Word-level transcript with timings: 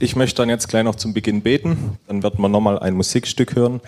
ich 0.00 0.16
möchte 0.16 0.42
dann 0.42 0.48
jetzt 0.48 0.68
gleich 0.68 0.84
noch 0.84 0.94
zum 0.94 1.14
Beginn 1.14 1.42
beten. 1.42 1.98
Dann 2.06 2.22
wird 2.22 2.38
man 2.38 2.50
nochmal 2.50 2.78
ein 2.78 2.94
Musikstück 2.94 3.56
hören. 3.56 3.80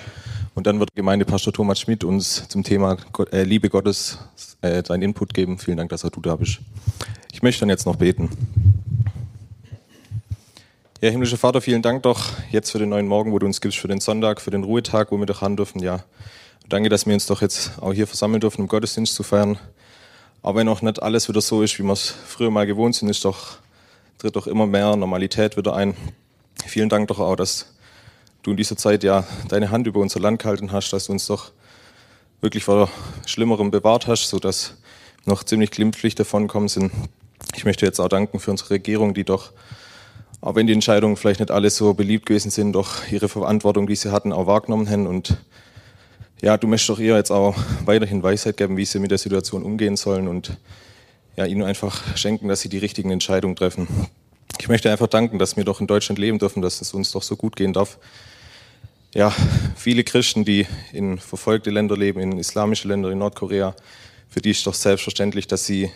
Und 0.54 0.66
dann 0.66 0.80
wird 0.80 0.94
Gemeindepastor 0.94 1.52
Thomas 1.52 1.80
Schmidt 1.80 2.02
uns 2.04 2.48
zum 2.48 2.64
Thema 2.64 2.96
äh, 3.30 3.44
Liebe 3.44 3.68
Gottes 3.68 4.18
äh, 4.62 4.82
seinen 4.84 5.02
Input 5.02 5.34
geben. 5.34 5.58
Vielen 5.58 5.76
Dank, 5.76 5.90
dass 5.90 6.02
du 6.02 6.20
da 6.20 6.36
bist. 6.36 6.60
Ich 7.32 7.42
möchte 7.42 7.60
dann 7.60 7.68
jetzt 7.68 7.86
noch 7.86 7.96
beten. 7.96 8.30
Ja, 11.00 11.10
himmlischer 11.10 11.36
Vater, 11.36 11.60
vielen 11.60 11.80
Dank 11.80 12.02
doch 12.02 12.32
jetzt 12.50 12.72
für 12.72 12.80
den 12.80 12.88
neuen 12.88 13.06
Morgen, 13.06 13.30
wo 13.30 13.38
du 13.38 13.46
uns 13.46 13.60
gibst, 13.60 13.78
für 13.78 13.86
den 13.86 14.00
Sonntag, 14.00 14.40
für 14.40 14.50
den 14.50 14.64
Ruhetag, 14.64 15.12
wo 15.12 15.18
wir 15.18 15.26
doch 15.26 15.42
ran 15.42 15.56
dürfen. 15.56 15.80
Ja, 15.80 16.02
danke, 16.68 16.88
dass 16.88 17.06
wir 17.06 17.14
uns 17.14 17.26
doch 17.26 17.40
jetzt 17.40 17.80
auch 17.80 17.92
hier 17.92 18.08
versammeln 18.08 18.40
dürfen, 18.40 18.62
um 18.62 18.66
Gottesdienst 18.66 19.14
zu 19.14 19.22
feiern. 19.22 19.58
Aber 20.42 20.58
wenn 20.58 20.68
auch 20.68 20.82
nicht 20.82 21.00
alles 21.00 21.28
wieder 21.28 21.40
so 21.40 21.62
ist, 21.62 21.78
wie 21.78 21.84
wir 21.84 21.92
es 21.92 22.12
früher 22.26 22.50
mal 22.50 22.66
gewohnt 22.66 22.96
sind, 22.96 23.08
ist 23.08 23.24
doch, 23.24 23.58
tritt 24.18 24.34
doch 24.34 24.46
immer 24.46 24.66
mehr 24.66 24.96
Normalität 24.96 25.56
wieder 25.56 25.74
ein. 25.74 25.94
Vielen 26.66 26.88
Dank 26.88 27.08
doch 27.08 27.20
auch, 27.20 27.36
dass 27.36 27.74
du 28.42 28.50
in 28.50 28.56
dieser 28.56 28.76
Zeit 28.76 29.04
ja 29.04 29.24
deine 29.48 29.70
Hand 29.70 29.86
über 29.86 30.00
unser 30.00 30.20
Land 30.20 30.42
gehalten 30.42 30.72
hast, 30.72 30.90
dass 30.90 31.06
du 31.06 31.12
uns 31.12 31.26
doch 31.26 31.52
wirklich 32.40 32.64
vor 32.64 32.90
Schlimmerem 33.26 33.70
bewahrt 33.70 34.08
hast, 34.08 34.28
sodass 34.28 34.74
noch 35.24 35.44
ziemlich 35.44 35.70
glimpflich 35.70 36.16
davonkommen 36.16 36.68
sind. 36.68 36.92
Ich 37.54 37.64
möchte 37.64 37.86
jetzt 37.86 38.00
auch 38.00 38.08
danken 38.08 38.40
für 38.40 38.50
unsere 38.50 38.70
Regierung, 38.70 39.14
die 39.14 39.24
doch 39.24 39.52
auch 40.40 40.54
wenn 40.54 40.66
die 40.68 40.72
Entscheidungen 40.72 41.16
vielleicht 41.16 41.40
nicht 41.40 41.50
alle 41.50 41.68
so 41.68 41.94
beliebt 41.94 42.26
gewesen 42.26 42.50
sind, 42.50 42.72
doch 42.72 43.10
ihre 43.10 43.28
Verantwortung, 43.28 43.88
die 43.88 43.96
sie 43.96 44.12
hatten, 44.12 44.32
auch 44.32 44.46
wahrgenommen 44.46 44.88
haben. 44.88 45.06
Und 45.08 45.36
ja, 46.40 46.56
du 46.56 46.68
möchtest 46.68 46.90
doch 46.90 47.00
ihr 47.00 47.16
jetzt 47.16 47.32
auch 47.32 47.56
weiterhin 47.84 48.22
Weisheit 48.22 48.56
geben, 48.56 48.76
wie 48.76 48.84
sie 48.84 49.00
mit 49.00 49.10
der 49.10 49.18
Situation 49.18 49.64
umgehen 49.64 49.96
sollen 49.96 50.28
und 50.28 50.56
ja, 51.38 51.46
ihnen 51.46 51.62
einfach 51.62 52.16
schenken, 52.16 52.48
dass 52.48 52.62
sie 52.62 52.68
die 52.68 52.78
richtigen 52.78 53.12
Entscheidungen 53.12 53.54
treffen. 53.54 53.86
Ich 54.58 54.66
möchte 54.66 54.90
einfach 54.90 55.06
danken, 55.06 55.38
dass 55.38 55.56
wir 55.56 55.62
doch 55.62 55.80
in 55.80 55.86
Deutschland 55.86 56.18
leben 56.18 56.40
dürfen, 56.40 56.62
dass 56.62 56.80
es 56.80 56.92
uns 56.92 57.12
doch 57.12 57.22
so 57.22 57.36
gut 57.36 57.54
gehen 57.54 57.72
darf. 57.72 58.00
Ja, 59.14 59.32
viele 59.76 60.02
Christen, 60.02 60.44
die 60.44 60.66
in 60.92 61.16
verfolgte 61.16 61.70
Länder 61.70 61.96
leben, 61.96 62.18
in 62.18 62.40
islamische 62.40 62.88
Länder, 62.88 63.12
in 63.12 63.18
Nordkorea, 63.18 63.76
für 64.28 64.40
die 64.40 64.50
ist 64.50 64.66
doch 64.66 64.74
selbstverständlich, 64.74 65.46
dass 65.46 65.64
sie 65.64 65.92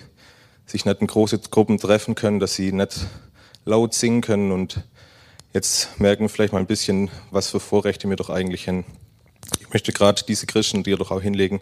sich 0.65 0.85
nicht 0.85 1.01
in 1.01 1.09
große 1.09 1.41
Gruppen 1.51 1.79
treffen 1.79 2.15
können, 2.15 2.39
dass 2.39 2.55
sie 2.55 2.71
nicht 2.71 3.05
laut 3.65 3.95
singen 3.95 4.21
können 4.21 4.53
und 4.53 4.85
jetzt 5.53 5.99
merken 5.99 6.29
vielleicht 6.29 6.53
mal 6.53 6.61
ein 6.61 6.67
bisschen, 6.67 7.11
was 7.33 7.51
für 7.51 7.59
Vorrechte 7.59 8.09
wir 8.09 8.15
doch 8.15 8.31
eigentlich 8.31 8.69
haben. 8.69 8.85
Möchte 9.73 9.93
gerade 9.93 10.23
diese 10.29 10.47
Christen 10.47 10.83
dir 10.83 10.97
doch 10.97 11.11
auch 11.11 11.23
hinlegen. 11.23 11.61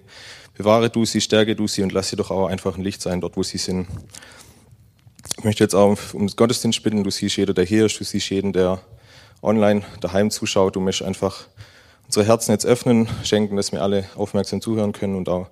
Bewahre 0.56 0.90
du 0.90 1.04
sie, 1.04 1.20
stärke 1.20 1.54
du 1.54 1.68
sie 1.68 1.82
und 1.82 1.92
lass 1.92 2.10
sie 2.10 2.16
doch 2.16 2.30
auch 2.30 2.48
einfach 2.48 2.76
ein 2.76 2.82
Licht 2.82 3.00
sein, 3.00 3.20
dort 3.20 3.36
wo 3.36 3.42
sie 3.42 3.58
sind. 3.58 3.86
Ich 5.38 5.44
möchte 5.44 5.62
jetzt 5.62 5.74
auch 5.74 5.96
um 6.12 6.26
Gottesdienst 6.26 6.82
bitten, 6.82 7.04
du 7.04 7.10
siehst 7.10 7.36
jeder, 7.36 7.54
der 7.54 7.64
hier 7.64 7.86
ist, 7.86 8.00
du 8.00 8.04
siehst 8.04 8.28
jeden, 8.30 8.52
der 8.52 8.80
online 9.42 9.82
daheim 10.00 10.30
zuschaut. 10.30 10.76
Du 10.76 10.80
möchtest 10.80 11.06
einfach 11.06 11.46
unsere 12.06 12.26
Herzen 12.26 12.50
jetzt 12.50 12.66
öffnen, 12.66 13.08
schenken, 13.22 13.56
dass 13.56 13.70
wir 13.72 13.82
alle 13.82 14.04
aufmerksam 14.16 14.60
zuhören 14.60 14.92
können 14.92 15.14
und 15.14 15.28
auch 15.28 15.46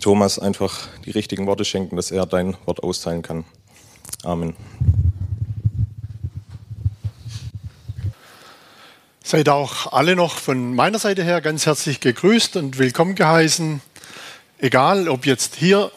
Thomas 0.00 0.38
einfach 0.38 0.88
die 1.06 1.12
richtigen 1.12 1.46
Worte 1.46 1.64
schenken, 1.64 1.96
dass 1.96 2.10
er 2.10 2.26
dein 2.26 2.56
Wort 2.66 2.82
austeilen 2.82 3.22
kann. 3.22 3.44
Amen. 4.24 4.54
Seid 9.28 9.50
auch 9.50 9.92
alle 9.92 10.16
noch 10.16 10.38
von 10.38 10.74
meiner 10.74 10.98
Seite 10.98 11.22
her 11.22 11.42
ganz 11.42 11.66
herzlich 11.66 12.00
gegrüßt 12.00 12.56
und 12.56 12.78
willkommen 12.78 13.14
geheißen. 13.14 13.82
Egal, 14.56 15.06
ob 15.06 15.26
jetzt 15.26 15.54
hier 15.56 15.90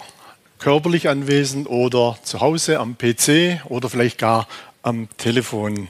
körperlich 0.60 1.08
anwesend 1.08 1.70
oder 1.70 2.18
zu 2.24 2.42
Hause 2.42 2.82
am 2.82 2.98
PC 2.98 3.62
oder 3.70 3.90
vielleicht 3.90 4.18
gar 4.18 4.50
am 4.84 5.08
Telefon. 5.16 5.88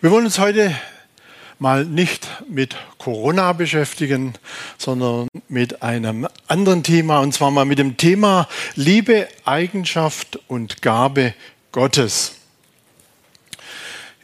Wir 0.00 0.12
wollen 0.12 0.26
uns 0.26 0.38
heute 0.38 0.72
mal 1.58 1.84
nicht 1.84 2.28
mit 2.48 2.76
Corona 2.98 3.52
beschäftigen, 3.52 4.34
sondern 4.78 5.26
mit 5.48 5.82
einem 5.82 6.28
anderen 6.46 6.84
Thema, 6.84 7.18
und 7.18 7.34
zwar 7.34 7.50
mal 7.50 7.64
mit 7.64 7.80
dem 7.80 7.96
Thema 7.96 8.46
Liebe, 8.76 9.26
Eigenschaft 9.44 10.38
und 10.46 10.82
Gabe 10.82 11.34
Gottes. 11.72 12.37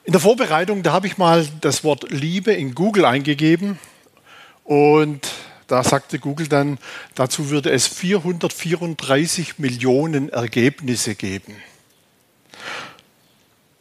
In 0.06 0.12
der 0.12 0.20
Vorbereitung, 0.20 0.82
da 0.82 0.92
habe 0.92 1.06
ich 1.06 1.16
mal 1.16 1.48
das 1.62 1.82
Wort 1.82 2.10
Liebe 2.10 2.52
in 2.52 2.74
Google 2.74 3.06
eingegeben 3.06 3.78
und 4.62 5.26
da 5.66 5.82
sagte 5.82 6.18
Google 6.18 6.46
dann, 6.46 6.76
dazu 7.14 7.48
würde 7.48 7.70
es 7.70 7.86
434 7.86 9.58
Millionen 9.58 10.28
Ergebnisse 10.28 11.14
geben. 11.14 11.56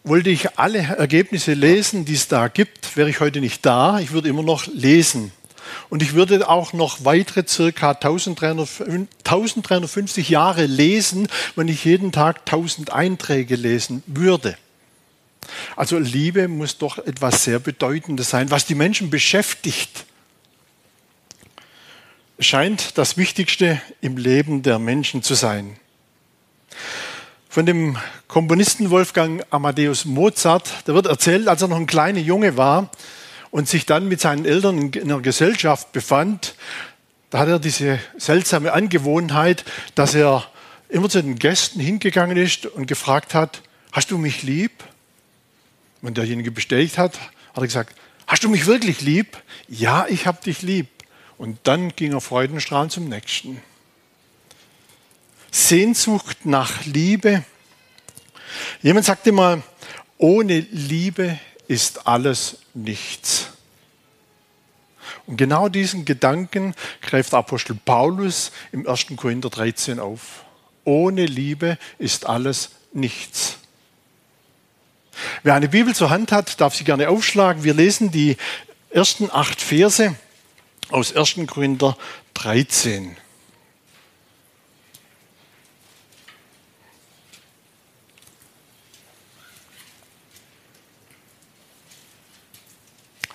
Wollte 0.06 0.29
ich 0.29 0.57
alle 0.57 0.79
Ergebnisse 0.79 1.56
lesen, 1.56 2.06
die 2.06 2.13
es 2.13 2.29
da 2.29 2.47
gibt, 2.47 2.95
wäre 2.95 3.09
ich 3.09 3.19
heute 3.19 3.41
nicht 3.41 3.66
da. 3.66 4.00
Ich 4.00 4.13
würde 4.13 4.29
immer 4.29 4.44
noch 4.44 4.66
lesen. 4.67 5.34
Und 5.90 6.01
ich 6.01 6.13
würde 6.13 6.47
auch 6.47 6.72
noch 6.72 7.03
weitere 7.03 7.45
circa 7.45 7.91
1350 7.91 10.29
Jahre 10.29 10.67
lesen, 10.67 11.28
wenn 11.57 11.67
ich 11.67 11.84
jeden 11.84 12.13
Tag 12.13 12.44
1000 12.45 12.94
Einträge 12.94 13.57
lesen 13.57 14.03
würde. 14.05 14.55
Also 15.75 15.97
Liebe 15.97 16.47
muss 16.47 16.77
doch 16.77 16.97
etwas 16.99 17.43
sehr 17.43 17.59
Bedeutendes 17.59 18.29
sein, 18.29 18.51
was 18.51 18.65
die 18.65 18.75
Menschen 18.75 19.09
beschäftigt. 19.09 20.05
Scheint 22.39 22.97
das 22.97 23.17
Wichtigste 23.17 23.81
im 24.01 24.17
Leben 24.17 24.63
der 24.63 24.79
Menschen 24.79 25.23
zu 25.23 25.33
sein. 25.33 25.77
Von 27.49 27.65
dem 27.65 27.97
Komponisten 28.27 28.89
Wolfgang 28.89 29.45
Amadeus 29.51 30.05
Mozart, 30.05 30.69
da 30.85 30.95
wird 30.95 31.05
erzählt, 31.05 31.47
als 31.47 31.61
er 31.61 31.67
noch 31.67 31.77
ein 31.77 31.85
kleiner 31.85 32.19
Junge 32.19 32.57
war 32.57 32.89
und 33.51 33.69
sich 33.69 33.85
dann 33.85 34.07
mit 34.07 34.19
seinen 34.19 34.45
Eltern 34.45 34.91
in 34.91 35.03
einer 35.03 35.21
Gesellschaft 35.21 35.91
befand, 35.91 36.55
da 37.29 37.39
hat 37.39 37.47
er 37.47 37.59
diese 37.59 37.99
seltsame 38.17 38.73
Angewohnheit, 38.73 39.65
dass 39.95 40.15
er 40.15 40.45
immer 40.89 41.09
zu 41.09 41.21
den 41.21 41.37
Gästen 41.37 41.79
hingegangen 41.79 42.37
ist 42.37 42.65
und 42.65 42.87
gefragt 42.87 43.33
hat, 43.33 43.61
hast 43.91 44.11
du 44.11 44.17
mich 44.17 44.43
lieb? 44.43 44.83
Wenn 46.03 46.14
derjenige 46.14 46.52
bestätigt 46.52 46.97
hat, 46.97 47.18
hat 47.18 47.31
er 47.56 47.62
gesagt, 47.62 47.96
hast 48.28 48.44
du 48.44 48.50
mich 48.50 48.66
wirklich 48.66 49.00
lieb? 49.00 49.41
Ja, 49.69 50.06
ich 50.09 50.28
habe 50.28 50.44
dich 50.44 50.62
lieb. 50.62 50.90
Und 51.38 51.59
dann 51.64 51.96
ging 51.96 52.12
er 52.12 52.19
freudenstrahlend 52.19 52.91
zum 52.91 53.08
nächsten. 53.08 53.62
Sehnsucht 55.50 56.46
nach 56.46 56.86
Liebe. 56.86 57.46
Jemand 58.81 59.06
sagte 59.06 59.31
mal, 59.31 59.64
ohne 60.18 60.59
Liebe 60.59 61.40
ist 61.69 62.06
alles 62.06 62.58
nichts. 62.74 63.52
Und 65.25 65.38
genau 65.38 65.70
diesen 65.70 66.03
Gedanken 66.03 66.75
greift 67.02 67.34
Apostel 67.34 67.78
Paulus 67.85 68.52
im 68.74 68.85
1. 68.85 69.06
Korinther 69.16 69.50
13 69.50 70.02
auf. 70.02 70.44
Ohne 70.84 71.25
Liebe 71.25 71.78
ist 71.97 72.25
alles 72.25 72.72
nichts. 72.91 73.58
Wer 75.44 75.56
eine 75.56 75.69
Bibel 75.69 75.94
zur 75.94 76.09
Hand 76.09 76.31
hat, 76.31 76.59
darf 76.62 76.75
sie 76.75 76.84
gerne 76.84 77.09
aufschlagen. 77.09 77.63
Wir 77.63 77.74
lesen 77.74 78.12
die 78.12 78.38
ersten 78.90 79.29
acht 79.31 79.62
Verse 79.62 80.16
aus 80.90 81.16
1. 81.16 81.47
Korinther 81.47 81.97
13. 82.35 83.18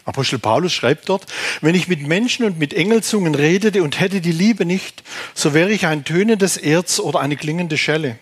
Apostel 0.09 0.39
Paulus 0.39 0.73
schreibt 0.73 1.11
dort, 1.11 1.27
wenn 1.61 1.75
ich 1.75 1.87
mit 1.87 2.01
Menschen 2.01 2.47
und 2.47 2.59
mit 2.59 2.73
Engelzungen 2.73 3.35
redete 3.35 3.83
und 3.83 4.01
hätte 4.01 4.23
die 4.23 4.33
Liebe 4.33 4.65
nicht, 4.65 5.03
so 5.35 5.53
wäre 5.53 5.71
ich 5.71 5.87
ein 5.87 6.05
tönendes 6.05 6.57
Erz 6.57 6.99
oder 6.99 7.21
eine 7.21 7.37
klingende 7.37 7.77
Schelle. 7.77 8.19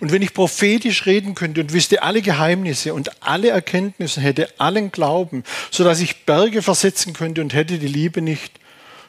Und 0.00 0.12
wenn 0.12 0.22
ich 0.22 0.34
prophetisch 0.34 1.06
reden 1.06 1.34
könnte 1.34 1.60
und 1.60 1.72
wüsste 1.72 2.02
alle 2.02 2.22
Geheimnisse 2.22 2.94
und 2.94 3.22
alle 3.22 3.50
Erkenntnisse, 3.50 4.20
hätte 4.20 4.48
allen 4.58 4.90
Glauben, 4.90 5.44
so 5.70 5.84
dass 5.84 6.00
ich 6.00 6.24
Berge 6.24 6.62
versetzen 6.62 7.12
könnte 7.12 7.40
und 7.40 7.54
hätte 7.54 7.78
die 7.78 7.88
Liebe 7.88 8.20
nicht, 8.20 8.52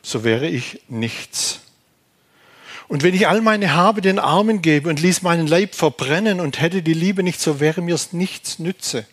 so 0.02 0.24
wäre 0.24 0.48
ich 0.48 0.82
nichts. 0.88 1.62
Und 2.88 3.04
wenn 3.04 3.14
ich 3.14 3.28
all 3.28 3.42
meine 3.42 3.74
Habe 3.74 4.02
den 4.02 4.18
Armen 4.18 4.62
gebe 4.62 4.90
und 4.90 5.00
ließ 5.00 5.22
meinen 5.22 5.48
Leib 5.48 5.76
verbrennen 5.76 6.40
und 6.40 6.60
hätte 6.60 6.82
die 6.82 6.94
Liebe 6.94 7.22
nicht, 7.22 7.40
so 7.40 7.60
wäre 7.60 7.82
mir's 7.82 8.14
nichts 8.14 8.58
nütze. 8.58 9.06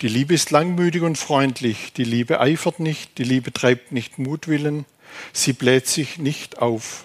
Die 0.00 0.08
Liebe 0.08 0.34
ist 0.34 0.50
langmütig 0.50 1.02
und 1.02 1.16
freundlich, 1.16 1.92
die 1.92 2.04
Liebe 2.04 2.40
eifert 2.40 2.80
nicht, 2.80 3.18
die 3.18 3.24
Liebe 3.24 3.52
treibt 3.52 3.92
nicht 3.92 4.18
Mutwillen, 4.18 4.84
sie 5.32 5.52
bläht 5.52 5.86
sich 5.86 6.18
nicht 6.18 6.58
auf. 6.58 7.04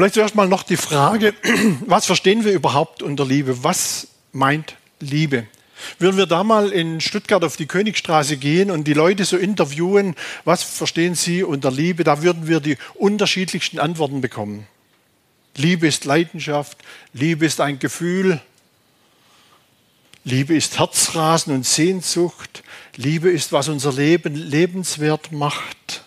Vielleicht 0.00 0.14
zuerst 0.14 0.34
mal 0.34 0.48
noch 0.48 0.62
die 0.62 0.78
Frage, 0.78 1.34
was 1.86 2.06
verstehen 2.06 2.42
wir 2.46 2.52
überhaupt 2.52 3.02
unter 3.02 3.26
Liebe? 3.26 3.62
Was 3.64 4.06
meint 4.32 4.76
Liebe? 4.98 5.46
Würden 5.98 6.16
wir 6.16 6.24
da 6.24 6.42
mal 6.42 6.70
in 6.70 7.02
Stuttgart 7.02 7.44
auf 7.44 7.58
die 7.58 7.66
Königstraße 7.66 8.38
gehen 8.38 8.70
und 8.70 8.84
die 8.84 8.94
Leute 8.94 9.26
so 9.26 9.36
interviewen, 9.36 10.16
was 10.46 10.62
verstehen 10.62 11.14
sie 11.14 11.42
unter 11.42 11.70
Liebe, 11.70 12.02
da 12.02 12.22
würden 12.22 12.48
wir 12.48 12.60
die 12.60 12.78
unterschiedlichsten 12.94 13.78
Antworten 13.78 14.22
bekommen. 14.22 14.66
Liebe 15.54 15.86
ist 15.86 16.06
Leidenschaft, 16.06 16.78
Liebe 17.12 17.44
ist 17.44 17.60
ein 17.60 17.78
Gefühl, 17.78 18.40
Liebe 20.24 20.54
ist 20.54 20.78
Herzrasen 20.78 21.52
und 21.52 21.66
Sehnsucht, 21.66 22.62
Liebe 22.96 23.28
ist, 23.28 23.52
was 23.52 23.68
unser 23.68 23.92
Leben 23.92 24.34
lebenswert 24.34 25.30
macht. 25.30 26.04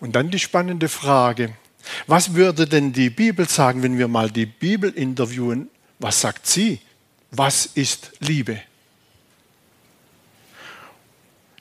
Und 0.00 0.12
dann 0.14 0.30
die 0.30 0.38
spannende 0.38 0.88
Frage, 0.88 1.54
was 2.06 2.34
würde 2.34 2.66
denn 2.66 2.92
die 2.92 3.10
Bibel 3.10 3.48
sagen, 3.48 3.82
wenn 3.82 3.98
wir 3.98 4.08
mal 4.08 4.30
die 4.30 4.46
Bibel 4.46 4.90
interviewen? 4.90 5.70
Was 5.98 6.20
sagt 6.20 6.46
sie? 6.46 6.80
Was 7.30 7.66
ist 7.66 8.12
Liebe? 8.20 8.60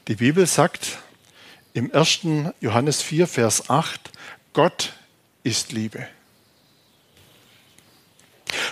Die 0.07 0.15
Bibel 0.15 0.45
sagt 0.45 0.99
im 1.73 1.93
1. 1.93 2.19
Johannes 2.61 3.01
4, 3.01 3.27
Vers 3.27 3.69
8, 3.69 4.11
Gott 4.53 4.93
ist 5.43 5.71
Liebe. 5.71 6.07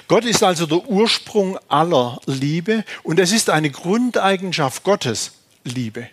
Gott 0.07 0.25
ist 0.25 0.43
also 0.43 0.65
der 0.65 0.87
Ursprung 0.87 1.57
aller 1.67 2.21
Liebe 2.25 2.85
und 3.03 3.19
es 3.19 3.31
ist 3.31 3.49
eine 3.49 3.71
Grundeigenschaft 3.71 4.83
Gottes, 4.83 5.31
Liebe. 5.63 6.09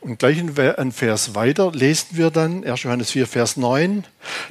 Und 0.00 0.18
gleich 0.18 0.38
ein 0.38 0.92
Vers 0.92 1.34
weiter 1.34 1.72
lesen 1.72 2.08
wir 2.12 2.30
dann, 2.30 2.64
1. 2.64 2.82
Johannes 2.82 3.10
4, 3.10 3.26
Vers 3.26 3.56
9, 3.56 4.04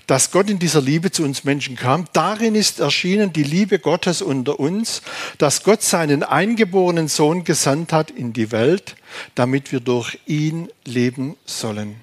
dass 0.08 0.32
Gott 0.32 0.50
in 0.50 0.60
dieser 0.60 0.82
Liebe 0.82 1.12
zu 1.12 1.24
uns 1.24 1.44
Menschen 1.44 1.76
kam. 1.76 2.06
Darin 2.14 2.56
ist 2.56 2.80
erschienen 2.80 3.34
die 3.34 3.44
Liebe 3.44 3.80
Gottes 3.80 4.22
unter 4.22 4.60
uns, 4.60 5.02
dass 5.38 5.64
Gott 5.64 5.82
seinen 5.82 6.24
eingeborenen 6.24 7.08
Sohn 7.08 7.44
gesandt 7.44 7.94
hat 7.94 8.12
in 8.12 8.34
die 8.34 8.52
Welt, 8.52 8.96
damit 9.36 9.72
wir 9.72 9.80
durch 9.80 10.20
ihn 10.26 10.70
leben 10.84 11.36
sollen. 11.46 11.96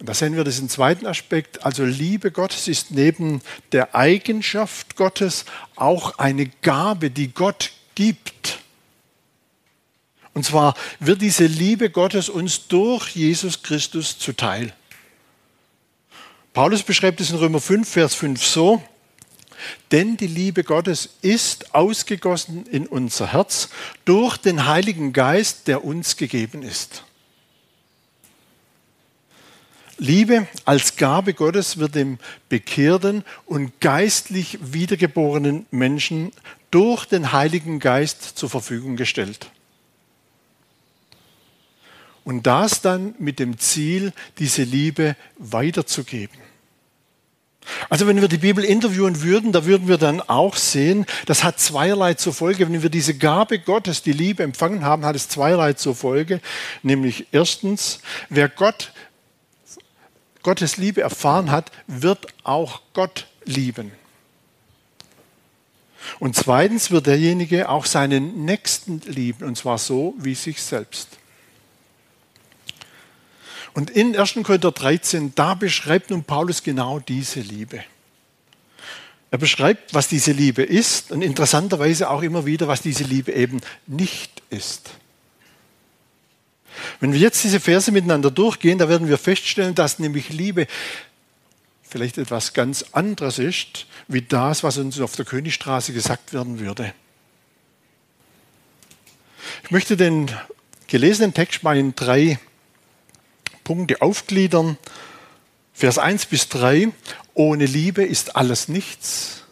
Und 0.00 0.08
da 0.08 0.14
sehen 0.14 0.36
wir 0.36 0.44
diesen 0.44 0.68
zweiten 0.68 1.06
Aspekt. 1.06 1.64
Also 1.64 1.84
Liebe 1.84 2.30
Gottes 2.30 2.68
ist 2.68 2.90
neben 2.90 3.40
der 3.72 3.94
Eigenschaft 3.94 4.96
Gottes 4.96 5.44
auch 5.76 6.18
eine 6.18 6.46
Gabe, 6.62 7.10
die 7.10 7.32
Gott 7.32 7.72
gibt. 7.94 8.58
Und 10.34 10.44
zwar 10.44 10.74
wird 11.00 11.22
diese 11.22 11.46
Liebe 11.46 11.90
Gottes 11.90 12.28
uns 12.28 12.66
durch 12.66 13.10
Jesus 13.10 13.62
Christus 13.62 14.18
zuteil. 14.18 14.72
Paulus 16.52 16.82
beschreibt 16.82 17.20
es 17.20 17.30
in 17.30 17.36
Römer 17.36 17.60
5, 17.60 17.88
Vers 17.88 18.14
5 18.14 18.44
so, 18.44 18.82
denn 19.92 20.16
die 20.16 20.26
Liebe 20.26 20.64
Gottes 20.64 21.08
ist 21.22 21.74
ausgegossen 21.74 22.66
in 22.66 22.86
unser 22.86 23.32
Herz 23.32 23.70
durch 24.04 24.36
den 24.36 24.66
Heiligen 24.66 25.12
Geist, 25.12 25.68
der 25.68 25.84
uns 25.84 26.16
gegeben 26.16 26.62
ist. 26.62 27.04
Liebe 29.98 30.48
als 30.64 30.96
Gabe 30.96 31.34
Gottes 31.34 31.78
wird 31.78 31.94
dem 31.94 32.18
bekehrten 32.48 33.24
und 33.46 33.80
geistlich 33.80 34.58
wiedergeborenen 34.60 35.66
Menschen 35.70 36.32
durch 36.72 37.04
den 37.04 37.32
Heiligen 37.32 37.78
Geist 37.78 38.36
zur 38.36 38.50
Verfügung 38.50 38.96
gestellt. 38.96 39.50
Und 42.24 42.46
das 42.46 42.80
dann 42.80 43.14
mit 43.18 43.38
dem 43.38 43.58
Ziel, 43.58 44.12
diese 44.38 44.62
Liebe 44.62 45.14
weiterzugeben. 45.38 46.38
Also 47.88 48.06
wenn 48.06 48.20
wir 48.20 48.28
die 48.28 48.38
Bibel 48.38 48.64
interviewen 48.64 49.22
würden, 49.22 49.52
da 49.52 49.64
würden 49.64 49.88
wir 49.88 49.98
dann 49.98 50.20
auch 50.20 50.56
sehen, 50.56 51.06
das 51.26 51.44
hat 51.44 51.58
zweierlei 51.58 52.14
zur 52.14 52.34
Folge. 52.34 52.66
Wenn 52.66 52.82
wir 52.82 52.90
diese 52.90 53.14
Gabe 53.14 53.58
Gottes, 53.58 54.02
die 54.02 54.12
Liebe 54.12 54.42
empfangen 54.42 54.84
haben, 54.84 55.04
hat 55.04 55.16
es 55.16 55.28
zweierlei 55.28 55.72
zur 55.74 55.94
Folge. 55.94 56.40
Nämlich 56.82 57.26
erstens, 57.32 58.00
wer 58.28 58.48
Gott, 58.48 58.92
Gottes 60.42 60.76
Liebe 60.76 61.00
erfahren 61.00 61.50
hat, 61.50 61.70
wird 61.86 62.26
auch 62.42 62.82
Gott 62.92 63.26
lieben. 63.44 63.92
Und 66.18 66.36
zweitens 66.36 66.90
wird 66.90 67.06
derjenige 67.06 67.70
auch 67.70 67.86
seinen 67.86 68.44
Nächsten 68.44 69.00
lieben, 69.06 69.44
und 69.44 69.56
zwar 69.56 69.78
so 69.78 70.14
wie 70.18 70.34
sich 70.34 70.62
selbst. 70.62 71.08
Und 73.74 73.90
in 73.90 74.16
1. 74.16 74.34
Korinther 74.44 74.70
13, 74.70 75.34
da 75.34 75.54
beschreibt 75.54 76.10
nun 76.10 76.22
Paulus 76.22 76.62
genau 76.62 77.00
diese 77.00 77.40
Liebe. 77.40 77.84
Er 79.32 79.38
beschreibt, 79.38 79.92
was 79.92 80.06
diese 80.06 80.30
Liebe 80.30 80.62
ist 80.62 81.10
und 81.10 81.22
interessanterweise 81.22 82.08
auch 82.08 82.22
immer 82.22 82.46
wieder, 82.46 82.68
was 82.68 82.82
diese 82.82 83.02
Liebe 83.02 83.32
eben 83.32 83.60
nicht 83.88 84.42
ist. 84.48 84.90
Wenn 87.00 87.12
wir 87.12 87.18
jetzt 87.18 87.42
diese 87.42 87.58
Verse 87.58 87.90
miteinander 87.90 88.30
durchgehen, 88.30 88.78
da 88.78 88.88
werden 88.88 89.08
wir 89.08 89.18
feststellen, 89.18 89.74
dass 89.74 89.98
nämlich 89.98 90.28
Liebe 90.30 90.68
vielleicht 91.82 92.18
etwas 92.18 92.52
ganz 92.52 92.84
anderes 92.92 93.40
ist, 93.40 93.86
wie 94.06 94.22
das, 94.22 94.62
was 94.62 94.78
uns 94.78 95.00
auf 95.00 95.16
der 95.16 95.24
Königstraße 95.24 95.92
gesagt 95.92 96.32
werden 96.32 96.60
würde. 96.60 96.94
Ich 99.64 99.72
möchte 99.72 99.96
den 99.96 100.30
gelesenen 100.86 101.34
Text 101.34 101.64
mal 101.64 101.76
in 101.76 101.94
drei 101.94 102.38
Punkte 103.64 104.02
aufgliedern. 104.02 104.78
Vers 105.72 105.98
1 105.98 106.26
bis 106.26 106.48
3, 106.50 106.88
ohne 107.34 107.66
Liebe 107.66 108.04
ist 108.04 108.36
alles 108.36 108.68
nichts. 108.68 109.42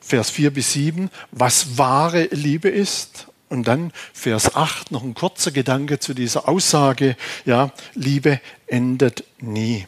Vers 0.00 0.30
4 0.30 0.52
bis 0.52 0.72
7, 0.74 1.10
was 1.32 1.78
wahre 1.78 2.28
Liebe 2.30 2.68
ist. 2.68 3.26
Und 3.48 3.66
dann 3.66 3.92
Vers 4.12 4.54
8, 4.54 4.90
noch 4.90 5.02
ein 5.02 5.14
kurzer 5.14 5.50
Gedanke 5.50 5.98
zu 5.98 6.14
dieser 6.14 6.48
Aussage, 6.48 7.16
ja, 7.44 7.72
Liebe 7.94 8.40
endet 8.66 9.24
nie. 9.40 9.86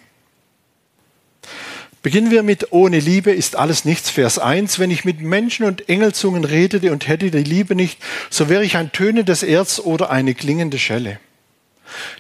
Beginnen 2.03 2.31
wir 2.31 2.45
mit 2.45 2.73
ohne 2.73 3.01
Liebe 3.01 3.33
ist 3.33 3.57
alles 3.57 3.85
nichts. 3.85 4.11
Vers 4.11 4.39
1. 4.39 4.79
Wenn 4.79 4.93
ich 4.93 5.05
mit 5.05 5.21
Menschen 5.21 5.67
und 5.67 5.89
Engelzungen 5.89 6.45
redete 6.45 6.93
und 6.93 7.09
hätte 7.09 7.33
die 7.33 7.39
Liebe 7.39 7.75
nicht, 7.75 8.01
so 8.31 8.49
wäre 8.49 8.65
ich 8.65 8.77
ein 8.77 8.93
tönendes 8.93 9.43
Erz 9.43 9.81
oder 9.81 10.11
eine 10.11 10.35
klingende 10.35 10.79
Schelle. 10.79 11.19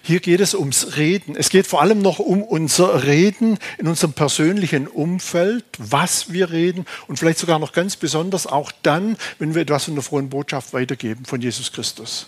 Hier 0.02 0.20
geht 0.20 0.40
es 0.40 0.54
ums 0.54 0.96
Reden. 0.96 1.37
Es 1.37 1.49
geht 1.49 1.66
vor 1.66 1.82
allem 1.82 2.00
noch 2.00 2.18
um 2.18 2.42
unser 2.42 3.04
Reden 3.04 3.58
in 3.78 3.88
unserem 3.88 4.12
persönlichen 4.12 4.87
Umfeld, 4.87 5.64
was 5.78 6.32
wir 6.32 6.50
reden 6.50 6.87
und 7.06 7.18
vielleicht 7.18 7.38
sogar 7.38 7.58
noch 7.58 7.73
ganz 7.73 7.96
besonders 7.96 8.46
auch 8.46 8.73
dann, 8.82 9.16
wenn 9.38 9.54
wir 9.54 9.62
etwas 9.62 9.85
von 9.85 9.94
der 9.94 10.04
frohen 10.04 10.28
Botschaft 10.28 10.73
weitergeben 10.73 11.25
von 11.25 11.40
Jesus 11.40 11.73
Christus. 11.73 12.26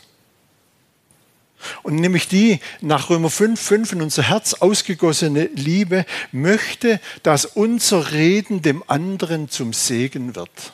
Und 1.82 1.96
nämlich 1.96 2.28
die 2.28 2.60
nach 2.80 3.10
Römer 3.10 3.30
5, 3.30 3.60
5 3.60 3.92
in 3.92 4.02
unser 4.02 4.22
Herz 4.22 4.54
ausgegossene 4.54 5.46
Liebe 5.54 6.06
möchte, 6.30 7.00
dass 7.22 7.46
unser 7.46 8.12
Reden 8.12 8.62
dem 8.62 8.84
anderen 8.86 9.48
zum 9.48 9.72
Segen 9.72 10.36
wird. 10.36 10.72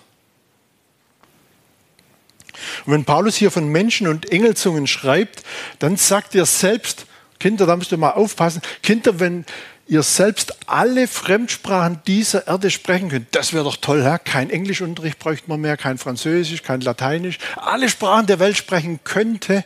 Und 2.87 2.93
wenn 2.93 3.05
Paulus 3.05 3.37
hier 3.37 3.51
von 3.51 3.69
Menschen 3.69 4.07
und 4.07 4.31
Engelzungen 4.31 4.87
schreibt, 4.87 5.43
dann 5.79 5.97
sagt 5.97 6.35
er 6.35 6.47
selbst, 6.47 7.07
Kinder, 7.39 7.67
da 7.67 7.77
müsst 7.77 7.93
ihr 7.93 7.99
mal 7.99 8.11
aufpassen, 8.11 8.63
Kinder, 8.83 9.21
wenn 9.21 9.45
ihr 9.87 10.03
selbst 10.03 10.57
alle 10.69 11.07
Fremdsprachen 11.07 12.01
dieser 12.07 12.47
Erde 12.47 12.71
sprechen 12.71 13.11
könnt, 13.11 13.35
das 13.35 13.53
wäre 13.53 13.65
doch 13.65 13.77
toll. 13.77 14.01
Ja? 14.01 14.19
Kein 14.19 14.51
Englischunterricht 14.51 15.19
bräuchte 15.19 15.49
man 15.49 15.61
mehr, 15.61 15.77
kein 15.77 15.99
Französisch, 15.99 16.63
kein 16.63 16.81
Lateinisch, 16.81 17.39
alle 17.57 17.89
Sprachen 17.89 18.27
der 18.27 18.39
Welt 18.39 18.57
sprechen 18.57 19.01
könnte. 19.05 19.65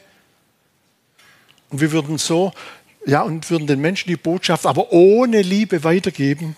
Und 1.71 1.81
wir 1.81 1.93
würden 1.93 2.19
so, 2.19 2.53
ja, 3.07 3.23
und 3.23 3.49
würden 3.51 3.67
den 3.67 3.81
Menschen 3.81 4.09
die 4.09 4.17
Botschaft, 4.17 4.67
aber 4.67 4.93
ohne 4.93 5.43
Liebe 5.43 5.85
weitergeben, 5.85 6.57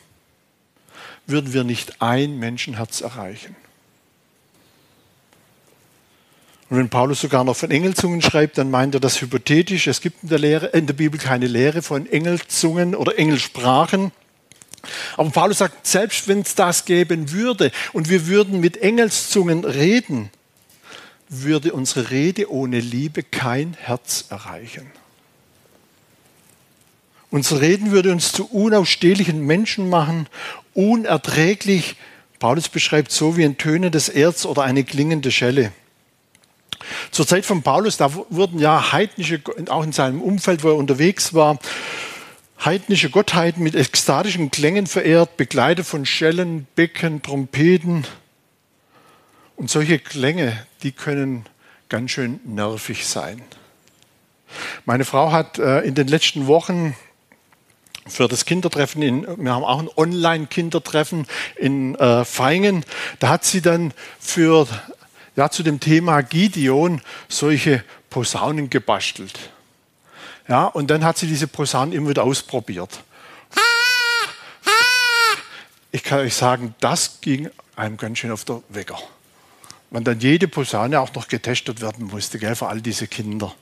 würden 1.26 1.52
wir 1.52 1.64
nicht 1.64 2.00
ein 2.00 2.38
Menschenherz 2.38 3.00
erreichen. 3.00 3.54
Und 6.70 6.78
wenn 6.78 6.88
Paulus 6.88 7.20
sogar 7.20 7.42
noch 7.42 7.56
von 7.56 7.72
Engelzungen 7.72 8.22
schreibt, 8.22 8.56
dann 8.56 8.70
meint 8.70 8.94
er 8.94 9.00
das 9.00 9.20
hypothetisch. 9.20 9.88
Es 9.88 10.00
gibt 10.00 10.22
in 10.22 10.28
der, 10.28 10.38
Lehre, 10.38 10.66
in 10.68 10.86
der 10.86 10.94
Bibel 10.94 11.18
keine 11.18 11.48
Lehre 11.48 11.82
von 11.82 12.06
Engelzungen 12.06 12.94
oder 12.94 13.18
Engelsprachen. 13.18 14.12
Aber 15.16 15.30
Paulus 15.30 15.58
sagt, 15.58 15.84
selbst 15.86 16.28
wenn 16.28 16.40
es 16.40 16.54
das 16.54 16.84
geben 16.84 17.32
würde 17.32 17.72
und 17.92 18.08
wir 18.08 18.28
würden 18.28 18.60
mit 18.60 18.76
Engelszungen 18.78 19.64
reden, 19.64 20.30
würde 21.28 21.72
unsere 21.72 22.10
Rede 22.10 22.50
ohne 22.50 22.78
Liebe 22.78 23.24
kein 23.24 23.74
Herz 23.74 24.26
erreichen. 24.30 24.90
Unser 27.30 27.60
Reden 27.60 27.90
würde 27.90 28.12
uns 28.12 28.32
zu 28.32 28.46
unausstehlichen 28.46 29.44
Menschen 29.44 29.88
machen, 29.88 30.28
unerträglich 30.74 31.96
Paulus 32.40 32.70
beschreibt 32.70 33.12
so 33.12 33.36
wie 33.36 33.44
ein 33.44 33.58
tönendes 33.58 34.08
Erz 34.08 34.46
oder 34.46 34.62
eine 34.62 34.82
klingende 34.82 35.30
Schelle. 35.30 35.72
Zur 37.10 37.26
Zeit 37.26 37.44
von 37.44 37.62
Paulus, 37.62 37.96
da 37.96 38.12
wurden 38.30 38.58
ja 38.58 38.92
heidnische, 38.92 39.40
auch 39.68 39.84
in 39.84 39.92
seinem 39.92 40.22
Umfeld, 40.22 40.62
wo 40.62 40.68
er 40.68 40.76
unterwegs 40.76 41.34
war, 41.34 41.58
heidnische 42.64 43.10
Gottheiten 43.10 43.62
mit 43.62 43.74
ekstatischen 43.74 44.50
Klängen 44.50 44.86
verehrt, 44.86 45.36
begleitet 45.36 45.86
von 45.86 46.04
Schellen, 46.06 46.66
Becken, 46.74 47.22
Trompeten. 47.22 48.06
Und 49.56 49.70
solche 49.70 49.98
Klänge, 49.98 50.66
die 50.82 50.92
können 50.92 51.46
ganz 51.88 52.12
schön 52.12 52.40
nervig 52.44 53.06
sein. 53.06 53.42
Meine 54.84 55.04
Frau 55.04 55.32
hat 55.32 55.58
äh, 55.58 55.80
in 55.80 55.94
den 55.94 56.08
letzten 56.08 56.46
Wochen 56.46 56.96
für 58.06 58.28
das 58.28 58.44
Kindertreffen, 58.44 59.02
in, 59.02 59.26
wir 59.38 59.52
haben 59.52 59.64
auch 59.64 59.78
ein 59.78 59.88
Online-Kindertreffen 59.94 61.26
in 61.56 61.94
äh, 61.96 62.24
Feingen, 62.24 62.84
da 63.18 63.28
hat 63.28 63.44
sie 63.44 63.60
dann 63.60 63.92
für, 64.18 64.66
ja, 65.36 65.50
zu 65.50 65.62
dem 65.62 65.80
Thema 65.80 66.22
Gideon 66.22 67.00
solche 67.28 67.84
Posaunen 68.08 68.70
gebastelt. 68.70 69.38
Ja, 70.48 70.66
und 70.66 70.90
dann 70.90 71.04
hat 71.04 71.18
sie 71.18 71.26
diese 71.26 71.46
Posaunen 71.46 71.92
immer 71.92 72.10
wieder 72.10 72.24
ausprobiert. 72.24 73.02
Ich 75.92 76.02
kann 76.02 76.20
euch 76.20 76.34
sagen, 76.34 76.74
das 76.80 77.20
ging 77.20 77.50
einem 77.76 77.96
ganz 77.96 78.18
schön 78.18 78.30
auf 78.30 78.44
der 78.44 78.62
Wecker. 78.68 78.98
Wenn 79.90 80.04
dann 80.04 80.20
jede 80.20 80.46
Posaune 80.46 81.00
auch 81.00 81.12
noch 81.14 81.26
getestet 81.26 81.80
werden 81.80 82.06
musste, 82.06 82.38
gell, 82.38 82.54
für 82.54 82.68
all 82.68 82.80
diese 82.80 83.08
Kinder. 83.08 83.54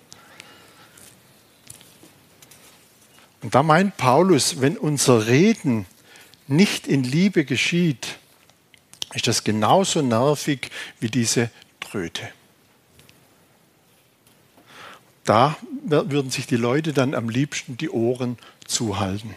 Und 3.40 3.54
da 3.54 3.62
meint 3.62 3.96
Paulus, 3.96 4.60
wenn 4.60 4.76
unser 4.76 5.26
Reden 5.26 5.86
nicht 6.48 6.86
in 6.86 7.02
Liebe 7.02 7.44
geschieht, 7.44 8.17
ist 9.14 9.26
das 9.26 9.44
genauso 9.44 10.02
nervig 10.02 10.70
wie 11.00 11.08
diese 11.08 11.50
Tröte. 11.80 12.28
Da 15.24 15.56
würden 15.84 16.30
sich 16.30 16.46
die 16.46 16.56
Leute 16.56 16.92
dann 16.92 17.14
am 17.14 17.28
liebsten 17.28 17.76
die 17.76 17.90
Ohren 17.90 18.38
zuhalten. 18.66 19.34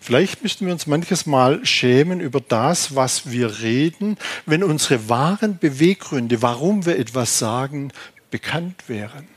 Vielleicht 0.00 0.42
müssten 0.42 0.64
wir 0.64 0.72
uns 0.72 0.86
manches 0.86 1.26
Mal 1.26 1.64
schämen 1.66 2.20
über 2.20 2.40
das, 2.40 2.94
was 2.94 3.30
wir 3.30 3.60
reden, 3.60 4.16
wenn 4.46 4.64
unsere 4.64 5.10
wahren 5.10 5.58
Beweggründe, 5.58 6.40
warum 6.40 6.86
wir 6.86 6.98
etwas 6.98 7.38
sagen, 7.38 7.92
bekannt 8.30 8.88
wären. 8.88 9.28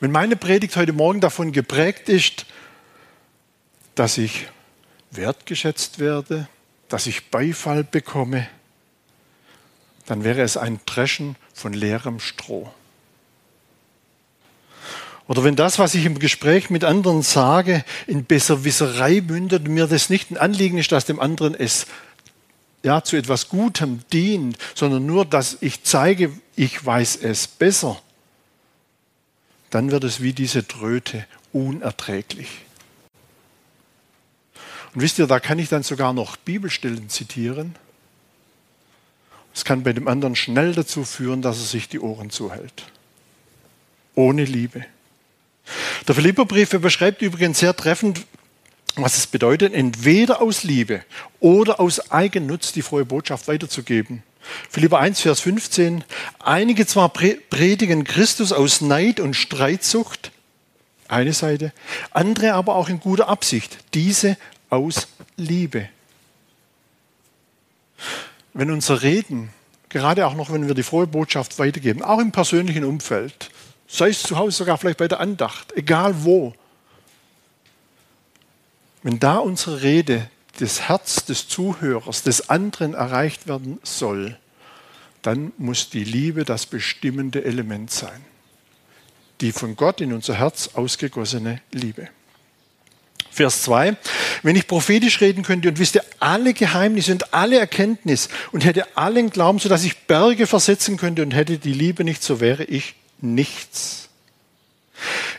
Wenn 0.00 0.10
meine 0.10 0.36
Predigt 0.36 0.76
heute 0.76 0.92
Morgen 0.94 1.20
davon 1.20 1.52
geprägt 1.52 2.08
ist, 2.08 2.46
dass 3.94 4.16
ich 4.16 4.48
wertgeschätzt 5.12 5.98
werde, 5.98 6.48
dass 6.88 7.06
ich 7.06 7.30
Beifall 7.30 7.84
bekomme, 7.84 8.48
dann 10.06 10.24
wäre 10.24 10.42
es 10.42 10.56
ein 10.56 10.80
Dreschen 10.84 11.36
von 11.54 11.72
leerem 11.72 12.20
Stroh. 12.20 12.72
Oder 15.28 15.44
wenn 15.44 15.56
das, 15.56 15.78
was 15.78 15.94
ich 15.94 16.04
im 16.04 16.18
Gespräch 16.18 16.68
mit 16.68 16.84
anderen 16.84 17.22
sage, 17.22 17.84
in 18.06 18.24
Besserwisserei 18.24 19.22
mündet 19.26 19.66
und 19.66 19.74
mir 19.74 19.86
das 19.86 20.10
nicht 20.10 20.30
ein 20.30 20.36
Anliegen 20.36 20.78
ist, 20.78 20.92
dass 20.92 21.04
dem 21.04 21.20
anderen 21.20 21.54
es 21.54 21.86
ja, 22.82 23.02
zu 23.04 23.16
etwas 23.16 23.48
Gutem 23.48 24.00
dient, 24.12 24.58
sondern 24.74 25.06
nur, 25.06 25.24
dass 25.24 25.58
ich 25.60 25.84
zeige, 25.84 26.32
ich 26.56 26.84
weiß 26.84 27.16
es 27.22 27.46
besser, 27.46 28.02
dann 29.70 29.90
wird 29.90 30.04
es 30.04 30.20
wie 30.20 30.32
diese 30.32 30.66
Tröte 30.66 31.24
unerträglich. 31.52 32.48
Und 34.94 35.00
wisst 35.00 35.18
ihr, 35.18 35.26
da 35.26 35.40
kann 35.40 35.58
ich 35.58 35.68
dann 35.68 35.82
sogar 35.82 36.12
noch 36.12 36.36
Bibelstellen 36.36 37.08
zitieren. 37.08 37.76
Es 39.54 39.64
kann 39.64 39.82
bei 39.82 39.92
dem 39.92 40.08
anderen 40.08 40.36
schnell 40.36 40.74
dazu 40.74 41.04
führen, 41.04 41.42
dass 41.42 41.58
er 41.58 41.66
sich 41.66 41.88
die 41.88 42.00
Ohren 42.00 42.30
zuhält. 42.30 42.84
Ohne 44.14 44.44
Liebe. 44.44 44.84
Der 46.08 46.14
Philipperbrief 46.14 46.70
beschreibt 46.70 47.22
übrigens 47.22 47.58
sehr 47.58 47.76
treffend, 47.76 48.26
was 48.96 49.16
es 49.16 49.26
bedeutet, 49.26 49.72
entweder 49.72 50.42
aus 50.42 50.64
Liebe 50.64 51.02
oder 51.40 51.80
aus 51.80 52.10
Eigennutz 52.10 52.72
die 52.72 52.82
frohe 52.82 53.04
Botschaft 53.04 53.48
weiterzugeben. 53.48 54.22
Philipper 54.70 54.98
1, 54.98 55.20
Vers 55.20 55.40
15. 55.40 56.04
Einige 56.40 56.86
zwar 56.86 57.08
predigen 57.08 58.04
Christus 58.04 58.52
aus 58.52 58.80
Neid 58.80 59.20
und 59.20 59.34
Streitsucht, 59.34 60.32
eine 61.08 61.32
Seite, 61.32 61.72
andere 62.10 62.54
aber 62.54 62.74
auch 62.74 62.88
in 62.88 63.00
guter 63.00 63.28
Absicht, 63.28 63.78
diese 63.94 64.36
aus 64.72 65.06
Liebe 65.36 65.88
wenn 68.54 68.70
unser 68.70 69.02
Reden, 69.02 69.50
gerade 69.88 70.26
auch 70.26 70.34
noch, 70.34 70.52
wenn 70.52 70.66
wir 70.66 70.74
die 70.74 70.82
frohe 70.82 71.06
Botschaft 71.06 71.58
weitergeben, 71.58 72.02
auch 72.02 72.18
im 72.18 72.32
persönlichen 72.32 72.84
Umfeld, 72.84 73.50
sei 73.88 74.08
es 74.08 74.22
zu 74.22 74.36
Hause 74.36 74.58
sogar 74.58 74.78
vielleicht 74.78 74.98
bei 74.98 75.08
der 75.08 75.20
Andacht, 75.20 75.72
egal 75.76 76.24
wo, 76.24 76.54
wenn 79.02 79.18
da 79.18 79.38
unsere 79.38 79.82
Rede 79.82 80.30
das 80.58 80.82
Herz 80.88 81.24
des 81.24 81.48
Zuhörers, 81.48 82.22
des 82.22 82.50
anderen 82.50 82.94
erreicht 82.94 83.48
werden 83.48 83.78
soll, 83.82 84.38
dann 85.22 85.52
muss 85.56 85.88
die 85.88 86.04
Liebe 86.04 86.44
das 86.44 86.66
bestimmende 86.66 87.44
Element 87.44 87.90
sein. 87.90 88.20
Die 89.40 89.52
von 89.52 89.76
Gott 89.76 90.00
in 90.00 90.12
unser 90.12 90.34
Herz 90.34 90.70
ausgegossene 90.74 91.60
Liebe. 91.72 92.08
Vers 93.32 93.62
2. 93.62 93.96
Wenn 94.42 94.56
ich 94.56 94.66
prophetisch 94.66 95.20
reden 95.22 95.42
könnte 95.42 95.70
und 95.70 95.78
wüsste 95.78 96.04
alle 96.20 96.52
Geheimnisse 96.52 97.12
und 97.12 97.32
alle 97.32 97.58
Erkenntnis 97.58 98.28
und 98.52 98.64
hätte 98.64 98.96
allen 98.96 99.30
Glauben, 99.30 99.58
sodass 99.58 99.84
ich 99.84 99.96
Berge 100.00 100.46
versetzen 100.46 100.98
könnte 100.98 101.22
und 101.22 101.32
hätte 101.32 101.56
die 101.58 101.72
Liebe 101.72 102.04
nicht, 102.04 102.22
so 102.22 102.40
wäre 102.40 102.64
ich 102.64 102.94
nichts. 103.20 104.10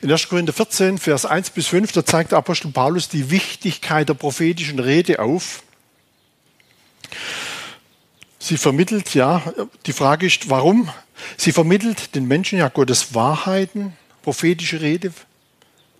In 0.01 0.11
1. 0.11 0.27
Korinther 0.27 0.53
14, 0.53 0.97
Vers 0.97 1.25
1 1.25 1.51
bis 1.51 1.67
5, 1.67 1.91
da 1.91 2.05
zeigt 2.05 2.31
der 2.31 2.39
Apostel 2.39 2.71
Paulus 2.71 3.09
die 3.09 3.29
Wichtigkeit 3.29 4.09
der 4.09 4.15
prophetischen 4.15 4.79
Rede 4.79 5.19
auf. 5.19 5.63
Sie 8.39 8.57
vermittelt, 8.57 9.13
ja, 9.13 9.41
die 9.85 9.93
Frage 9.93 10.25
ist, 10.25 10.49
warum? 10.49 10.89
Sie 11.37 11.51
vermittelt 11.51 12.15
den 12.15 12.27
Menschen 12.27 12.59
ja 12.59 12.67
Gottes 12.67 13.13
Wahrheiten, 13.13 13.93
prophetische 14.23 14.81
Rede, 14.81 15.13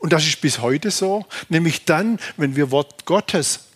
und 0.04 0.12
das 0.12 0.28
ist 0.28 0.42
bis 0.42 0.60
heute 0.60 0.92
so, 0.92 1.26
nämlich 1.48 1.86
dann, 1.86 2.20
wenn 2.36 2.58
wir 2.58 2.72
Wort 2.72 3.06
Gottes, 3.06 3.68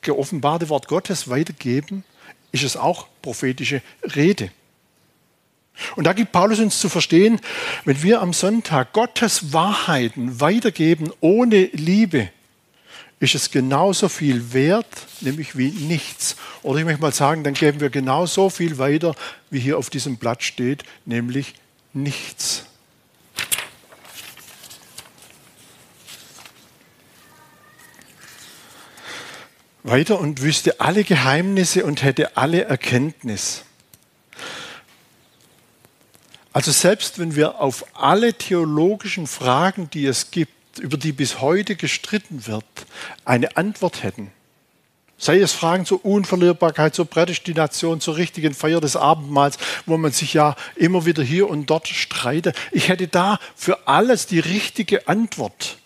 geoffenbarte 0.00 0.68
Wort 0.68 0.86
Gottes 0.86 1.28
weitergeben, 1.28 2.04
ist 2.52 2.62
es 2.62 2.76
auch 2.76 3.08
prophetische 3.20 3.82
Rede. 4.14 4.52
Und 5.96 6.04
da 6.04 6.12
gibt 6.12 6.30
Paulus 6.30 6.60
uns 6.60 6.78
zu 6.78 6.88
verstehen, 6.88 7.40
wenn 7.84 8.00
wir 8.00 8.22
am 8.22 8.32
Sonntag 8.32 8.92
Gottes 8.92 9.52
Wahrheiten 9.52 10.40
weitergeben 10.40 11.10
ohne 11.18 11.64
Liebe, 11.72 12.30
ist 13.18 13.34
es 13.34 13.50
genauso 13.50 14.08
viel 14.08 14.52
wert, 14.52 14.86
nämlich 15.20 15.58
wie 15.58 15.70
nichts. 15.70 16.36
Oder 16.62 16.78
ich 16.78 16.84
möchte 16.84 17.02
mal 17.02 17.12
sagen, 17.12 17.42
dann 17.42 17.54
geben 17.54 17.80
wir 17.80 17.90
genauso 17.90 18.50
viel 18.50 18.78
weiter, 18.78 19.16
wie 19.50 19.58
hier 19.58 19.78
auf 19.78 19.90
diesem 19.90 20.16
Blatt 20.16 20.44
steht, 20.44 20.84
nämlich 21.06 21.54
nichts. 21.92 22.66
Weiter 29.82 30.20
und 30.20 30.42
wüsste 30.42 30.80
alle 30.80 31.04
Geheimnisse 31.04 31.84
und 31.84 32.02
hätte 32.02 32.36
alle 32.36 32.64
Erkenntnis. 32.64 33.64
Also 36.52 36.70
selbst 36.70 37.18
wenn 37.18 37.34
wir 37.34 37.60
auf 37.60 37.84
alle 37.94 38.34
theologischen 38.34 39.26
Fragen, 39.26 39.88
die 39.90 40.06
es 40.06 40.30
gibt, 40.30 40.78
über 40.78 40.96
die 40.96 41.12
bis 41.12 41.40
heute 41.40 41.76
gestritten 41.76 42.46
wird, 42.46 42.64
eine 43.24 43.56
Antwort 43.56 44.02
hätten, 44.02 44.30
sei 45.16 45.38
es 45.38 45.52
Fragen 45.52 45.86
zur 45.86 46.04
Unverlierbarkeit, 46.04 46.94
zur 46.94 47.06
Prädestination, 47.06 48.00
zur 48.00 48.16
richtigen 48.16 48.54
Feier 48.54 48.80
des 48.80 48.96
Abendmahls, 48.96 49.56
wo 49.86 49.96
man 49.96 50.12
sich 50.12 50.34
ja 50.34 50.56
immer 50.76 51.06
wieder 51.06 51.22
hier 51.22 51.48
und 51.48 51.66
dort 51.66 51.88
streitet, 51.88 52.56
ich 52.70 52.88
hätte 52.88 53.08
da 53.08 53.38
für 53.54 53.86
alles 53.86 54.26
die 54.26 54.40
richtige 54.40 55.08
Antwort. 55.08 55.78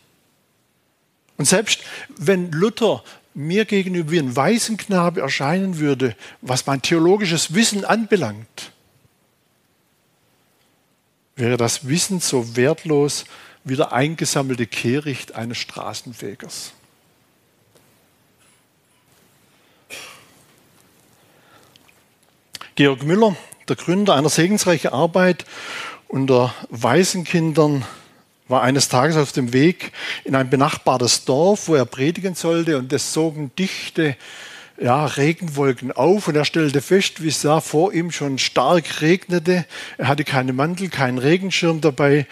Und 1.36 1.44
selbst 1.44 1.80
wenn 2.16 2.50
Luther 2.50 3.04
mir 3.36 3.66
gegenüber 3.66 4.12
wie 4.12 4.18
ein 4.18 4.34
Waisenknabe 4.34 5.20
erscheinen 5.20 5.78
würde, 5.78 6.16
was 6.40 6.64
mein 6.66 6.80
theologisches 6.80 7.54
Wissen 7.54 7.84
anbelangt, 7.84 8.72
wäre 11.36 11.58
das 11.58 11.86
Wissen 11.86 12.20
so 12.20 12.56
wertlos 12.56 13.26
wie 13.62 13.76
der 13.76 13.92
eingesammelte 13.92 14.66
Kehricht 14.66 15.34
eines 15.34 15.58
Straßenfegers. 15.58 16.72
Georg 22.74 23.02
Müller, 23.02 23.36
der 23.68 23.76
Gründer 23.76 24.14
einer 24.14 24.30
segensreichen 24.30 24.92
Arbeit 24.92 25.44
unter 26.08 26.54
Waisenkindern 26.70 27.84
war 28.48 28.62
eines 28.62 28.88
Tages 28.88 29.16
auf 29.16 29.32
dem 29.32 29.52
Weg 29.52 29.92
in 30.24 30.34
ein 30.34 30.50
benachbartes 30.50 31.24
Dorf, 31.24 31.68
wo 31.68 31.74
er 31.74 31.84
predigen 31.84 32.34
sollte 32.34 32.78
und 32.78 32.92
es 32.92 33.12
zogen 33.12 33.50
dichte 33.58 34.16
ja, 34.78 35.06
Regenwolken 35.06 35.92
auf 35.92 36.28
und 36.28 36.36
er 36.36 36.44
stellte 36.44 36.82
fest, 36.82 37.22
wie 37.22 37.28
es 37.28 37.40
da 37.40 37.60
vor 37.60 37.92
ihm 37.92 38.10
schon 38.10 38.38
stark 38.38 39.00
regnete. 39.00 39.64
Er 39.98 40.08
hatte 40.08 40.24
keinen 40.24 40.54
Mantel, 40.54 40.88
keinen 40.88 41.18
Regenschirm 41.18 41.80
dabei 41.80 42.26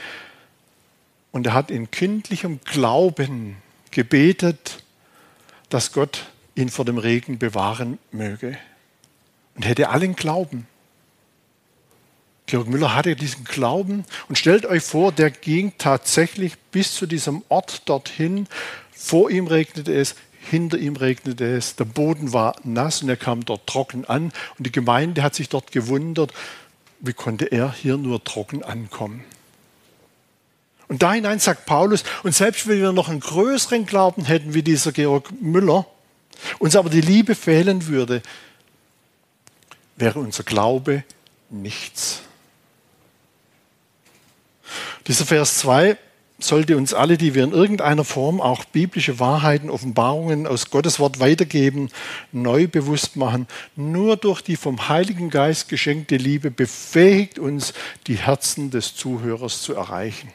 und 1.32 1.46
er 1.46 1.54
hat 1.54 1.70
in 1.70 1.90
kindlichem 1.90 2.60
Glauben 2.64 3.56
gebetet, 3.90 4.82
dass 5.68 5.92
Gott 5.92 6.26
ihn 6.54 6.68
vor 6.68 6.84
dem 6.84 6.98
Regen 6.98 7.38
bewahren 7.38 7.98
möge 8.12 8.58
und 9.56 9.66
hätte 9.66 9.88
allen 9.88 10.14
Glauben. 10.14 10.66
Georg 12.46 12.68
Müller 12.68 12.94
hatte 12.94 13.16
diesen 13.16 13.44
Glauben 13.44 14.04
und 14.28 14.38
stellt 14.38 14.66
euch 14.66 14.82
vor, 14.82 15.12
der 15.12 15.30
ging 15.30 15.72
tatsächlich 15.78 16.58
bis 16.72 16.94
zu 16.94 17.06
diesem 17.06 17.42
Ort 17.48 17.88
dorthin. 17.88 18.46
Vor 18.92 19.30
ihm 19.30 19.46
regnete 19.46 19.94
es, 19.94 20.14
hinter 20.50 20.76
ihm 20.76 20.96
regnete 20.96 21.46
es, 21.46 21.76
der 21.76 21.86
Boden 21.86 22.34
war 22.34 22.54
nass 22.62 23.02
und 23.02 23.08
er 23.08 23.16
kam 23.16 23.44
dort 23.46 23.66
trocken 23.66 24.04
an 24.04 24.32
und 24.58 24.66
die 24.66 24.72
Gemeinde 24.72 25.22
hat 25.22 25.34
sich 25.34 25.48
dort 25.48 25.72
gewundert, 25.72 26.34
wie 27.00 27.14
konnte 27.14 27.46
er 27.46 27.72
hier 27.72 27.96
nur 27.96 28.22
trocken 28.22 28.62
ankommen. 28.62 29.24
Und 30.88 31.02
da 31.02 31.14
hinein 31.14 31.38
sagt 31.38 31.64
Paulus, 31.64 32.04
und 32.24 32.34
selbst 32.34 32.68
wenn 32.68 32.80
wir 32.80 32.92
noch 32.92 33.08
einen 33.08 33.20
größeren 33.20 33.86
Glauben 33.86 34.26
hätten 34.26 34.52
wie 34.52 34.62
dieser 34.62 34.92
Georg 34.92 35.30
Müller, 35.40 35.86
uns 36.58 36.76
aber 36.76 36.90
die 36.90 37.00
Liebe 37.00 37.34
fehlen 37.34 37.86
würde, 37.86 38.20
wäre 39.96 40.18
unser 40.18 40.42
Glaube 40.42 41.04
nichts. 41.48 42.22
Dieser 45.06 45.26
Vers 45.26 45.58
2 45.58 45.96
sollte 46.38 46.76
uns 46.76 46.94
alle, 46.94 47.16
die 47.16 47.34
wir 47.34 47.44
in 47.44 47.52
irgendeiner 47.52 48.04
Form 48.04 48.40
auch 48.40 48.64
biblische 48.64 49.20
Wahrheiten, 49.20 49.70
Offenbarungen 49.70 50.46
aus 50.46 50.70
Gottes 50.70 50.98
Wort 50.98 51.20
weitergeben, 51.20 51.90
neu 52.32 52.66
bewusst 52.66 53.16
machen. 53.16 53.46
Nur 53.76 54.16
durch 54.16 54.40
die 54.40 54.56
vom 54.56 54.88
Heiligen 54.88 55.30
Geist 55.30 55.68
geschenkte 55.68 56.16
Liebe 56.16 56.50
befähigt 56.50 57.38
uns, 57.38 57.72
die 58.06 58.16
Herzen 58.16 58.70
des 58.70 58.94
Zuhörers 58.94 59.62
zu 59.62 59.74
erreichen. 59.74 60.32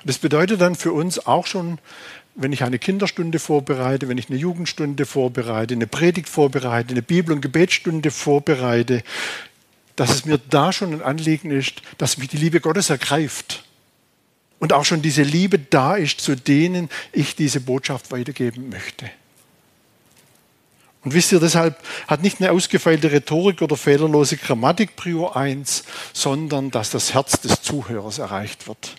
Und 0.00 0.08
das 0.08 0.18
bedeutet 0.18 0.60
dann 0.60 0.74
für 0.74 0.92
uns 0.92 1.26
auch 1.26 1.46
schon, 1.46 1.78
wenn 2.34 2.52
ich 2.52 2.64
eine 2.64 2.78
Kinderstunde 2.78 3.38
vorbereite, 3.38 4.08
wenn 4.08 4.18
ich 4.18 4.28
eine 4.28 4.38
Jugendstunde 4.38 5.06
vorbereite, 5.06 5.74
eine 5.74 5.86
Predigt 5.86 6.28
vorbereite, 6.28 6.90
eine 6.90 7.02
Bibel- 7.02 7.34
und 7.34 7.40
Gebetsstunde 7.40 8.10
vorbereite, 8.10 9.02
dass 9.96 10.10
es 10.10 10.24
mir 10.24 10.38
da 10.38 10.72
schon 10.72 10.92
ein 10.92 11.02
Anliegen 11.02 11.50
ist, 11.50 11.82
dass 11.98 12.18
mich 12.18 12.28
die 12.28 12.36
Liebe 12.36 12.60
Gottes 12.60 12.90
ergreift. 12.90 13.64
Und 14.58 14.72
auch 14.72 14.84
schon 14.84 15.02
diese 15.02 15.22
Liebe 15.22 15.58
da 15.58 15.96
ist, 15.96 16.20
zu 16.20 16.34
denen 16.34 16.88
ich 17.12 17.36
diese 17.36 17.60
Botschaft 17.60 18.10
weitergeben 18.10 18.68
möchte. 18.70 19.10
Und 21.02 21.14
wisst 21.14 21.30
ihr, 21.30 21.40
deshalb 21.40 21.78
hat 22.08 22.22
nicht 22.22 22.40
eine 22.40 22.50
ausgefeilte 22.50 23.12
Rhetorik 23.12 23.62
oder 23.62 23.76
fehlerlose 23.76 24.36
Grammatik 24.36 24.96
Prio 24.96 25.28
1, 25.28 25.84
sondern 26.12 26.70
dass 26.70 26.90
das 26.90 27.14
Herz 27.14 27.40
des 27.40 27.62
Zuhörers 27.62 28.18
erreicht 28.18 28.66
wird. 28.66 28.96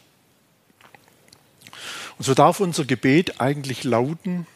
Und 2.17 2.23
so 2.23 2.33
darf 2.33 2.59
unser 2.59 2.85
Gebet 2.85 3.41
eigentlich 3.41 3.83
lauten, 3.83 4.47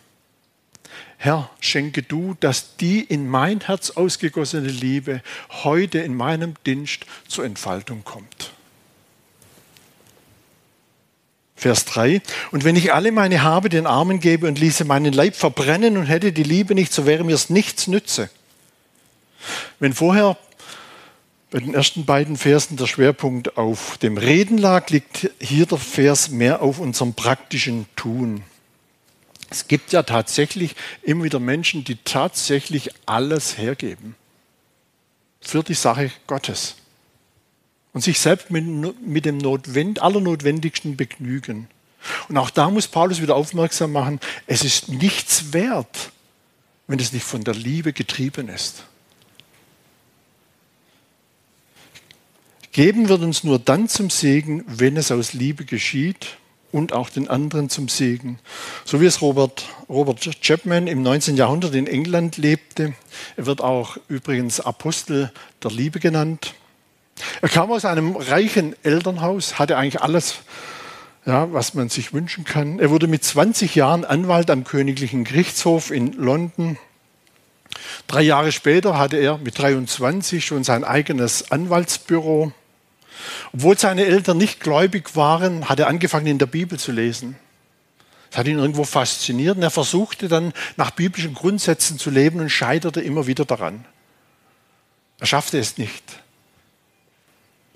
Herr, 1.24 1.51
schenke 1.60 2.01
du, 2.01 2.36
dass 2.40 2.78
die 2.78 3.00
in 3.00 3.28
mein 3.28 3.60
Herz 3.62 3.92
ausgegossene 3.92 4.70
Liebe 4.70 5.22
heute 5.51 6.00
in 6.00 6.16
meinem 6.16 6.56
Dienst 6.66 7.06
zur 7.28 7.46
Entfaltung 7.46 8.04
kommt. 8.04 8.54
Vers 11.56 11.86
3. 11.86 12.24
Und 12.50 12.63
wenn 12.63 12.75
ich 12.75 12.92
alle 12.92 13.12
meine 13.12 13.44
Habe 13.44 13.70
den 13.70 13.86
Armen 13.86 14.20
gebe 14.20 14.48
und 14.48 14.58
ließe 14.58 14.84
meinen 14.84 15.13
Leib 15.13 15.36
verbrennen 15.36 15.96
und 15.98 16.08
hätte 16.08 16.32
die 16.32 16.42
Liebe 16.42 16.74
nicht, 16.74 16.92
so 16.92 17.06
wäre 17.06 17.24
mir 17.24 17.36
es 17.36 17.51
nichts 17.51 17.86
nütze. 17.86 18.32
Wenn 19.80 19.94
vorher 19.94 20.40
bei 21.52 21.60
den 21.60 21.76
ersten 21.76 22.04
beiden 22.04 22.36
Versen 22.36 22.78
der 22.78 22.88
Schwerpunkt 22.88 23.58
auf 23.58 24.00
dem 24.00 24.17
Reden 24.17 24.58
lag, 24.58 24.89
liegt 24.89 25.30
hier 25.39 25.67
der 25.67 25.78
Vers 25.78 26.32
mehr 26.32 26.63
auf 26.63 26.80
unserem 26.80 27.13
praktischen 27.13 27.86
Tun. 27.95 28.41
Es 29.52 29.68
gibt 29.68 29.92
ja 29.92 30.04
tatsächlich 30.04 30.76
immer 31.04 31.26
wieder 31.26 31.42
Menschen, 31.42 31.84
die 31.84 31.98
tatsächlich 31.98 32.90
alles 33.06 33.58
hergeben 33.58 34.16
für 35.42 35.62
die 35.62 35.74
Sache 35.74 36.10
Gottes 36.26 36.78
und 37.92 38.00
sich 38.00 38.18
selbst 38.18 38.50
mit, 38.50 38.66
mit 39.06 39.26
dem 39.26 39.38
Notwend, 39.38 40.02
Allernotwendigsten 40.02 40.96
begnügen. 40.96 41.68
Und 42.30 42.38
auch 42.38 42.50
da 42.50 42.70
muss 42.70 42.88
Paulus 42.88 43.22
wieder 43.22 43.36
aufmerksam 43.36 43.92
machen, 43.92 44.22
es 44.48 44.64
ist 44.64 44.88
nichts 44.88 45.52
wert, 45.52 46.12
wenn 46.88 47.00
es 47.00 47.12
nicht 47.12 47.26
von 47.26 47.44
der 47.44 47.54
Liebe 47.54 47.92
getrieben 47.92 48.48
ist. 48.48 48.86
Geben 52.72 53.10
wird 53.10 53.22
uns 53.22 53.44
nur 53.44 53.60
dann 53.60 53.90
zum 53.90 54.10
Segen, 54.10 54.64
wenn 54.66 54.96
es 54.96 55.12
aus 55.12 55.34
Liebe 55.34 55.66
geschieht 55.66 56.38
und 56.71 56.93
auch 56.93 57.10
den 57.10 57.27
anderen 57.27 57.69
zum 57.69 57.89
Segen. 57.89 58.39
So 58.86 59.01
wie 59.01 59.05
es 59.05 59.21
Robert, 59.21 59.65
Robert 59.89 60.19
Chapman 60.41 60.88
im 60.88 61.01
19. 61.01 61.36
Jahrhundert 61.36 61.75
in 61.75 61.88
England 61.88 62.38
lebte. 62.38 62.93
Er 63.38 63.45
wird 63.45 63.62
auch 63.62 63.97
übrigens 64.07 64.60
Apostel 64.60 65.31
der 65.63 65.71
Liebe 65.71 65.99
genannt. 65.99 66.53
Er 67.41 67.49
kam 67.49 67.71
aus 67.71 67.86
einem 67.86 68.15
reichen 68.15 68.75
Elternhaus, 68.84 69.60
hatte 69.60 69.77
eigentlich 69.77 70.01
alles, 70.01 70.36
ja, 71.25 71.51
was 71.53 71.73
man 71.73 71.89
sich 71.89 72.13
wünschen 72.13 72.45
kann. 72.45 72.79
Er 72.79 72.89
wurde 72.89 73.07
mit 73.07 73.23
20 73.23 73.75
Jahren 73.75 74.05
Anwalt 74.05 74.49
am 74.49 74.63
Königlichen 74.63 75.23
Gerichtshof 75.23 75.91
in 75.91 76.13
London. 76.13 76.77
Drei 78.07 78.21
Jahre 78.21 78.51
später 78.51 78.97
hatte 78.97 79.17
er 79.17 79.38
mit 79.38 79.57
23 79.57 80.43
schon 80.45 80.63
sein 80.63 80.84
eigenes 80.84 81.51
Anwaltsbüro. 81.51 82.51
Obwohl 83.54 83.78
seine 83.78 84.06
Eltern 84.06 84.38
nicht 84.38 84.60
gläubig 84.60 85.15
waren, 85.15 85.69
hat 85.69 85.80
er 85.80 85.88
angefangen, 85.88 86.28
in 86.28 86.38
der 86.38 86.45
Bibel 86.45 86.80
zu 86.80 86.91
lesen. 86.91 87.36
Das 88.30 88.39
hat 88.39 88.47
ihn 88.47 88.60
irgendwo 88.60 88.86
fasziniert 88.86 89.58
und 89.58 89.63
er 89.63 89.71
versuchte 89.71 90.30
dann 90.30 90.54
nach 90.78 90.91
biblischen 90.91 91.34
Grundsätzen 91.34 92.00
zu 92.00 92.10
leben 92.10 92.39
und 92.39 92.50
scheiterte 92.50 93.02
immer 93.02 93.28
wieder 93.28 93.43
daran. 93.43 93.86
Er 95.19 95.28
schaffte 95.28 95.60
es 95.60 95.78
nicht. 95.78 96.04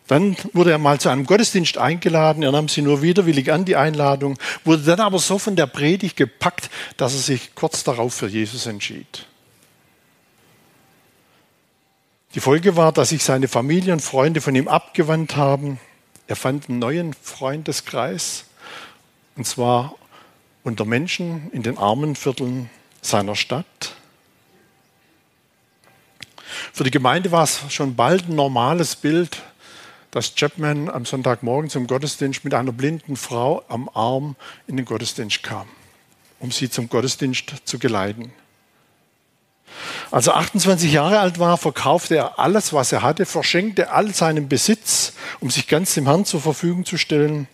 Dann 0.07 0.37
wurde 0.53 0.71
er 0.71 0.77
mal 0.77 0.99
zu 0.99 1.09
einem 1.09 1.25
Gottesdienst 1.25 1.77
eingeladen, 1.77 2.43
er 2.43 2.51
nahm 2.51 2.69
sie 2.69 2.81
nur 2.81 3.01
widerwillig 3.01 3.51
an, 3.51 3.65
die 3.65 3.75
Einladung, 3.75 4.37
wurde 4.63 4.83
dann 4.83 4.99
aber 4.99 5.19
so 5.19 5.39
von 5.39 5.55
der 5.55 5.65
Predigt 5.65 6.15
gepackt, 6.15 6.69
dass 6.95 7.13
er 7.13 7.19
sich 7.19 7.55
kurz 7.55 7.83
darauf 7.83 8.13
für 8.13 8.27
Jesus 8.27 8.67
entschied. 8.67 9.25
Die 12.35 12.41
Folge 12.41 12.75
war, 12.75 12.91
dass 12.91 13.09
sich 13.09 13.23
seine 13.23 13.47
Familie 13.47 13.93
und 13.93 14.01
Freunde 14.01 14.41
von 14.41 14.53
ihm 14.55 14.67
abgewandt 14.67 15.37
haben. 15.37 15.79
Er 16.27 16.35
fand 16.35 16.67
einen 16.67 16.79
neuen 16.79 17.13
Freundeskreis, 17.13 18.43
und 19.37 19.47
zwar 19.47 19.95
unter 20.65 20.83
Menschen 20.83 21.49
in 21.51 21.63
den 21.63 21.77
armen 21.77 22.13
Vierteln 22.17 22.69
seiner 23.01 23.37
Stadt. 23.37 23.95
Für 26.73 26.83
die 26.83 26.91
Gemeinde 26.91 27.31
war 27.31 27.43
es 27.43 27.61
schon 27.69 27.95
bald 27.95 28.27
ein 28.27 28.35
normales 28.35 28.97
Bild, 28.97 29.41
dass 30.11 30.35
Chapman 30.35 30.89
am 30.89 31.05
Sonntagmorgen 31.05 31.69
zum 31.69 31.87
Gottesdienst 31.87 32.43
mit 32.43 32.53
einer 32.53 32.73
blinden 32.73 33.15
Frau 33.15 33.63
am 33.69 33.89
Arm 33.93 34.35
in 34.67 34.75
den 34.75 34.85
Gottesdienst 34.85 35.41
kam, 35.41 35.67
um 36.41 36.51
sie 36.51 36.69
zum 36.69 36.89
Gottesdienst 36.89 37.61
zu 37.63 37.79
geleiten. 37.79 38.33
Als 40.11 40.27
er 40.27 40.37
28 40.37 40.91
Jahre 40.91 41.19
alt 41.19 41.39
war, 41.39 41.57
verkaufte 41.57 42.15
er 42.15 42.39
alles, 42.39 42.73
was 42.73 42.91
er 42.91 43.01
hatte, 43.01 43.25
verschenkte 43.25 43.91
all 43.91 44.13
seinen 44.13 44.47
Besitz, 44.47 45.13
um 45.39 45.49
sich 45.49 45.67
ganz 45.67 45.93
dem 45.93 46.05
Herrn 46.05 46.25
zur 46.25 46.41
Verfügung 46.41 46.85
zu 46.85 46.97
stellen. 46.97 47.47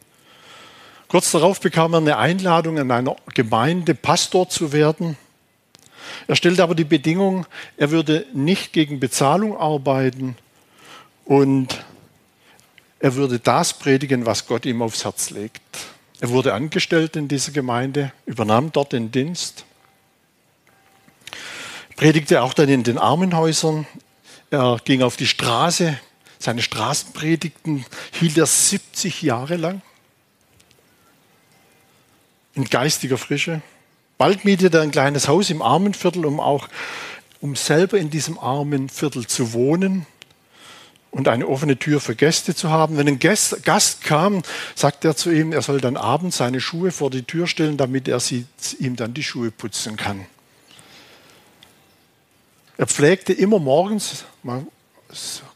Kurz 1.08 1.32
darauf 1.32 1.60
bekam 1.60 1.94
er 1.94 2.00
eine 2.00 2.18
Einladung 2.18 2.80
an 2.80 2.92
einer 2.92 3.16
Gemeinde, 3.34 3.96
Pastor 3.96 4.50
zu 4.50 4.72
werden. 4.72 5.18
Er 6.28 6.36
stellte 6.36 6.64
aber 6.64 6.76
die 6.76 6.84
Bedingung, 6.84 7.46
er 7.78 7.92
würde 7.92 8.26
nicht 8.34 8.74
gegen 8.74 9.00
Bezahlung 9.00 9.58
arbeiten 9.58 10.36
und 11.26 11.84
er 13.00 13.16
würde 13.16 13.40
das 13.40 13.74
predigen, 13.74 14.26
was 14.26 14.46
Gott 14.46 14.66
ihm 14.66 14.82
aufs 14.82 15.04
Herz 15.04 15.32
legt. 15.32 15.62
Er 16.20 16.30
wurde 16.30 16.54
angestellt 16.54 17.16
in 17.16 17.28
dieser 17.28 17.52
Gemeinde, 17.52 18.14
übernahm 18.26 18.72
dort 18.72 18.94
den 18.94 19.12
Dienst 19.12 19.66
predigte 21.96 22.42
auch 22.42 22.54
dann 22.54 22.70
in 22.70 22.84
den 22.84 22.98
Armenhäusern. 22.98 23.88
Er 24.50 24.80
ging 24.84 25.02
auf 25.02 25.18
die 25.18 25.28
Straße. 25.28 25.98
Seine 26.40 26.62
Straßenpredigten 26.62 27.86
hielt 28.12 28.38
er 28.38 28.46
70 28.46 29.22
Jahre 29.22 29.56
lang. 29.58 29.82
In 32.56 32.66
geistiger 32.66 33.18
Frische. 33.18 33.62
Bald 34.18 34.44
mietete 34.46 34.78
er 34.78 34.84
ein 34.84 34.92
kleines 34.92 35.28
Haus 35.28 35.50
im 35.50 35.62
Armenviertel, 35.62 36.26
um 36.26 36.40
auch 36.40 36.68
um 37.40 37.56
selber 37.56 37.98
in 37.98 38.10
diesem 38.10 38.38
armen 38.38 38.90
Viertel 38.90 39.26
zu 39.26 39.54
wohnen. 39.54 40.06
und 41.12 41.28
eine 41.28 41.46
offene 41.46 41.78
Tür 41.78 42.00
für 42.00 42.16
Gäste 42.16 42.56
zu 42.56 42.70
haben. 42.70 42.96
Wenn 42.96 43.08
ein 43.08 43.20
Gast, 43.20 44.04
kam, 44.04 44.44
sagt 44.76 45.04
er 45.04 45.14
zu 45.14 45.30
ihm, 45.30 45.52
er 45.52 45.62
soll 45.62 45.82
dann 45.82 45.98
abends 45.98 46.38
seine 46.38 46.62
Schuhe 46.62 46.92
vor 46.92 47.10
die 47.10 47.24
Tür 47.24 47.48
stellen, 47.48 47.76
damit 47.76 48.08
er 48.08 48.22
sie, 48.22 48.46
ihm 48.80 48.96
dann 48.96 49.14
die 49.14 49.24
Schuhe 49.24 49.52
putzen 49.52 49.98
kann. 49.98 50.26
Er 52.82 52.88
pflegte 52.88 53.32
immer 53.32 53.60
morgens, 53.60 54.26
mal 54.42 54.66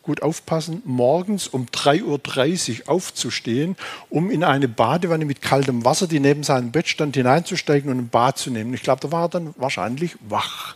gut 0.03 0.21
aufpassen, 0.21 0.83
morgens 0.85 1.47
um 1.47 1.65
3.30 1.65 2.81
Uhr 2.81 2.89
aufzustehen, 2.89 3.75
um 4.11 4.29
in 4.29 4.43
eine 4.43 4.67
Badewanne 4.67 5.25
mit 5.25 5.41
kaltem 5.41 5.83
Wasser, 5.83 6.05
die 6.05 6.19
neben 6.19 6.43
seinem 6.43 6.71
Bett 6.71 6.87
stand, 6.87 7.15
hineinzusteigen 7.15 7.89
und 7.89 7.97
ein 7.97 8.09
Bad 8.09 8.37
zu 8.37 8.51
nehmen. 8.51 8.75
Ich 8.75 8.83
glaube, 8.83 9.01
da 9.01 9.11
war 9.11 9.23
er 9.23 9.29
dann 9.29 9.55
wahrscheinlich 9.57 10.15
wach. 10.29 10.75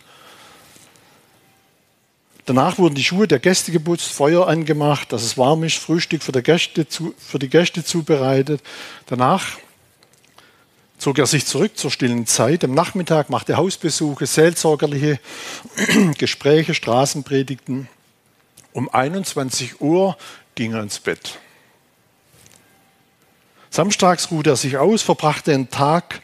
Danach 2.46 2.78
wurden 2.78 2.96
die 2.96 3.04
Schuhe 3.04 3.28
der 3.28 3.38
Gäste 3.38 3.70
geputzt, 3.70 4.10
Feuer 4.10 4.48
angemacht, 4.48 5.12
dass 5.12 5.22
es 5.22 5.38
warm 5.38 5.62
ist, 5.62 5.76
Frühstück 5.76 6.24
für 6.24 6.32
die 6.32 6.42
Gäste, 6.42 6.84
für 7.16 7.38
die 7.38 7.48
Gäste 7.48 7.84
zubereitet. 7.84 8.60
Danach 9.06 9.56
zog 11.00 11.18
er 11.18 11.26
sich 11.26 11.46
zurück 11.46 11.78
zur 11.78 11.90
stillen 11.90 12.26
Zeit. 12.26 12.62
Am 12.62 12.74
Nachmittag 12.74 13.30
machte 13.30 13.56
Hausbesuche, 13.56 14.26
seelsorgerliche 14.26 15.18
Gespräche, 16.18 16.74
Straßenpredigten. 16.74 17.88
Um 18.72 18.88
21 18.92 19.80
Uhr 19.80 20.16
ging 20.54 20.74
er 20.74 20.82
ins 20.82 21.00
Bett. 21.00 21.38
Samstags 23.70 24.30
ruhte 24.30 24.50
er 24.50 24.56
sich 24.56 24.76
aus, 24.76 25.00
verbrachte 25.00 25.52
den 25.52 25.70
Tag, 25.70 26.20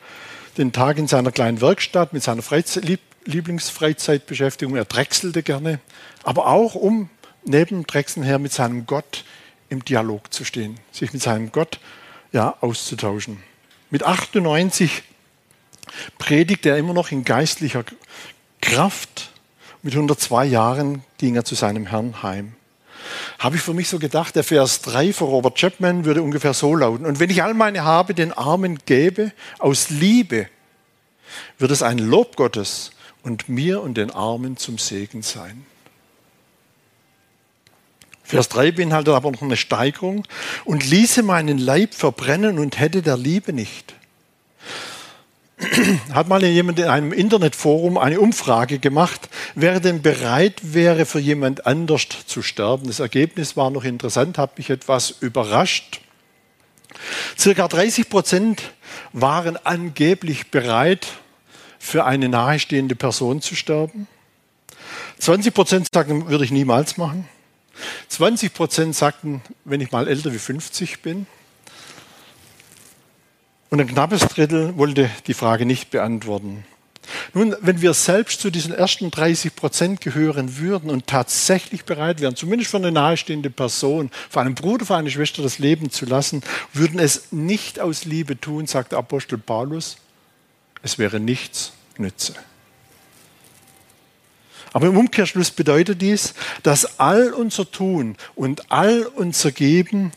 den 0.59 0.73
Tag 0.73 0.99
in 0.99 1.09
seiner 1.09 1.33
kleinen 1.33 1.61
Werkstatt 1.63 2.13
mit 2.13 2.23
seiner 2.23 2.43
Freizeit, 2.43 2.85
Lieblingsfreizeitbeschäftigung. 3.25 4.77
Er 4.77 4.85
drechselte 4.85 5.43
gerne, 5.43 5.81
aber 6.23 6.49
auch 6.49 6.75
um 6.75 7.09
neben 7.45 7.87
Drechseln 7.87 8.25
her 8.25 8.39
mit 8.39 8.53
seinem 8.53 8.85
Gott 8.85 9.25
im 9.71 9.85
Dialog 9.85 10.33
zu 10.35 10.45
stehen, 10.45 10.79
sich 10.93 11.15
mit 11.15 11.23
seinem 11.23 11.51
Gott 11.51 11.81
ja, 12.33 12.57
auszutauschen. 12.61 13.43
Mit 13.91 14.03
98 14.03 15.03
predigt 16.19 16.67
er 16.67 16.77
immer 16.77 16.93
noch 16.93 17.13
in 17.13 17.25
geistlicher 17.25 17.85
Kraft. 18.61 19.31
Mit 19.83 19.95
102 19.95 20.47
Jahren 20.47 21.05
ging 21.19 21.37
er 21.37 21.45
zu 21.45 21.55
seinem 21.55 21.87
Herrn 21.87 22.23
heim. 22.23 22.55
Habe 23.39 23.57
ich 23.57 23.63
für 23.63 23.75
mich 23.75 23.89
so 23.89 23.99
gedacht, 23.99 24.35
der 24.35 24.43
Vers 24.43 24.83
3 24.83 25.13
von 25.13 25.29
Robert 25.29 25.57
Chapman 25.57 26.05
würde 26.05 26.23
ungefähr 26.23 26.55
so 26.55 26.75
lauten. 26.75 27.07
Und 27.07 27.21
wenn 27.21 27.31
ich 27.31 27.43
all 27.43 27.55
meine 27.55 27.85
Habe 27.85 28.15
den 28.15 28.33
Armen 28.33 28.81
gäbe, 28.87 29.33
aus 29.59 29.91
Liebe, 29.91 30.49
wird 31.59 31.71
es 31.71 31.83
ein 31.83 31.99
Lob 31.99 32.37
Gottes 32.37 32.91
und 33.23 33.49
mir 33.49 33.83
und 33.83 33.97
den 33.97 34.11
Armen 34.11 34.57
zum 34.57 34.79
Segen 34.79 35.23
sein. 35.23 35.65
Vers 38.27 38.49
3 38.49 38.73
beinhaltet 38.73 39.15
aber 39.15 39.31
noch 39.31 39.43
eine 39.43 39.57
Steigerung 39.57 40.27
und 40.65 40.85
ließe 40.85 41.23
meinen 41.23 41.59
Leib 41.59 41.95
verbrennen 41.95 42.59
und 42.59 42.81
hätte 42.81 43.01
der 43.01 43.17
Liebe 43.17 43.53
nicht. 43.53 43.95
Hat 46.13 46.27
mal 46.27 46.43
jemand 46.43 46.81
in 46.81 46.87
einem 46.87 47.13
Internetforum 47.13 47.97
eine 47.97 48.19
Umfrage 48.19 48.81
gemacht, 48.81 49.29
wer 49.55 49.79
denn 49.79 50.03
bereit 50.03 50.61
wäre, 50.63 51.07
für 51.07 51.21
jemand 51.21 51.67
anders 51.67 52.09
zu 52.27 52.43
sterben. 52.43 52.89
Das 52.89 52.99
Ergebnis 52.99 53.57
war 53.57 53.71
noch 53.71 53.85
interessant, 53.85 54.39
hat 54.39 54.59
mich 54.59 54.71
etwas 54.71 55.15
überrascht. 55.21 56.01
Circa 57.39 57.69
30 57.69 58.09
Prozent 58.09 58.63
waren 59.13 59.57
angeblich 59.65 60.51
bereit, 60.51 61.07
für 61.79 62.05
eine 62.05 62.29
nahestehende 62.29 62.97
Person 62.97 63.41
zu 63.41 63.55
sterben. 63.55 64.09
20 65.21 65.55
Prozent 65.55 65.89
sagten, 65.93 66.29
würde 66.29 66.45
ich 66.45 66.51
niemals 66.51 66.97
machen. 66.97 67.29
20 68.09 68.55
Prozent 68.55 68.97
sagten, 68.97 69.43
wenn 69.65 69.81
ich 69.81 69.93
mal 69.93 70.09
älter 70.09 70.33
wie 70.33 70.39
50 70.39 71.03
bin. 71.03 71.27
Und 73.71 73.81
ein 73.81 73.89
knappes 73.89 74.21
Drittel 74.21 74.77
wollte 74.77 75.11
die 75.27 75.35
Frage 75.35 75.67
nicht 75.67 75.91
beantworten. 75.91 76.65
Nun, 77.35 77.55
wenn 77.61 77.81
wir 77.81 77.95
selbst 77.95 78.41
zu 78.41 78.51
diesen 78.51 78.73
ersten 78.73 79.11
30 79.11 79.55
Prozent 79.55 80.01
gehören 80.01 80.59
würden 80.59 80.91
und 80.91 81.07
tatsächlich 81.07 81.85
bereit 81.85 82.21
wären, 82.21 82.37
zumindest 82.37 82.71
für 82.71 82.79
eine 82.79 82.93
nahestehende 82.93 83.51
Person, 83.51 84.11
für 84.31 84.41
einen 84.41 84.55
Bruder, 84.55 84.87
für 84.87 84.97
eine 84.97 85.11
Schwester 85.11 85.43
das 85.43 85.59
Leben 85.59 85.91
zu 85.91 86.07
lassen, 86.07 86.43
würden 86.73 86.99
es 86.99 87.33
nicht 87.33 87.81
aus 87.81 88.05
Liebe 88.05 88.41
tun, 88.41 88.67
sagt 88.67 88.93
der 88.93 88.99
Apostel 88.99 89.39
Paulus. 89.39 89.99
Es 90.83 90.99
wäre 90.99 91.21
nichts 91.21 91.73
nütze. 91.99 92.35
Aber 94.77 94.89
im 94.89 94.99
Umkehrschluss 94.99 95.53
bedeutet 95.53 96.03
dies, 96.03 96.35
dass 96.63 97.01
all 97.01 97.33
unser 97.33 97.71
Tun 97.71 98.15
und 98.35 98.71
all 98.71 99.07
unser 99.07 99.51
Geben 99.51 100.13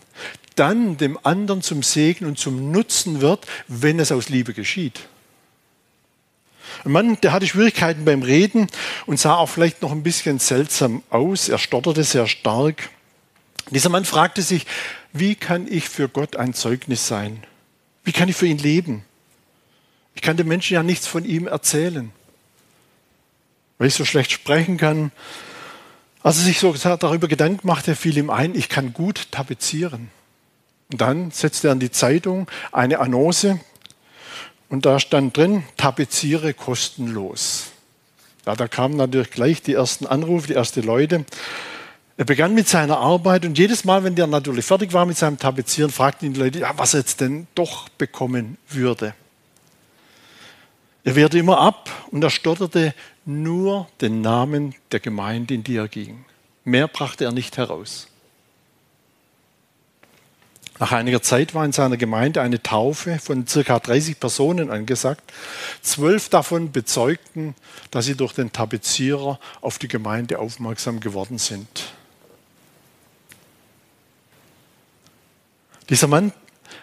dann 0.56 0.98
dem 0.98 1.18
anderen 1.24 1.62
zum 1.62 1.82
Segen 1.82 2.26
und 2.26 2.38
zum 2.38 2.70
Nutzen 2.70 3.22
wird, 3.22 3.48
wenn 3.70 4.02
es 4.02 4.12
aus 4.12 4.28
Liebe 4.28 4.54
geschieht. 4.54 5.08
Ein 6.84 6.92
Mann, 6.92 7.18
der 7.22 7.32
hatte 7.32 7.48
Schwierigkeiten 7.48 8.04
beim 8.04 8.22
Reden 8.22 8.68
und 9.06 9.18
sah 9.18 9.36
auch 9.36 9.48
vielleicht 9.48 9.82
noch 9.82 9.94
ein 9.94 10.04
bisschen 10.04 10.40
seltsam 10.40 11.04
aus. 11.10 11.48
Er 11.48 11.58
stotterte 11.58 12.04
sehr 12.04 12.28
stark. 12.28 12.90
Dieser 13.70 13.88
Mann 13.88 14.04
fragte 14.04 14.42
sich, 14.42 14.66
wie 15.14 15.36
kann 15.36 15.72
ich 15.72 15.88
für 15.88 16.10
Gott 16.10 16.36
ein 16.36 16.54
Zeugnis 16.54 17.08
sein? 17.08 17.46
Wie 18.04 18.12
kann 18.12 18.28
ich 18.28 18.36
für 18.36 18.48
ihn 18.48 18.58
leben? 18.58 19.06
Ich 20.16 20.22
kann 20.22 20.36
den 20.36 20.50
Menschen 20.50 20.74
ja 20.74 20.84
nichts 20.84 21.08
von 21.08 21.24
ihm 21.24 21.48
erzählen, 21.48 22.12
weil 23.80 23.88
ich 23.88 23.96
so 23.96 24.06
schlecht 24.06 24.32
sprechen 24.32 24.78
kann. 24.78 25.12
Als 26.22 26.38
er 26.38 26.44
sich 26.44 26.60
so 26.60 26.74
darüber 26.74 27.28
Gedanken 27.28 27.66
machte, 27.66 27.96
fiel 27.96 28.18
ihm 28.18 28.30
ein, 28.30 28.54
ich 28.54 28.70
kann 28.70 28.94
gut 28.94 29.32
tapezieren. 29.32 30.12
Und 30.92 31.02
dann 31.02 31.32
setzte 31.32 31.70
er 31.70 31.74
in 31.74 31.80
die 31.80 31.92
Zeitung 31.92 32.48
eine 32.72 33.00
Annonce 33.00 33.60
und 34.68 34.86
da 34.86 35.00
stand 35.00 35.36
drin, 35.36 35.64
tapeziere 35.78 36.54
kostenlos. 36.54 37.68
Ja, 38.46 38.56
da 38.56 38.68
kamen 38.68 38.98
natürlich 38.98 39.32
gleich 39.32 39.62
die 39.62 39.74
ersten 39.74 40.06
Anrufe, 40.06 40.48
die 40.48 40.54
ersten 40.54 40.84
Leute. 40.84 41.26
Er 42.18 42.26
begann 42.26 42.54
mit 42.54 42.68
seiner 42.68 42.98
Arbeit 42.98 43.46
und 43.46 43.58
jedes 43.58 43.86
Mal, 43.86 44.04
wenn 44.04 44.16
der 44.16 44.28
natürlich 44.28 44.66
fertig 44.66 44.92
war 44.92 45.06
mit 45.06 45.18
seinem 45.18 45.40
Tapezieren, 45.40 45.90
fragten 45.90 46.28
ihn 46.28 46.34
die 46.34 46.40
Leute, 46.40 46.60
ja, 46.60 46.74
was 46.76 46.94
er 46.94 47.02
jetzt 47.02 47.22
denn 47.22 47.48
doch 47.56 47.88
bekommen 47.90 48.58
würde. 48.68 49.14
Er 51.04 51.16
wehrte 51.16 51.40
immer 51.40 51.60
ab 51.60 51.90
und 52.12 52.24
er 52.24 52.30
stotterte 52.30 52.94
nur 53.26 53.88
den 54.02 54.22
Namen 54.22 54.76
der 54.92 55.00
Gemeinde, 55.00 55.54
in 55.54 55.64
die 55.64 55.78
er 55.78 55.88
ging. 55.88 56.26
Mehr 56.64 56.88
brachte 56.88 57.24
er 57.24 57.32
nicht 57.32 57.58
heraus. 57.58 58.08
Nach 60.80 60.94
einiger 60.94 61.22
Zeit 61.22 61.54
war 61.54 61.66
in 61.66 61.74
seiner 61.74 61.98
Gemeinde 61.98 62.42
eine 62.42 62.64
Taufe 62.64 63.20
von 63.20 63.46
circa 63.46 63.80
30 63.80 64.18
Personen 64.18 64.72
angesagt. 64.72 65.34
Zwölf 65.82 66.30
davon 66.30 66.72
bezeugten, 66.72 67.54
dass 67.92 68.06
sie 68.06 68.16
durch 68.16 68.34
den 68.34 68.54
Tapezierer 68.54 69.40
auf 69.60 69.78
die 69.78 69.90
Gemeinde 69.90 70.40
aufmerksam 70.40 71.02
geworden 71.02 71.38
sind. 71.38 71.94
Dieser 75.90 76.08
Mann 76.08 76.32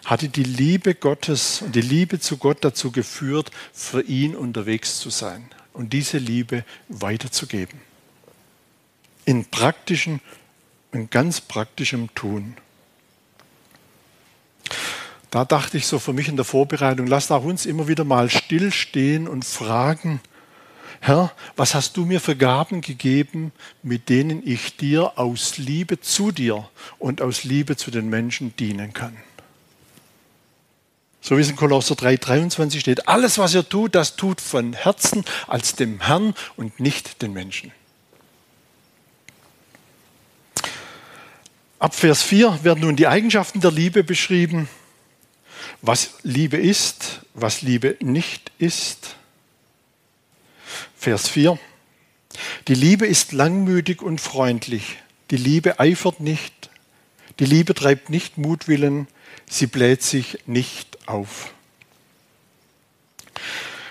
hatte 0.07 0.29
die 0.29 0.45
Liebe 0.45 0.95
Gottes 0.95 1.63
und 1.63 1.75
die 1.75 1.81
Liebe 1.81 2.21
zu 2.21 2.37
Gott 2.37 2.59
dazu 2.61 2.93
geführt, 2.93 3.51
für 3.73 4.03
ihn 4.03 4.37
unterwegs 4.37 5.01
zu 5.01 5.11
sein 5.11 5.51
und 5.73 5.93
diese 5.93 6.19
Liebe 6.19 6.65
weiterzugeben. 6.89 7.81
In 9.25 9.45
praktischen, 9.47 10.21
in 10.93 11.11
ganz 11.11 11.41
praktischem 11.41 12.15
Tun. 12.15 12.57
Da 15.31 15.45
dachte 15.45 15.77
ich 15.77 15.89
so 15.89 15.99
für 15.99 16.13
mich 16.13 16.29
in 16.29 16.37
der 16.37 16.45
Vorbereitung, 16.45 17.09
lass 17.09 17.33
auch 17.33 17.43
uns 17.43 17.67
immer 17.67 17.89
wieder 17.89 18.05
mal 18.05 18.31
stillstehen 18.31 19.27
und 19.27 19.45
fragen, 19.45 20.21
Herr, 21.01 21.33
was 21.57 21.75
hast 21.75 21.97
du 21.97 22.07
mir 22.07 22.21
für 22.21 22.37
Gaben 22.37 22.81
gegeben, 22.81 23.51
mit 23.83 24.09
denen 24.09 24.41
ich 24.47 24.77
dir 24.77 25.19
aus 25.19 25.59
Liebe 25.59 26.01
zu 26.01 26.31
dir 26.31 26.69
und 27.01 27.21
aus 27.21 27.43
Liebe 27.43 27.77
zu 27.77 27.91
den 27.91 28.09
Menschen 28.09 28.55
dienen 28.57 28.93
kann? 28.93 29.17
So 31.29 31.37
wie 31.37 31.41
es 31.41 31.51
in 31.51 31.57
Kolosser 31.57 31.97
3,23 31.97 32.79
steht, 32.79 33.09
alles, 33.09 33.37
was 33.37 33.53
ihr 33.53 33.69
tut, 33.69 33.97
das 33.97 34.15
tut 34.15 34.41
von 34.41 34.75
Herzen 34.75 35.25
als 35.49 35.75
dem 35.75 36.01
Herrn 36.01 36.35
und 36.57 36.79
nicht 36.79 37.21
den 37.21 37.33
Menschen. 37.33 37.73
Ab 41.81 41.97
Vers 41.97 42.23
4 42.23 42.61
werden 42.63 42.83
nun 42.83 42.95
die 42.95 43.09
Eigenschaften 43.09 43.61
der 43.61 43.73
Liebe 43.73 44.05
beschrieben, 44.05 44.69
was 45.83 46.11
Liebe 46.23 46.59
ist, 46.59 47.23
was 47.35 47.61
Liebe 47.61 47.97
nicht 47.99 48.53
ist. 48.59 49.17
Vers 50.97 51.29
4. 51.29 51.59
Die 52.69 52.75
Liebe 52.75 53.05
ist 53.05 53.33
langmütig 53.33 54.01
und 54.01 54.21
freundlich. 54.21 54.99
Die 55.33 55.39
Liebe 55.39 55.81
eifert 55.81 56.21
nicht. 56.21 56.71
Die 57.41 57.47
Liebe 57.47 57.75
treibt 57.75 58.11
nicht 58.11 58.39
Mutwillen. 58.39 59.09
Sie 59.49 59.67
bläht 59.67 60.03
sich 60.03 60.39
nicht 60.47 61.09
auf. 61.09 61.53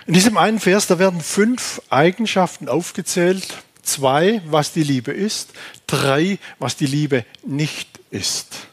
In 0.06 0.14
diesem 0.14 0.36
einen 0.36 0.60
Vers, 0.60 0.86
da 0.86 0.98
werden 0.98 1.20
fünf 1.20 1.82
Eigenschaften 1.90 2.68
aufgezählt, 2.68 3.46
Zwei, 3.86 4.42
was 4.46 4.72
die 4.72 4.82
Liebe 4.82 5.12
ist. 5.12 5.52
Drei, 5.86 6.40
was 6.58 6.74
die 6.74 6.86
Liebe 6.86 7.24
nicht 7.44 8.00
ist. 8.10 8.66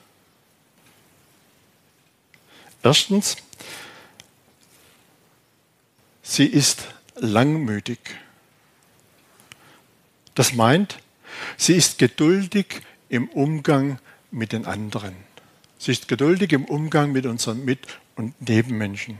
Erstens, 2.81 3.37
sie 6.23 6.47
ist 6.47 6.87
langmütig. 7.15 7.99
Das 10.33 10.53
meint, 10.53 10.97
sie 11.57 11.75
ist 11.75 11.99
geduldig 11.99 12.81
im 13.07 13.29
Umgang 13.29 13.99
mit 14.31 14.51
den 14.51 14.65
anderen. 14.65 15.15
Sie 15.83 15.91
ist 15.91 16.07
geduldig 16.07 16.53
im 16.53 16.63
Umgang 16.63 17.11
mit 17.11 17.25
unseren 17.25 17.65
Mit- 17.65 17.99
und 18.15 18.39
Nebenmenschen. 18.39 19.19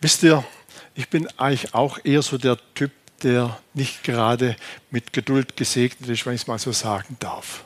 Wisst 0.00 0.22
ihr, 0.22 0.42
ich 0.94 1.10
bin 1.10 1.28
eigentlich 1.36 1.74
auch 1.74 1.98
eher 2.02 2.22
so 2.22 2.38
der 2.38 2.56
Typ, 2.74 2.92
der 3.22 3.60
nicht 3.74 4.04
gerade 4.04 4.56
mit 4.90 5.12
Geduld 5.12 5.54
gesegnet 5.54 6.08
ist, 6.08 6.24
wenn 6.24 6.32
ich 6.32 6.40
es 6.40 6.46
mal 6.46 6.58
so 6.58 6.72
sagen 6.72 7.18
darf. 7.20 7.64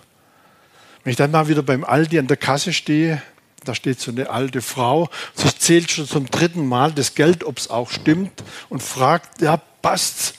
Wenn 1.05 1.13
ich 1.13 1.17
dann 1.17 1.31
mal 1.31 1.47
wieder 1.47 1.63
beim 1.63 1.85
Aldi 1.85 2.19
an 2.19 2.27
der 2.27 2.37
Kasse 2.37 2.73
stehe, 2.73 3.23
da 3.63 3.77
steht 3.77 4.01
so 4.01 4.11
eine 4.11 4.29
alte 4.29 4.61
Frau, 4.61 5.09
sie 5.35 5.57
zählt 5.57 5.93
schon 5.93 6.09
zum 6.09 6.29
dritten 6.29 6.67
Mal 6.67 6.91
das 6.91 7.15
Geld, 7.15 7.45
ob 7.45 7.59
es 7.59 7.71
auch 7.71 7.93
stimmt, 7.93 8.43
und 8.71 8.83
fragt, 8.83 9.41
ja, 9.41 9.57
passt's? 9.57 10.35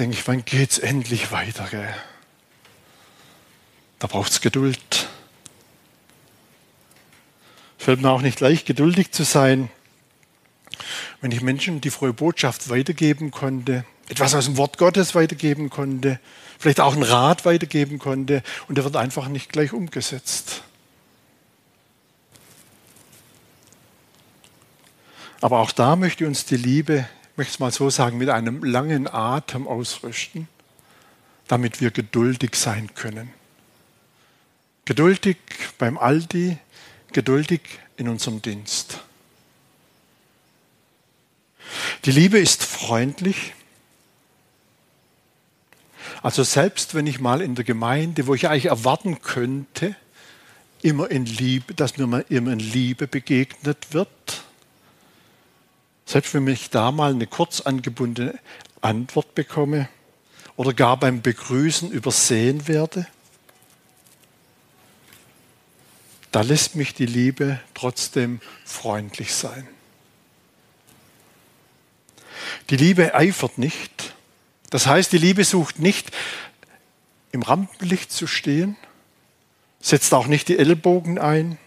Denke 0.00 0.16
ich, 0.16 0.26
wann 0.26 0.44
geht's 0.44 0.80
endlich 0.80 1.30
weiter? 1.30 1.68
Gell? 1.70 1.94
Da 4.00 4.08
braucht 4.08 4.32
es 4.32 4.40
Geduld. 4.40 5.08
Fällt 7.78 8.02
mir 8.02 8.10
auch 8.10 8.22
nicht 8.22 8.40
leicht, 8.40 8.66
geduldig 8.66 9.12
zu 9.12 9.22
sein 9.22 9.70
wenn 11.20 11.32
ich 11.32 11.42
Menschen 11.42 11.80
die 11.80 11.90
frohe 11.90 12.12
Botschaft 12.12 12.68
weitergeben 12.68 13.30
konnte, 13.30 13.84
etwas 14.08 14.34
aus 14.34 14.46
dem 14.46 14.56
Wort 14.56 14.78
Gottes 14.78 15.14
weitergeben 15.14 15.70
konnte, 15.70 16.20
vielleicht 16.58 16.80
auch 16.80 16.94
einen 16.94 17.02
Rat 17.02 17.44
weitergeben 17.44 17.98
konnte 17.98 18.42
und 18.68 18.76
der 18.76 18.84
wird 18.84 18.96
einfach 18.96 19.28
nicht 19.28 19.52
gleich 19.52 19.72
umgesetzt. 19.72 20.62
Aber 25.40 25.60
auch 25.60 25.70
da 25.70 25.96
möchte 25.96 26.26
uns 26.26 26.46
die 26.46 26.56
Liebe, 26.56 27.06
ich 27.32 27.36
möchte 27.36 27.52
es 27.52 27.58
mal 27.60 27.70
so 27.70 27.90
sagen, 27.90 28.18
mit 28.18 28.28
einem 28.28 28.64
langen 28.64 29.06
Atem 29.06 29.68
ausrüsten, 29.68 30.48
damit 31.46 31.80
wir 31.80 31.90
geduldig 31.90 32.56
sein 32.56 32.90
können. 32.94 33.30
Geduldig 34.84 35.36
beim 35.78 35.96
Aldi, 35.98 36.58
geduldig 37.12 37.60
in 37.96 38.08
unserem 38.08 38.42
Dienst. 38.42 39.00
Die 42.04 42.10
Liebe 42.10 42.38
ist 42.38 42.64
freundlich. 42.64 43.54
Also 46.22 46.42
selbst 46.42 46.94
wenn 46.94 47.06
ich 47.06 47.20
mal 47.20 47.40
in 47.42 47.54
der 47.54 47.64
Gemeinde, 47.64 48.26
wo 48.26 48.34
ich 48.34 48.48
eigentlich 48.48 48.66
erwarten 48.66 49.20
könnte, 49.20 49.94
immer 50.82 51.10
in 51.10 51.26
Liebe, 51.26 51.74
dass 51.74 51.96
mir 51.96 52.24
immer 52.28 52.52
in 52.52 52.58
Liebe 52.58 53.06
begegnet 53.06 53.92
wird, 53.92 54.08
selbst 56.06 56.34
wenn 56.34 56.46
ich 56.48 56.70
da 56.70 56.90
mal 56.90 57.12
eine 57.12 57.26
kurz 57.26 57.60
angebundene 57.60 58.38
Antwort 58.80 59.34
bekomme 59.34 59.88
oder 60.56 60.72
gar 60.72 60.96
beim 60.96 61.20
Begrüßen 61.20 61.90
übersehen 61.90 62.66
werde, 62.66 63.06
da 66.32 66.42
lässt 66.42 66.74
mich 66.74 66.94
die 66.94 67.06
Liebe 67.06 67.60
trotzdem 67.74 68.40
freundlich 68.64 69.34
sein. 69.34 69.66
Die 72.70 72.76
Liebe 72.76 73.14
eifert 73.14 73.58
nicht. 73.58 74.14
Das 74.70 74.86
heißt, 74.86 75.12
die 75.12 75.18
Liebe 75.18 75.44
sucht 75.44 75.78
nicht 75.78 76.10
im 77.32 77.42
Rampenlicht 77.42 78.12
zu 78.12 78.26
stehen, 78.26 78.76
setzt 79.80 80.12
auch 80.12 80.26
nicht 80.26 80.48
die 80.48 80.58
Ellbogen 80.58 81.18
ein, 81.18 81.58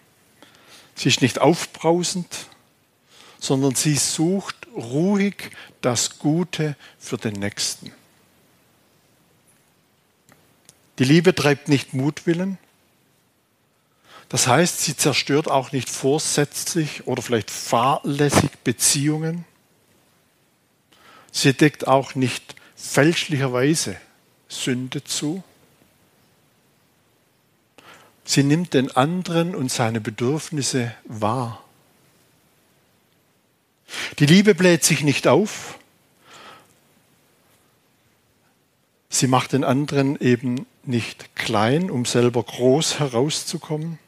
sie 0.95 1.09
ist 1.09 1.21
nicht 1.21 1.39
aufbrausend, 1.39 2.47
sondern 3.39 3.73
sie 3.75 3.95
sucht 3.95 4.67
ruhig 4.75 5.51
das 5.81 6.19
Gute 6.19 6.75
für 6.99 7.17
den 7.17 7.33
Nächsten. 7.33 7.91
Die 10.99 11.03
Liebe 11.03 11.33
treibt 11.33 11.67
nicht 11.67 11.93
Mutwillen. 11.93 12.59
Das 14.31 14.47
heißt, 14.47 14.79
sie 14.79 14.95
zerstört 14.95 15.49
auch 15.49 15.73
nicht 15.73 15.89
vorsätzlich 15.89 17.05
oder 17.05 17.21
vielleicht 17.21 17.51
fahrlässig 17.51 18.49
Beziehungen. 18.63 19.43
Sie 21.33 21.51
deckt 21.51 21.85
auch 21.85 22.15
nicht 22.15 22.55
fälschlicherweise 22.77 23.97
Sünde 24.47 25.03
zu. 25.03 25.43
Sie 28.23 28.43
nimmt 28.43 28.73
den 28.73 28.95
anderen 28.95 29.53
und 29.53 29.69
seine 29.69 29.99
Bedürfnisse 29.99 30.95
wahr. 31.03 31.61
Die 34.19 34.27
Liebe 34.27 34.55
bläht 34.55 34.85
sich 34.85 35.03
nicht 35.03 35.27
auf. 35.27 35.77
Sie 39.09 39.27
macht 39.27 39.51
den 39.51 39.65
anderen 39.65 40.17
eben 40.21 40.67
nicht 40.85 41.35
klein, 41.35 41.91
um 41.91 42.05
selber 42.05 42.43
groß 42.43 42.99
herauszukommen. 42.99 43.99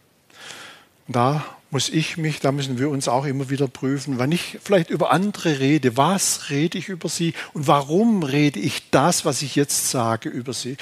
Da 1.07 1.43
muss 1.69 1.89
ich 1.89 2.17
mich, 2.17 2.39
da 2.39 2.51
müssen 2.51 2.77
wir 2.77 2.89
uns 2.89 3.07
auch 3.07 3.25
immer 3.25 3.49
wieder 3.49 3.67
prüfen, 3.67 4.19
wenn 4.19 4.31
ich 4.31 4.59
vielleicht 4.63 4.89
über 4.89 5.11
andere 5.11 5.59
rede, 5.59 5.97
was 5.97 6.49
rede 6.49 6.77
ich 6.77 6.87
über 6.87 7.09
sie 7.09 7.33
und 7.53 7.67
warum 7.67 8.23
rede 8.23 8.59
ich 8.59 8.91
das, 8.91 9.25
was 9.25 9.41
ich 9.41 9.55
jetzt 9.55 9.89
sage, 9.89 10.29
über 10.29 10.53
sie? 10.53 10.77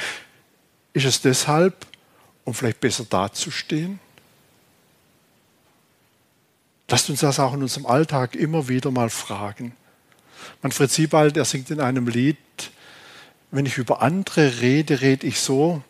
Ist 0.94 1.06
es 1.06 1.22
deshalb, 1.22 1.88
um 2.44 2.54
vielleicht 2.54 2.82
besser 2.82 3.06
dazustehen? 3.10 4.00
Lasst 6.90 7.10
uns 7.10 7.22
das 7.22 7.40
auch 7.40 7.54
in 7.54 7.62
unserem 7.62 7.86
Alltag 7.86 8.36
immer 8.36 8.68
wieder 8.68 8.92
mal 8.92 9.10
fragen. 9.10 9.74
Manfred 10.62 10.92
Siebald, 10.92 11.38
er 11.38 11.46
singt 11.46 11.72
in 11.72 11.80
einem 11.80 12.10
Lied, 12.10 12.38
wenn 13.52 13.66
ich 13.66 13.78
über 13.78 14.02
andere 14.02 14.60
rede, 14.60 15.00
rede 15.00 15.26
ich 15.26 15.40
so, 15.40 15.82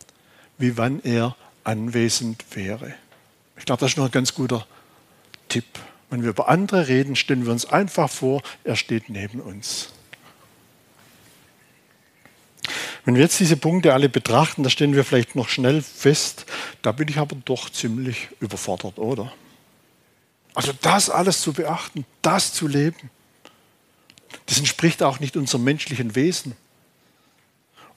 wie 0.59 0.77
wann 0.77 1.01
er 1.01 1.35
anwesend 1.63 2.45
wäre. 2.51 2.93
Ich 3.61 3.65
glaube, 3.65 3.79
das 3.79 3.91
ist 3.91 3.97
noch 3.97 4.05
ein 4.05 4.11
ganz 4.11 4.33
guter 4.33 4.65
Tipp. 5.47 5.65
Wenn 6.09 6.23
wir 6.23 6.31
über 6.31 6.49
andere 6.49 6.87
reden, 6.87 7.15
stellen 7.15 7.45
wir 7.45 7.51
uns 7.51 7.65
einfach 7.65 8.09
vor, 8.09 8.41
er 8.63 8.75
steht 8.75 9.07
neben 9.07 9.39
uns. 9.39 9.89
Wenn 13.05 13.13
wir 13.13 13.21
jetzt 13.21 13.39
diese 13.39 13.57
Punkte 13.57 13.93
alle 13.93 14.09
betrachten, 14.09 14.63
da 14.63 14.71
stellen 14.71 14.95
wir 14.95 15.05
vielleicht 15.05 15.35
noch 15.35 15.47
schnell 15.47 15.83
fest, 15.83 16.47
da 16.81 16.91
bin 16.91 17.07
ich 17.07 17.19
aber 17.19 17.35
doch 17.45 17.69
ziemlich 17.69 18.29
überfordert, 18.39 18.97
oder? 18.97 19.31
Also 20.55 20.73
das 20.81 21.11
alles 21.11 21.41
zu 21.41 21.53
beachten, 21.53 22.03
das 22.23 22.53
zu 22.53 22.67
leben, 22.67 23.11
das 24.47 24.57
entspricht 24.57 25.03
auch 25.03 25.19
nicht 25.19 25.37
unserem 25.37 25.65
menschlichen 25.65 26.15
Wesen. 26.15 26.55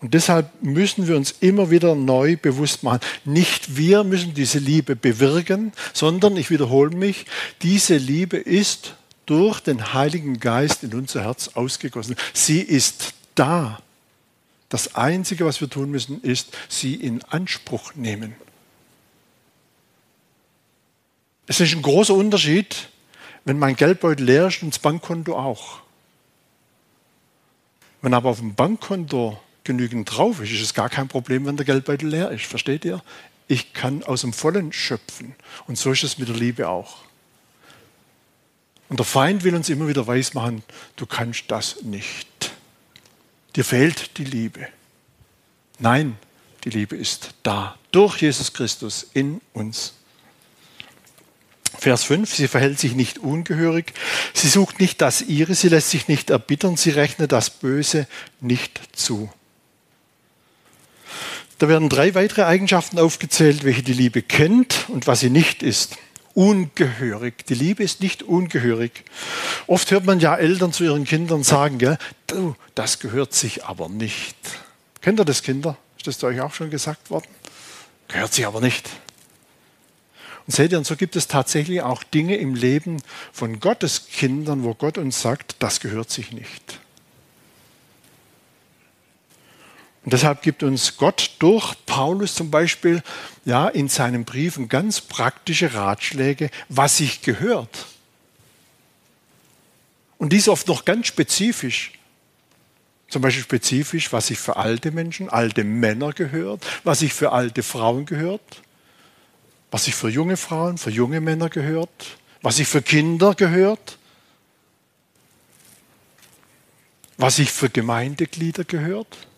Und 0.05 0.13
deshalb 0.13 0.63
müssen 0.63 1.09
wir 1.09 1.17
uns 1.17 1.31
immer 1.41 1.71
wieder 1.71 1.95
neu 1.95 2.37
bewusst 2.37 2.83
machen, 2.83 3.01
nicht 3.25 3.79
wir 3.79 4.05
müssen 4.05 4.35
diese 4.35 4.59
Liebe 4.59 4.97
bewirken, 4.97 5.73
sondern, 5.95 6.37
ich 6.37 6.51
wiederhole 6.51 6.95
mich, 6.95 7.25
diese 7.63 7.97
Liebe 7.97 8.37
ist 8.37 8.97
durch 9.25 9.61
den 9.61 9.95
Heiligen 9.95 10.41
Geist 10.41 10.85
in 10.85 10.93
unser 10.93 11.23
Herz 11.23 11.53
ausgegossen. 11.55 12.17
Sie 12.35 12.61
ist 12.61 13.15
da. 13.35 13.81
Das 14.69 14.95
Einzige, 14.95 15.47
was 15.47 15.63
wir 15.63 15.71
tun 15.71 15.91
müssen, 15.91 16.21
ist, 16.21 16.55
sie 16.69 16.97
in 16.97 17.23
Anspruch 17.23 17.95
nehmen. 17.95 18.35
Es 21.47 21.61
ist 21.61 21.75
ein 21.75 21.81
großer 21.81 22.13
Unterschied, 22.13 22.91
wenn 23.47 23.59
mein 23.59 23.75
Geldbeutel 23.75 24.27
leer 24.27 24.49
ist 24.49 24.63
und 24.63 24.75
das 24.75 24.81
Bankkonto 24.81 25.35
auch. 25.35 25.79
Wenn 28.03 28.13
aber 28.13 28.29
auf 28.29 28.41
dem 28.41 28.55
Bankkonto 28.55 29.41
genügend 29.65 30.11
drauf 30.11 30.41
ist, 30.41 30.53
ist 30.53 30.63
es 30.63 30.75
gar 30.75 30.89
kein 30.89 31.09
Problem, 31.09 31.47
wenn 31.47 31.57
der 31.57 31.67
Geldbeutel 31.67 32.09
leer 32.09 32.31
ist. 32.31 32.47
Versteht 32.47 32.85
ihr? 32.85 33.03
Ich 33.49 33.73
kann 33.73 34.03
aus 34.03 34.23
dem 34.23 34.33
Vollen 34.33 34.73
schöpfen. 34.73 35.35
Und 35.67 35.77
so 35.77 35.93
ist 35.93 36.05
es 36.05 36.19
mit 36.19 36.29
der 36.29 36.37
Liebe 36.37 36.69
auch. 36.69 37.05
Und 38.89 39.01
der 39.01 39.07
Feind 39.07 39.45
will 39.45 39.55
uns 39.55 39.69
immer 39.69 39.89
wieder 39.89 40.07
weismachen, 40.07 40.63
du 40.97 41.07
kannst 41.07 41.45
das 41.49 41.83
nicht. 41.83 42.53
Dir 43.57 43.65
fehlt 43.65 44.19
die 44.19 44.25
Liebe. 44.25 44.69
Nein, 45.79 46.17
die 46.65 46.71
Liebe 46.71 46.97
ist 46.97 47.35
da, 47.43 47.77
durch 47.93 48.21
Jesus 48.21 48.53
Christus 48.53 49.07
in 49.15 49.41
uns. 49.53 49.95
Vers 51.79 52.05
5, 52.05 52.33
sie 52.33 52.49
verhält 52.49 52.79
sich 52.79 52.95
nicht 52.95 53.19
ungehörig, 53.19 53.93
sie 54.33 54.49
sucht 54.49 54.81
nicht 54.81 55.01
das 55.01 55.23
ihre, 55.23 55.55
sie 55.55 55.69
lässt 55.69 55.91
sich 55.91 56.09
nicht 56.09 56.31
erbittern, 56.31 56.77
sie 56.77 56.91
rechnet 56.91 57.33
das 57.33 57.51
Böse 57.51 58.07
nicht 58.41 58.81
zu. 58.93 59.31
Da 61.59 61.69
werden 61.69 61.89
drei 61.89 62.15
weitere 62.15 62.43
Eigenschaften 62.43 62.99
aufgezählt, 62.99 63.65
welche 63.65 63.83
die 63.83 63.93
Liebe 63.93 64.23
kennt 64.23 64.87
und 64.89 65.07
was 65.07 65.21
sie 65.21 65.31
nicht 65.31 65.63
ist. 65.63 65.97
Ungehörig. 66.35 67.47
Die 67.47 67.55
Liebe 67.55 67.85
ist 67.85 68.01
nicht 68.01 68.25
ungehörig. 68.25 69.05
Oft 69.69 69.91
hört 69.93 70.05
man 70.05 70.19
ja 70.19 70.35
Eltern 70.35 70.73
zu 70.73 70.83
ihren 70.83 71.05
Kindern 71.05 71.45
sagen, 71.45 71.79
gell, 71.79 71.97
du, 72.27 72.57
das 72.75 72.99
gehört 72.99 73.33
sich 73.35 73.65
aber 73.65 73.89
nicht. 73.89 74.37
Kennt 75.01 75.21
ihr 75.21 75.25
das, 75.25 75.43
Kinder? 75.43 75.77
Ist 75.97 76.09
das 76.09 76.25
euch 76.25 76.41
auch 76.41 76.53
schon 76.53 76.71
gesagt 76.71 77.11
worden? 77.11 77.29
Gehört 78.09 78.35
sich 78.35 78.47
aber 78.47 78.61
nicht. 78.61 78.91
Und 80.47 80.55
seht 80.55 80.73
ihr, 80.73 80.79
und 80.79 80.87
so 80.87 80.97
gibt 80.97 81.15
es 81.15 81.29
tatsächlich 81.29 81.83
auch 81.83 82.03
Dinge 82.03 82.37
im 82.37 82.55
Leben 82.55 83.01
von 83.33 83.61
Gottes 83.61 84.09
Kindern, 84.09 84.65
wo 84.65 84.75
Gott 84.75 84.99
uns 84.99 85.23
sagt, 85.23 85.57
das 85.61 85.81
gehört 85.81 86.11
sich 86.11 86.33
nicht. 86.33 86.81
Und 90.05 90.13
deshalb 90.13 90.43
gibt 90.43 90.63
uns 90.63 90.99
Gott 90.99 91.31
durch 91.39 91.75
Paulus 91.87 92.35
zum 92.35 92.51
Beispiel 92.51 93.03
ja, 93.47 93.69
in 93.69 93.89
seinen 93.89 94.25
Briefen 94.25 94.69
ganz 94.69 95.01
praktische 95.01 95.73
Ratschläge, 95.73 96.51
was 96.69 96.99
sich 96.99 97.23
gehört. 97.23 97.87
Und 100.19 100.33
dies 100.33 100.49
oft 100.49 100.69
noch 100.69 100.85
ganz 100.85 101.07
spezifisch. 101.07 101.93
Zum 103.09 103.23
Beispiel 103.23 103.45
spezifisch, 103.45 104.13
was 104.13 104.27
sich 104.27 104.39
für 104.39 104.57
alte 104.57 104.91
Menschen, 104.91 105.31
alte 105.31 105.65
Männer 105.65 106.13
gehört, 106.13 106.65
was 106.85 106.99
sich 106.99 107.15
für 107.15 107.33
alte 107.33 107.63
Frauen 107.63 108.05
gehört, 108.05 108.63
was 109.71 109.85
sich 109.85 109.95
für 109.95 110.09
junge 110.09 110.37
Frauen, 110.37 110.77
für 110.79 110.91
junge 110.91 111.21
Männer 111.21 111.49
gehört, 111.49 112.19
was 112.43 112.57
sich 112.57 112.69
für 112.69 112.83
Kinder 112.83 113.35
gehört, 113.35 113.99
was 117.17 117.37
sich 117.37 117.51
für 117.51 117.71
Gemeindeglieder 117.71 118.65
gehört. 118.65 119.29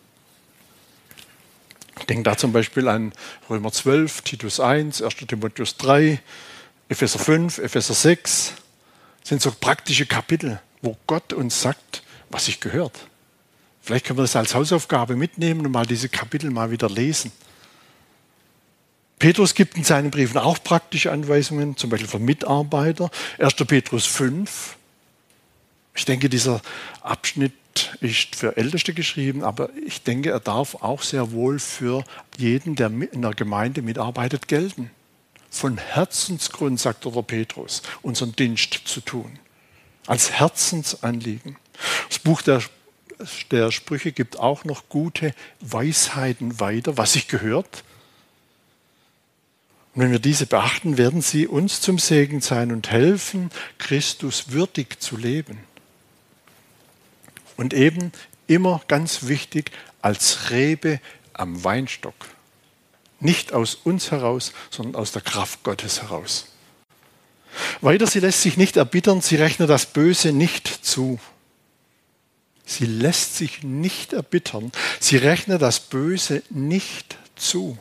Denke 2.05 2.23
da 2.23 2.37
zum 2.37 2.53
Beispiel 2.53 2.87
an 2.87 3.13
Römer 3.49 3.71
12, 3.71 4.21
Titus 4.21 4.59
1, 4.59 5.01
1. 5.01 5.15
Timotheus 5.27 5.77
3, 5.77 6.19
Epheser 6.89 7.19
5, 7.19 7.57
Epheser 7.59 7.93
6. 7.93 8.53
Das 9.21 9.29
sind 9.29 9.41
so 9.41 9.51
praktische 9.51 10.05
Kapitel, 10.05 10.61
wo 10.81 10.97
Gott 11.07 11.33
uns 11.33 11.61
sagt, 11.61 12.03
was 12.29 12.45
sich 12.45 12.59
gehört. 12.59 12.93
Vielleicht 13.81 14.05
können 14.05 14.19
wir 14.19 14.23
das 14.23 14.35
als 14.35 14.53
Hausaufgabe 14.53 15.15
mitnehmen 15.15 15.65
und 15.65 15.71
mal 15.71 15.85
diese 15.85 16.09
Kapitel 16.09 16.51
mal 16.51 16.71
wieder 16.71 16.89
lesen. 16.89 17.31
Petrus 19.19 19.55
gibt 19.55 19.77
in 19.77 19.83
seinen 19.83 20.11
Briefen 20.11 20.37
auch 20.37 20.61
praktische 20.63 21.11
Anweisungen, 21.11 21.75
zum 21.75 21.89
Beispiel 21.89 22.09
für 22.09 22.19
Mitarbeiter. 22.19 23.09
1. 23.39 23.55
Petrus 23.65 24.05
5. 24.05 24.77
Ich 25.95 26.05
denke, 26.05 26.29
dieser 26.29 26.61
Abschnitt 27.01 27.53
ist 28.01 28.35
für 28.35 28.57
Älteste 28.57 28.93
geschrieben, 28.93 29.43
aber 29.43 29.69
ich 29.85 30.03
denke, 30.03 30.31
er 30.31 30.39
darf 30.39 30.75
auch 30.75 31.01
sehr 31.01 31.31
wohl 31.31 31.59
für 31.59 32.03
jeden, 32.37 32.75
der 32.75 32.87
in 32.87 33.21
der 33.21 33.33
Gemeinde 33.33 33.81
mitarbeitet, 33.81 34.47
gelten. 34.47 34.91
Von 35.49 35.77
Herzensgrund, 35.77 36.79
sagt 36.79 37.05
der 37.05 37.21
Petrus, 37.21 37.81
unseren 38.01 38.35
Dienst 38.35 38.81
zu 38.85 39.01
tun. 39.01 39.39
Als 40.05 40.31
Herzensanliegen. 40.31 41.57
Das 42.09 42.19
Buch 42.19 42.41
der, 42.41 42.61
der 43.51 43.71
Sprüche 43.71 44.11
gibt 44.11 44.39
auch 44.39 44.65
noch 44.65 44.89
gute 44.89 45.33
Weisheiten 45.61 46.59
weiter, 46.59 46.97
was 46.97 47.13
sich 47.13 47.27
gehört 47.27 47.83
und 49.97 50.03
wenn 50.03 50.11
wir 50.11 50.19
diese 50.19 50.45
beachten, 50.45 50.99
werden 50.99 51.23
sie 51.23 51.47
uns 51.47 51.81
zum 51.81 51.97
Segen 51.97 52.39
sein 52.39 52.71
und 52.71 52.91
helfen, 52.91 53.49
Christus 53.79 54.51
würdig 54.51 54.99
zu 54.99 55.17
leben. 55.17 55.57
Und 57.57 57.73
eben 57.73 58.11
immer 58.47 58.81
ganz 58.87 59.23
wichtig, 59.27 59.71
als 60.01 60.51
Rebe 60.51 60.99
am 61.33 61.63
Weinstock. 61.63 62.15
Nicht 63.19 63.51
aus 63.51 63.75
uns 63.75 64.11
heraus, 64.11 64.53
sondern 64.69 64.95
aus 64.95 65.11
der 65.11 65.21
Kraft 65.21 65.63
Gottes 65.63 66.01
heraus. 66.01 66.47
Weiter, 67.81 68.07
sie 68.07 68.19
lässt 68.19 68.43
sich 68.43 68.57
nicht 68.57 68.77
erbittern, 68.77 69.21
sie 69.21 69.35
rechnet 69.35 69.69
das 69.69 69.87
Böse 69.87 70.31
nicht 70.31 70.67
zu. 70.67 71.19
Sie 72.65 72.85
lässt 72.85 73.37
sich 73.37 73.63
nicht 73.63 74.13
erbittern, 74.13 74.71
sie 74.99 75.17
rechnet 75.17 75.61
das 75.61 75.79
Böse 75.79 76.43
nicht 76.49 77.17
zu. 77.35 77.77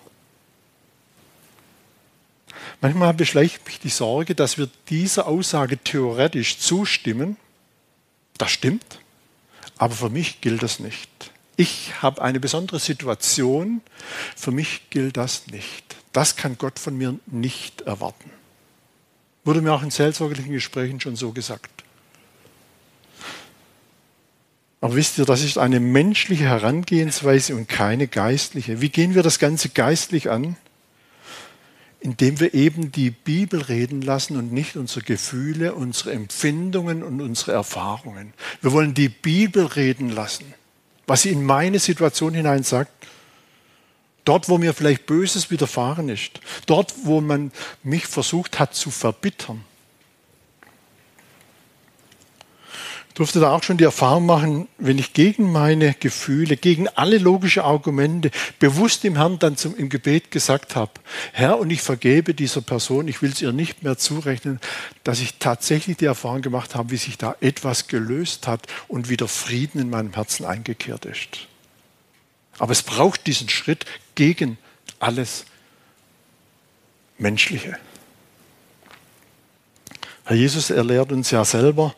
Manchmal 2.81 3.15
beschleicht 3.15 3.67
mich 3.67 3.81
die 3.81 3.89
Sorge, 3.89 4.35
dass 4.35 4.59
wir 4.59 4.69
dieser 4.89 5.27
Aussage 5.27 5.79
theoretisch 5.79 6.59
zustimmen. 6.59 7.37
Das 8.39 8.51
stimmt, 8.51 9.01
aber 9.79 9.95
für 9.95 10.11
mich 10.11 10.41
gilt 10.41 10.63
das 10.63 10.81
nicht. 10.81 11.11
Ich 11.57 12.03
habe 12.03 12.23
eine 12.23 12.41
besondere 12.41 12.79
Situation, 12.79 13.81
für 14.37 14.51
mich 14.51 14.91
gilt 14.91 15.17
das 15.17 15.47
nicht. 15.47 15.97
Das 16.13 16.37
kann 16.37 16.59
Gott 16.59 16.79
von 16.79 16.97
mir 16.97 17.19
nicht 17.27 17.83
erwarten. 17.83 18.31
Wurde 19.45 19.63
mir 19.63 19.73
auch 19.73 19.83
in 19.83 19.91
seelsorgerlichen 19.91 20.53
Gesprächen 20.53 21.01
schon 21.01 21.17
so 21.17 21.33
gesagt. 21.33 21.85
Aber 24.81 24.95
wisst 24.95 25.19
ihr, 25.19 25.25
das 25.25 25.43
ist 25.43 25.57
eine 25.57 25.81
menschliche 25.81 26.45
Herangehensweise 26.45 27.55
und 27.57 27.69
keine 27.69 28.07
geistliche. 28.07 28.81
Wie 28.81 28.91
gehen 28.91 29.15
wir 29.15 29.23
das 29.23 29.39
Ganze 29.39 29.71
geistlich 29.71 30.31
an? 30.31 30.57
Indem 32.07 32.39
wir 32.39 32.55
eben 32.55 32.93
die 32.93 33.11
Bibel 33.11 33.61
reden 33.63 34.01
lassen 34.01 34.37
und 34.37 34.53
nicht 34.53 34.77
unsere 34.77 35.05
Gefühle, 35.05 35.75
unsere 35.75 36.13
Empfindungen 36.13 37.03
und 37.03 37.21
unsere 37.21 37.51
Erfahrungen. 37.51 38.33
Wir 38.63 38.71
wollen 38.71 38.95
die 38.95 39.09
Bibel 39.09 39.67
reden 39.67 40.11
lassen, 40.11 40.55
was 41.09 41.23
sie 41.23 41.31
in 41.31 41.45
meine 41.45 41.81
Situation 41.81 42.33
hinein 42.33 42.63
sagt. 42.63 42.93
Dort, 44.25 44.49
wo 44.49 44.57
mir 44.57 44.73
vielleicht 44.73 45.07
Böses 45.07 45.51
widerfahren 45.51 46.09
ist, 46.09 46.41
dort, 46.67 46.95
wo 47.03 47.21
man 47.21 47.51
mich 47.83 48.07
versucht 48.07 48.61
hat 48.61 48.77
zu 48.77 48.93
verbittern, 48.93 49.65
durfte 53.17 53.41
da 53.41 53.53
auch 53.53 53.63
schon 53.63 53.79
die 53.79 53.85
Erfahrung 53.85 54.27
machen, 54.27 54.69
wenn 54.77 54.99
ich 54.99 55.15
gegen 55.15 55.51
meine 55.51 55.95
Gefühle, 55.95 56.59
gegen 56.59 56.87
alle 56.87 57.17
logischen 57.17 57.63
Argumente 57.63 58.31
bewusst 58.59 59.05
dem 59.05 59.17
Herrn 59.17 59.39
dann 59.39 59.57
zum, 59.57 59.75
im 59.75 59.89
Gebet 59.89 60.31
gesagt 60.31 60.77
habe, 60.77 60.93
Herr, 61.33 61.59
und 61.59 61.71
ich 61.71 61.81
vergebe 61.81 62.35
dieser 62.35 62.61
Person, 62.61 63.09
ich 63.09 63.23
will 63.23 63.31
es 63.31 63.41
ihr 63.41 63.53
nicht 63.53 63.83
mehr 63.83 63.97
zurechnen, 63.97 64.61
dass 65.03 65.21
ich 65.21 65.39
tatsächlich 65.39 65.97
die 65.97 66.05
Erfahrung 66.05 66.43
gemacht 66.43 66.75
habe, 66.75 66.91
wie 66.91 66.99
sich 66.99 67.17
da 67.17 67.35
etwas 67.41 67.89
gelöst 67.89 68.47
hat 68.47 68.67
und 68.87 69.09
wieder 69.09 69.29
Frieden 69.29 69.81
in 69.81 69.89
meinem 69.89 70.13
Herzen 70.13 70.45
eingekehrt 70.45 71.07
ist. 71.07 71.49
Aber 72.59 72.73
es 72.73 72.83
braucht 72.83 73.27
diesen 73.27 73.49
Schritt 73.49 73.87
gegen 74.15 74.59
alles 74.99 75.47
Menschliche. 77.17 77.79
Herr 80.27 80.37
Jesus, 80.37 80.69
er 80.69 80.85
lehrt 80.85 81.13
uns 81.13 81.31
ja 81.31 81.47
selber, 81.47 81.95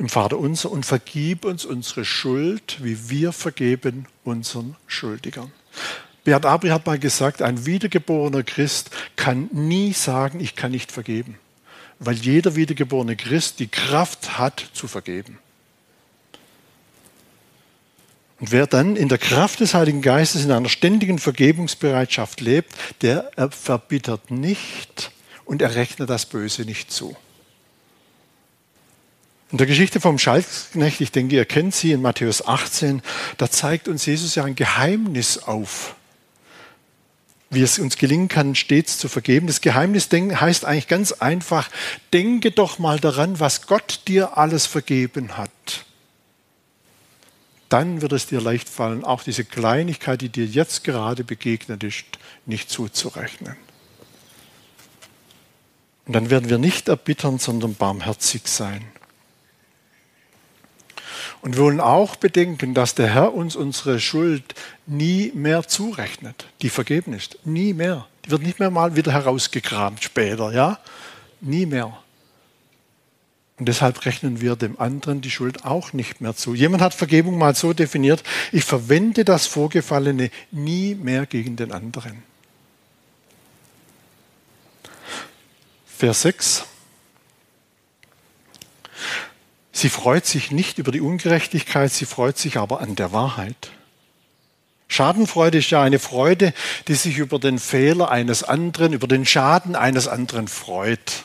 im 0.00 0.08
Vater 0.08 0.38
unser 0.38 0.72
und 0.72 0.86
vergib 0.86 1.44
uns 1.44 1.66
unsere 1.66 2.06
Schuld, 2.06 2.78
wie 2.80 3.10
wir 3.10 3.32
vergeben 3.32 4.06
unseren 4.24 4.74
Schuldigern. 4.86 5.52
Beat 6.24 6.46
Abri 6.46 6.70
hat 6.70 6.86
mal 6.86 6.98
gesagt, 6.98 7.42
ein 7.42 7.66
wiedergeborener 7.66 8.42
Christ 8.42 8.90
kann 9.16 9.50
nie 9.52 9.92
sagen, 9.92 10.40
ich 10.40 10.56
kann 10.56 10.70
nicht 10.70 10.90
vergeben, 10.90 11.38
weil 11.98 12.14
jeder 12.14 12.56
wiedergeborene 12.56 13.14
Christ 13.14 13.60
die 13.60 13.68
Kraft 13.68 14.38
hat 14.38 14.70
zu 14.72 14.88
vergeben. 14.88 15.38
Und 18.38 18.52
wer 18.52 18.66
dann 18.66 18.96
in 18.96 19.10
der 19.10 19.18
Kraft 19.18 19.60
des 19.60 19.74
Heiligen 19.74 20.00
Geistes 20.00 20.46
in 20.46 20.50
einer 20.50 20.70
ständigen 20.70 21.18
Vergebungsbereitschaft 21.18 22.40
lebt, 22.40 22.74
der 23.02 23.30
verbittert 23.50 24.30
nicht 24.30 25.10
und 25.44 25.60
er 25.60 25.74
rechnet 25.74 26.08
das 26.08 26.24
Böse 26.24 26.62
nicht 26.62 26.90
zu. 26.90 27.16
In 29.52 29.58
der 29.58 29.66
Geschichte 29.66 30.00
vom 30.00 30.18
Schalksknecht, 30.18 31.00
ich 31.00 31.10
denke, 31.10 31.34
ihr 31.34 31.44
kennt 31.44 31.74
sie 31.74 31.90
in 31.90 32.02
Matthäus 32.02 32.46
18, 32.46 33.02
da 33.36 33.50
zeigt 33.50 33.88
uns 33.88 34.06
Jesus 34.06 34.36
ja 34.36 34.44
ein 34.44 34.54
Geheimnis 34.54 35.38
auf, 35.38 35.96
wie 37.50 37.62
es 37.62 37.80
uns 37.80 37.96
gelingen 37.96 38.28
kann, 38.28 38.54
stets 38.54 38.98
zu 38.98 39.08
vergeben. 39.08 39.48
Das 39.48 39.60
Geheimnis 39.60 40.08
heißt 40.12 40.64
eigentlich 40.64 40.86
ganz 40.86 41.10
einfach, 41.12 41.68
denke 42.12 42.52
doch 42.52 42.78
mal 42.78 43.00
daran, 43.00 43.40
was 43.40 43.66
Gott 43.66 44.02
dir 44.06 44.38
alles 44.38 44.66
vergeben 44.66 45.36
hat. 45.36 45.50
Dann 47.68 48.02
wird 48.02 48.12
es 48.12 48.26
dir 48.26 48.40
leicht 48.40 48.68
fallen, 48.68 49.04
auch 49.04 49.24
diese 49.24 49.44
Kleinigkeit, 49.44 50.20
die 50.20 50.28
dir 50.28 50.46
jetzt 50.46 50.84
gerade 50.84 51.24
begegnet 51.24 51.82
ist, 51.82 52.04
nicht 52.46 52.70
zuzurechnen. 52.70 53.56
Und 56.06 56.14
dann 56.14 56.30
werden 56.30 56.50
wir 56.50 56.58
nicht 56.58 56.88
erbittern, 56.88 57.38
sondern 57.38 57.74
barmherzig 57.74 58.42
sein. 58.46 58.84
Und 61.42 61.56
wir 61.56 61.64
wollen 61.64 61.80
auch 61.80 62.16
bedenken, 62.16 62.74
dass 62.74 62.94
der 62.94 63.14
Herr 63.14 63.32
uns 63.32 63.56
unsere 63.56 63.98
Schuld 63.98 64.54
nie 64.86 65.32
mehr 65.34 65.66
zurechnet, 65.66 66.46
die 66.60 66.68
vergeben 66.68 67.14
ist. 67.14 67.38
Nie 67.44 67.72
mehr. 67.72 68.06
Die 68.24 68.30
wird 68.30 68.42
nicht 68.42 68.58
mehr 68.58 68.70
mal 68.70 68.96
wieder 68.96 69.12
herausgekramt 69.12 70.04
später, 70.04 70.52
ja? 70.52 70.78
Nie 71.40 71.64
mehr. 71.64 71.96
Und 73.58 73.66
deshalb 73.66 74.06
rechnen 74.06 74.40
wir 74.40 74.56
dem 74.56 74.80
anderen 74.80 75.20
die 75.20 75.30
Schuld 75.30 75.64
auch 75.66 75.92
nicht 75.92 76.22
mehr 76.22 76.34
zu. 76.34 76.54
Jemand 76.54 76.82
hat 76.82 76.94
Vergebung 76.94 77.36
mal 77.36 77.54
so 77.54 77.74
definiert, 77.74 78.22
ich 78.52 78.64
verwende 78.64 79.24
das 79.24 79.46
Vorgefallene 79.46 80.30
nie 80.50 80.94
mehr 80.94 81.26
gegen 81.26 81.56
den 81.56 81.72
anderen. 81.72 82.22
Vers 85.86 86.22
6. 86.22 86.64
Sie 89.72 89.88
freut 89.88 90.26
sich 90.26 90.50
nicht 90.50 90.78
über 90.78 90.92
die 90.92 91.00
Ungerechtigkeit, 91.00 91.92
sie 91.92 92.06
freut 92.06 92.38
sich 92.38 92.56
aber 92.56 92.80
an 92.80 92.96
der 92.96 93.12
Wahrheit. 93.12 93.70
Schadenfreude 94.88 95.58
ist 95.58 95.70
ja 95.70 95.82
eine 95.82 96.00
Freude, 96.00 96.52
die 96.88 96.94
sich 96.94 97.18
über 97.18 97.38
den 97.38 97.60
Fehler 97.60 98.10
eines 98.10 98.42
anderen, 98.42 98.92
über 98.92 99.06
den 99.06 99.24
Schaden 99.24 99.76
eines 99.76 100.08
anderen 100.08 100.48
freut. 100.48 101.24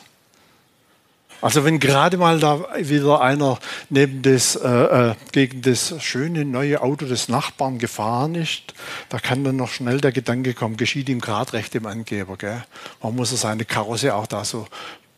Also 1.42 1.64
wenn 1.64 1.80
gerade 1.80 2.16
mal 2.16 2.40
da 2.40 2.64
wieder 2.78 3.20
einer 3.20 3.58
neben 3.90 4.22
das, 4.22 4.56
äh, 4.56 4.68
äh, 4.68 5.14
gegen 5.32 5.62
das 5.62 5.94
schöne 6.02 6.44
neue 6.44 6.80
Auto 6.80 7.06
des 7.06 7.28
Nachbarn 7.28 7.78
gefahren 7.78 8.36
ist, 8.36 8.74
da 9.08 9.18
kann 9.18 9.44
dann 9.44 9.56
noch 9.56 9.70
schnell 9.70 10.00
der 10.00 10.12
Gedanke 10.12 10.54
kommen, 10.54 10.76
geschieht 10.76 11.08
ihm 11.08 11.20
gerade 11.20 11.52
recht 11.52 11.74
dem 11.74 11.86
Angeber. 11.86 12.36
Gell? 12.36 12.64
Warum 13.00 13.16
muss 13.16 13.38
seine 13.38 13.64
Karosse 13.64 14.14
auch 14.14 14.26
da 14.26 14.44
so 14.44 14.66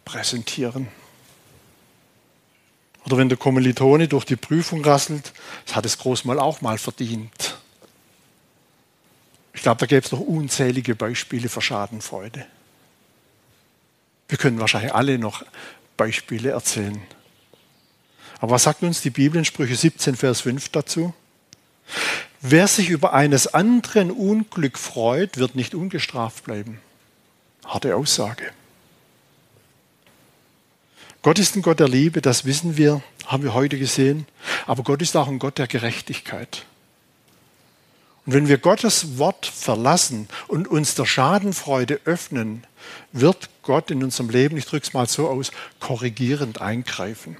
präsentieren? 0.05 0.89
Oder 3.09 3.17
wenn 3.17 3.31
der 3.31 3.39
Kommilitone 3.39 4.07
durch 4.07 4.27
die 4.27 4.37
Prüfung 4.37 4.85
rasselt, 4.85 5.33
das 5.65 5.77
hat 5.77 5.87
es 5.87 5.97
Großmal 5.97 6.39
auch 6.39 6.61
mal 6.61 6.77
verdient. 6.77 7.57
Ich 9.55 9.63
glaube, 9.63 9.81
da 9.81 9.87
gäbe 9.87 10.05
es 10.05 10.13
noch 10.13 10.21
unzählige 10.21 10.95
Beispiele 10.95 11.49
für 11.49 11.63
Schadenfreude. 11.63 12.45
Wir 14.29 14.37
können 14.37 14.61
wahrscheinlich 14.61 14.95
alle 14.95 15.19
noch 15.19 15.43
Beispiele 15.97 16.51
erzählen. 16.51 17.01
Aber 18.41 18.53
was 18.53 18.65
sagt 18.65 18.83
uns 18.83 19.01
die 19.01 19.09
Bibel 19.09 19.39
in 19.39 19.47
Sprüche 19.47 19.75
17, 19.75 20.15
Vers 20.15 20.43
5 20.43 20.69
dazu? 20.69 21.15
Wer 22.43 22.69
sich 22.69 22.91
über 22.91 23.15
eines 23.15 23.55
anderen 23.55 24.11
Unglück 24.11 24.79
freut, 24.79 25.39
wird 25.39 25.55
nicht 25.55 25.75
ungestraft 25.75 26.45
bleiben. 26.45 26.79
Harte 27.65 27.97
Aussage. 27.97 28.53
Gott 31.29 31.39
ist 31.39 31.57
ein 31.57 31.61
Gott 31.61 31.79
der 31.79 31.91
Liebe, 31.91 32.23
das 32.23 32.47
wissen 32.47 32.79
wir, 32.79 33.03
haben 33.27 33.43
wir 33.43 33.53
heute 33.53 33.79
gesehen. 33.79 34.27
Aber 34.67 34.83
Gott 34.83 35.03
ist 35.03 35.15
auch 35.15 35.29
ein 35.29 35.39
Gott 35.39 35.59
der 35.59 35.67
Gerechtigkeit. 35.67 36.65
Und 38.25 38.33
wenn 38.33 38.49
wir 38.49 38.57
Gottes 38.57 39.19
Wort 39.19 39.45
verlassen 39.45 40.27
und 40.47 40.69
uns 40.69 40.95
der 40.95 41.05
Schadenfreude 41.05 42.01
öffnen, 42.07 42.65
wird 43.13 43.51
Gott 43.63 43.91
in 43.91 44.03
unserem 44.03 44.31
Leben, 44.31 44.57
ich 44.57 44.65
drücke 44.65 44.87
es 44.87 44.95
mal 44.95 45.07
so 45.07 45.29
aus, 45.29 45.51
korrigierend 45.81 46.63
eingreifen. 46.63 47.37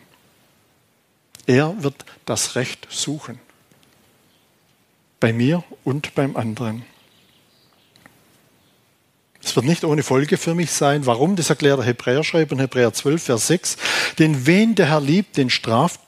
Er 1.47 1.83
wird 1.83 2.05
das 2.27 2.57
Recht 2.57 2.89
suchen. 2.91 3.41
Bei 5.19 5.33
mir 5.33 5.65
und 5.85 6.15
beim 6.15 6.37
anderen. 6.37 6.85
Es 9.49 9.57
wird 9.57 9.65
nicht 9.65 9.85
ohne 9.85 10.03
Folge 10.03 10.37
für 10.37 10.55
mich 10.55 10.71
sein. 10.73 11.07
Warum? 11.07 11.35
Das 11.35 11.49
erklärt 11.49 11.79
der 11.79 11.87
Hebräerschreiber 11.87 12.53
in 12.53 12.59
Hebräer 12.59 12.93
12, 12.93 13.23
Vers 13.23 13.47
6. 13.47 13.77
Den 14.19 14.47
wen 14.47 14.75
der 14.75 14.91
Herr 14.91 15.01
liebt, 15.01 15.39
den 15.39 15.49
straft, 15.49 15.99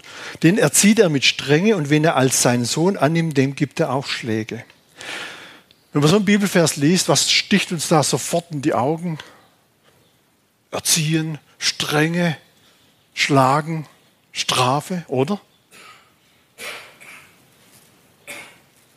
den 0.43 0.59
erzieht 0.59 0.99
er 0.99 1.09
mit 1.09 1.25
Strenge 1.25 1.75
und 1.77 1.89
wen 1.89 2.05
er 2.05 2.17
als 2.17 2.43
seinen 2.43 2.67
Sohn 2.67 2.99
annimmt, 2.99 3.39
dem 3.39 3.55
gibt 3.55 3.81
er 3.81 3.95
auch 3.95 4.07
Schläge. 4.07 4.63
Wenn 5.95 6.03
man 6.03 6.11
so 6.11 6.17
einen 6.17 6.27
Bibelvers 6.27 6.77
liest, 6.77 7.09
was 7.09 7.33
sticht 7.33 7.73
uns 7.73 7.89
da 7.89 8.03
sofort 8.03 8.51
in 8.51 8.61
die 8.61 8.75
Augen? 8.75 9.17
Erziehen, 10.71 11.39
Strenge, 11.59 12.37
Schlagen, 13.15 13.87
Strafe, 14.33 15.05
oder? 15.09 15.41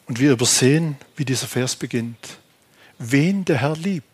Und 0.05 0.19
wir 0.19 0.33
übersehen, 0.33 0.97
wie 1.15 1.23
dieser 1.23 1.47
Vers 1.47 1.77
beginnt. 1.77 2.39
Wen 2.99 3.45
der 3.45 3.59
Herr 3.59 3.77
liebt. 3.77 4.12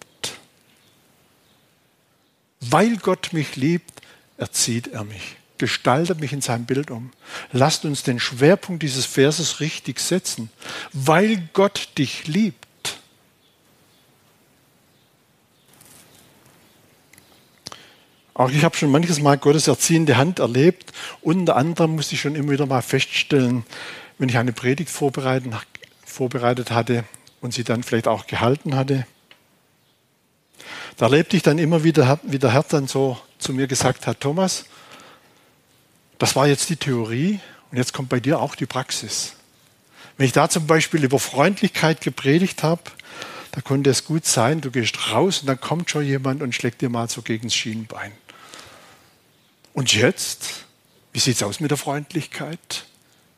Weil 2.62 2.98
Gott 2.98 3.30
mich 3.32 3.56
liebt, 3.56 4.02
erzieht 4.38 4.88
er 4.88 5.04
mich, 5.04 5.38
gestaltet 5.58 6.20
mich 6.20 6.34
in 6.34 6.42
sein 6.42 6.66
Bild 6.66 6.92
um. 6.92 7.12
Lasst 7.52 7.86
uns 7.86 8.04
den 8.04 8.20
Schwerpunkt 8.20 8.84
dieses 8.84 9.06
Verses 9.06 9.60
richtig 9.60 10.00
setzen. 10.00 10.50
Weil 10.92 11.50
Gott 11.54 11.90
dich 11.98 12.28
liebt. 12.28 12.68
Auch 18.34 18.52
ich 18.52 18.64
habe 18.64 18.78
schon 18.78 18.92
manches 18.92 19.22
Mal 19.22 19.38
Gottes 19.38 19.68
erziehende 19.68 20.16
Hand 20.16 20.40
erlebt. 20.40 20.94
Unter 21.22 21.58
anderem 21.58 21.96
musste 21.96 22.16
ich 22.16 22.22
schon 22.22 22.36
immer 22.36 22.52
wieder 22.52 22.66
mal 22.66 22.82
feststellen, 22.82 23.66
wenn 24.18 24.30
ich 24.30 24.38
eine 24.38 24.54
Predigt 24.54 24.90
vorbereitet 24.90 26.72
hatte 26.72 27.04
und 27.42 27.54
sie 27.54 27.66
dann 27.66 27.84
vielleicht 27.84 28.08
auch 28.08 28.28
gehalten 28.28 28.76
hatte, 28.76 29.06
da 31.00 31.06
erlebte 31.06 31.38
ich 31.38 31.44
dann 31.44 31.58
immer 31.60 31.86
wieder, 31.86 32.20
wie 32.24 32.40
der 32.40 32.52
Herr 32.52 32.66
dann 32.68 32.86
so 32.86 33.18
zu 33.38 33.54
mir 33.54 33.68
gesagt 33.68 34.06
hat, 34.06 34.20
Thomas, 34.20 34.66
das 36.18 36.36
war 36.36 36.46
jetzt 36.46 36.70
die 36.70 36.76
Theorie 36.76 37.40
und 37.72 37.78
jetzt 37.78 37.94
kommt 37.94 38.10
bei 38.10 38.20
dir 38.20 38.42
auch 38.42 38.54
die 38.54 38.66
Praxis. 38.66 39.32
Wenn 40.18 40.26
ich 40.26 40.34
da 40.34 40.50
zum 40.50 40.68
Beispiel 40.68 41.02
über 41.06 41.18
Freundlichkeit 41.18 42.02
gepredigt 42.02 42.64
habe, 42.64 42.82
da 43.52 43.62
konnte 43.62 43.90
es 43.90 44.04
gut 44.04 44.26
sein, 44.26 44.60
du 44.60 44.72
gehst 44.72 45.14
raus 45.14 45.40
und 45.40 45.48
dann 45.48 45.62
kommt 45.62 45.90
schon 45.90 46.04
jemand 46.04 46.42
und 46.42 46.54
schlägt 46.54 46.82
dir 46.82 46.90
mal 46.90 47.10
so 47.10 47.22
gegen 47.22 47.48
das 47.48 47.56
Schienbein. 47.56 48.12
Und 49.72 49.94
jetzt, 49.94 50.66
wie 51.14 51.20
sieht 51.20 51.38
es 51.38 51.44
aus 51.44 51.62
mit 51.62 51.72
der 51.72 51.78
Freundlichkeit? 51.78 52.84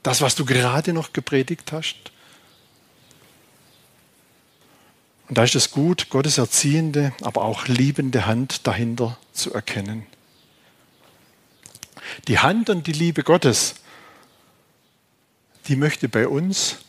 Das, 0.01 0.21
was 0.21 0.33
du 0.33 0.45
gerade 0.45 0.93
noch 0.93 1.13
gepredigt 1.13 1.71
hast? 1.71 1.95
Und 5.31 5.37
da 5.37 5.45
ist 5.45 5.55
es 5.55 5.71
gut, 5.71 6.09
Gottes 6.09 6.37
erziehende, 6.39 7.13
aber 7.21 7.43
auch 7.43 7.65
liebende 7.65 8.25
Hand 8.25 8.67
dahinter 8.67 9.17
zu 9.31 9.53
erkennen. 9.53 10.05
Die 12.27 12.39
Hand 12.39 12.69
und 12.69 12.85
die 12.85 12.91
Liebe 12.91 13.23
Gottes, 13.23 13.75
die 15.69 15.77
möchte 15.77 16.09
bei 16.09 16.27
uns 16.27 16.79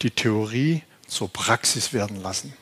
die 0.00 0.10
Theorie 0.10 0.82
zur 1.08 1.30
Praxis 1.30 1.92
werden 1.92 2.22
lassen. 2.22 2.54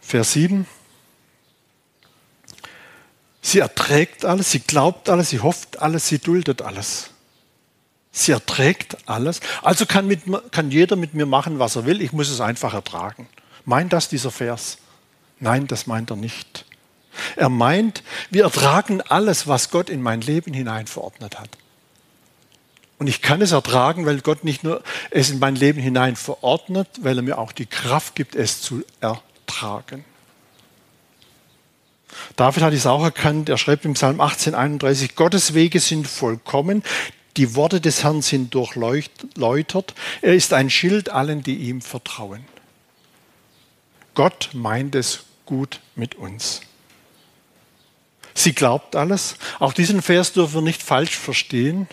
Vers 0.00 0.32
7. 0.32 0.66
Sie 3.42 3.58
erträgt 3.58 4.24
alles, 4.24 4.50
sie 4.50 4.60
glaubt 4.60 5.10
alles, 5.10 5.28
sie 5.28 5.40
hofft 5.40 5.78
alles, 5.78 6.08
sie 6.08 6.20
duldet 6.20 6.62
alles. 6.62 7.10
Sie 8.18 8.32
erträgt 8.32 8.96
alles. 9.06 9.40
Also 9.62 9.84
kann, 9.84 10.06
mit, 10.06 10.22
kann 10.50 10.70
jeder 10.70 10.96
mit 10.96 11.12
mir 11.12 11.26
machen, 11.26 11.58
was 11.58 11.76
er 11.76 11.84
will. 11.84 12.00
Ich 12.00 12.12
muss 12.12 12.30
es 12.30 12.40
einfach 12.40 12.72
ertragen. 12.72 13.28
Meint 13.66 13.92
das 13.92 14.08
dieser 14.08 14.30
Vers? 14.30 14.78
Nein, 15.38 15.66
das 15.66 15.86
meint 15.86 16.08
er 16.08 16.16
nicht. 16.16 16.64
Er 17.36 17.50
meint, 17.50 18.02
wir 18.30 18.44
ertragen 18.44 19.02
alles, 19.02 19.48
was 19.48 19.70
Gott 19.70 19.90
in 19.90 20.00
mein 20.00 20.22
Leben 20.22 20.54
hinein 20.54 20.86
verordnet 20.86 21.38
hat. 21.38 21.50
Und 22.98 23.06
ich 23.06 23.20
kann 23.20 23.42
es 23.42 23.52
ertragen, 23.52 24.06
weil 24.06 24.22
Gott 24.22 24.44
nicht 24.44 24.64
nur 24.64 24.82
es 25.10 25.28
in 25.28 25.38
mein 25.38 25.54
Leben 25.54 25.78
hinein 25.78 26.16
verordnet, 26.16 26.88
weil 27.00 27.18
er 27.18 27.22
mir 27.22 27.36
auch 27.36 27.52
die 27.52 27.66
Kraft 27.66 28.14
gibt, 28.14 28.34
es 28.34 28.62
zu 28.62 28.82
ertragen. 29.00 30.06
David 32.36 32.62
hat 32.62 32.72
es 32.72 32.86
auch 32.86 33.04
erkannt, 33.04 33.50
er 33.50 33.58
schreibt 33.58 33.84
im 33.84 33.92
Psalm 33.92 34.22
18, 34.22 34.54
31, 34.54 35.16
Gottes 35.16 35.52
Wege 35.52 35.80
sind 35.80 36.08
vollkommen, 36.08 36.82
die 37.36 37.54
Worte 37.54 37.80
des 37.80 38.02
Herrn 38.02 38.22
sind 38.22 38.54
durchläutert. 38.54 39.94
Er 40.22 40.34
ist 40.34 40.52
ein 40.52 40.70
Schild 40.70 41.10
allen, 41.10 41.42
die 41.42 41.56
ihm 41.56 41.80
vertrauen. 41.80 42.44
Gott 44.14 44.50
meint 44.52 44.94
es 44.94 45.24
gut 45.44 45.80
mit 45.94 46.14
uns. 46.14 46.62
Sie 48.34 48.52
glaubt 48.52 48.96
alles. 48.96 49.36
Auch 49.58 49.72
diesen 49.72 50.02
Vers 50.02 50.32
dürfen 50.32 50.54
wir 50.54 50.62
nicht 50.62 50.82
falsch 50.82 51.16
verstehen. 51.16 51.86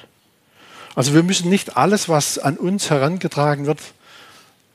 Also 0.95 1.13
wir 1.13 1.23
müssen 1.23 1.49
nicht 1.49 1.77
alles, 1.77 2.09
was 2.09 2.37
an 2.37 2.57
uns 2.57 2.89
herangetragen 2.89 3.65
wird, 3.65 3.79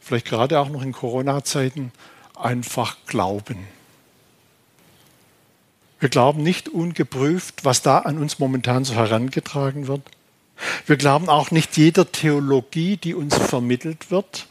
vielleicht 0.01 0.27
gerade 0.27 0.59
auch 0.59 0.69
noch 0.69 0.83
in 0.83 0.93
Corona-Zeiten, 0.93 1.93
einfach 2.35 2.97
glauben. 3.07 3.67
Wir 6.01 6.09
glauben 6.09 6.43
nicht 6.43 6.69
ungeprüft, 6.69 7.65
was 7.65 7.83
da 7.83 7.99
an 7.99 8.19
uns 8.19 8.39
momentan 8.39 8.85
so 8.85 8.95
herangetragen 8.95 9.87
wird. 9.89 10.03
Wir 10.87 10.97
glauben 10.97 11.29
auch 11.29 11.51
nicht 11.51 11.77
jeder 11.77 12.11
Theologie, 12.11 12.97
die 12.97 13.15
uns 13.15 13.37
vermittelt 13.37 14.11
wird, 14.11 14.47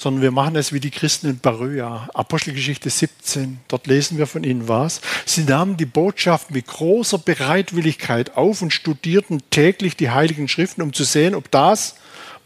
sondern 0.00 0.22
wir 0.22 0.30
machen 0.30 0.56
es 0.56 0.72
wie 0.72 0.80
die 0.80 0.90
Christen 0.90 1.28
in 1.28 1.38
Baröa, 1.40 2.08
Apostelgeschichte 2.14 2.88
17. 2.88 3.60
Dort 3.68 3.86
lesen 3.86 4.16
wir 4.16 4.26
von 4.26 4.44
ihnen 4.44 4.66
was. 4.66 5.02
Sie 5.26 5.44
nahmen 5.44 5.76
die 5.76 5.84
Botschaft 5.84 6.50
mit 6.50 6.66
großer 6.66 7.18
Bereitwilligkeit 7.18 8.36
auf 8.36 8.62
und 8.62 8.72
studierten 8.72 9.42
täglich 9.50 9.96
die 9.96 10.10
Heiligen 10.10 10.48
Schriften, 10.48 10.80
um 10.80 10.94
zu 10.94 11.04
sehen, 11.04 11.34
ob 11.34 11.50
das, 11.50 11.96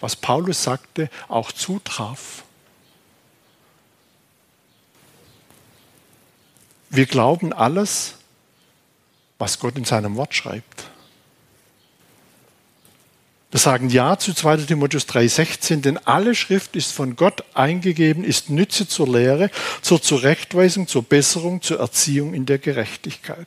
was 0.01 0.17
Paulus 0.17 0.65
sagte, 0.65 1.09
auch 1.29 1.53
zutraf. 1.53 2.43
Wir 6.91 7.07
glauben 7.07 7.53
alles, 7.53 8.15
was 9.39 9.59
Gott 9.59 9.77
in 9.77 9.85
seinem 9.85 10.17
Wort 10.17 10.35
schreibt. 10.35 10.91
Wir 13.55 13.61
sagen 13.61 13.89
Ja 13.89 14.19
zu 14.19 14.35
2 14.35 14.57
Timotheus 14.57 15.07
3,16, 15.07 15.81
denn 15.81 15.97
alle 15.97 16.35
Schrift 16.35 16.75
ist 16.75 16.91
von 16.91 17.15
Gott 17.15 17.45
eingegeben, 17.55 18.25
ist 18.25 18.51
Nütze 18.51 18.89
zur 18.89 19.07
Lehre, 19.07 19.49
zur 19.81 20.03
Zurechtweisung, 20.03 20.89
zur 20.89 21.05
Besserung, 21.05 21.63
zur 21.63 21.79
Erziehung 21.79 22.35
in 22.35 22.47
der 22.47 22.59
Gerechtigkeit. 22.59 23.47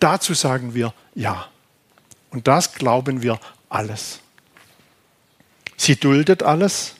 Dazu 0.00 0.34
sagen 0.34 0.74
wir 0.74 0.92
Ja. 1.14 1.46
Und 2.30 2.48
das 2.48 2.74
glauben 2.74 3.22
wir 3.22 3.38
alles. 3.68 4.18
Sie 5.76 5.94
duldet 5.94 6.42
alles. 6.42 6.96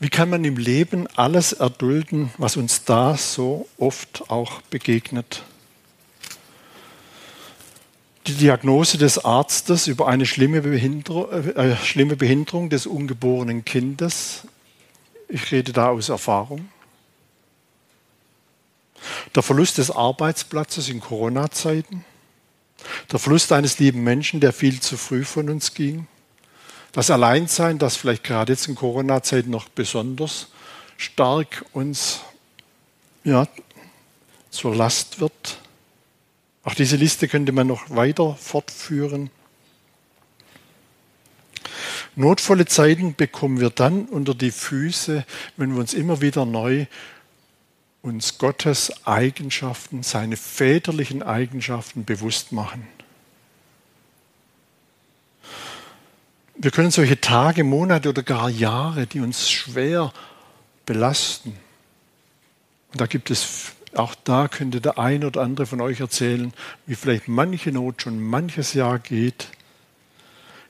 Wie 0.00 0.08
kann 0.08 0.30
man 0.30 0.46
im 0.46 0.56
Leben 0.56 1.06
alles 1.14 1.52
erdulden, 1.52 2.30
was 2.38 2.56
uns 2.56 2.84
da 2.84 3.18
so 3.18 3.68
oft 3.76 4.30
auch 4.30 4.62
begegnet? 4.62 5.42
Die 8.26 8.34
Diagnose 8.34 8.98
des 8.98 9.24
Arztes 9.24 9.88
über 9.88 10.06
eine 10.06 10.26
schlimme 10.26 10.62
Behinderung, 10.62 11.30
äh, 11.32 11.76
schlimme 11.76 12.14
Behinderung 12.14 12.70
des 12.70 12.86
ungeborenen 12.86 13.64
Kindes. 13.64 14.42
Ich 15.28 15.50
rede 15.50 15.72
da 15.72 15.88
aus 15.88 16.08
Erfahrung. 16.08 16.68
Der 19.34 19.42
Verlust 19.42 19.78
des 19.78 19.90
Arbeitsplatzes 19.90 20.88
in 20.88 21.00
Corona-Zeiten. 21.00 22.04
Der 23.10 23.18
Verlust 23.18 23.50
eines 23.50 23.78
lieben 23.80 24.04
Menschen, 24.04 24.38
der 24.38 24.52
viel 24.52 24.80
zu 24.80 24.96
früh 24.96 25.24
von 25.24 25.48
uns 25.48 25.74
ging. 25.74 26.06
Das 26.92 27.10
Alleinsein, 27.10 27.78
das 27.78 27.96
vielleicht 27.96 28.22
gerade 28.22 28.52
jetzt 28.52 28.68
in 28.68 28.74
Corona-Zeiten 28.74 29.50
noch 29.50 29.68
besonders 29.68 30.48
stark 30.96 31.64
uns 31.72 32.20
ja, 33.24 33.48
zur 34.50 34.76
Last 34.76 35.20
wird. 35.20 35.61
Auch 36.64 36.74
diese 36.74 36.96
Liste 36.96 37.28
könnte 37.28 37.52
man 37.52 37.66
noch 37.66 37.90
weiter 37.90 38.34
fortführen. 38.36 39.30
Notvolle 42.14 42.66
Zeiten 42.66 43.14
bekommen 43.14 43.60
wir 43.60 43.70
dann 43.70 44.04
unter 44.04 44.34
die 44.34 44.50
Füße, 44.50 45.24
wenn 45.56 45.72
wir 45.72 45.80
uns 45.80 45.94
immer 45.94 46.20
wieder 46.20 46.44
neu 46.44 46.86
uns 48.02 48.38
Gottes 48.38 49.06
Eigenschaften, 49.06 50.02
seine 50.02 50.36
väterlichen 50.36 51.22
Eigenschaften 51.22 52.04
bewusst 52.04 52.50
machen. 52.50 52.86
Wir 56.56 56.70
können 56.70 56.90
solche 56.90 57.20
Tage, 57.20 57.64
Monate 57.64 58.08
oder 58.08 58.22
gar 58.22 58.50
Jahre, 58.50 59.06
die 59.06 59.20
uns 59.20 59.50
schwer 59.50 60.12
belasten. 60.84 61.56
Und 62.92 63.00
da 63.00 63.06
gibt 63.06 63.30
es, 63.30 63.72
auch 63.94 64.14
da 64.24 64.48
könnte 64.48 64.80
der 64.80 64.98
ein 64.98 65.24
oder 65.24 65.42
andere 65.42 65.66
von 65.66 65.80
euch 65.80 66.00
erzählen, 66.00 66.52
wie 66.86 66.94
vielleicht 66.94 67.28
manche 67.28 67.72
Not 67.72 68.02
schon 68.02 68.20
manches 68.20 68.74
Jahr 68.74 68.98
geht, 68.98 69.48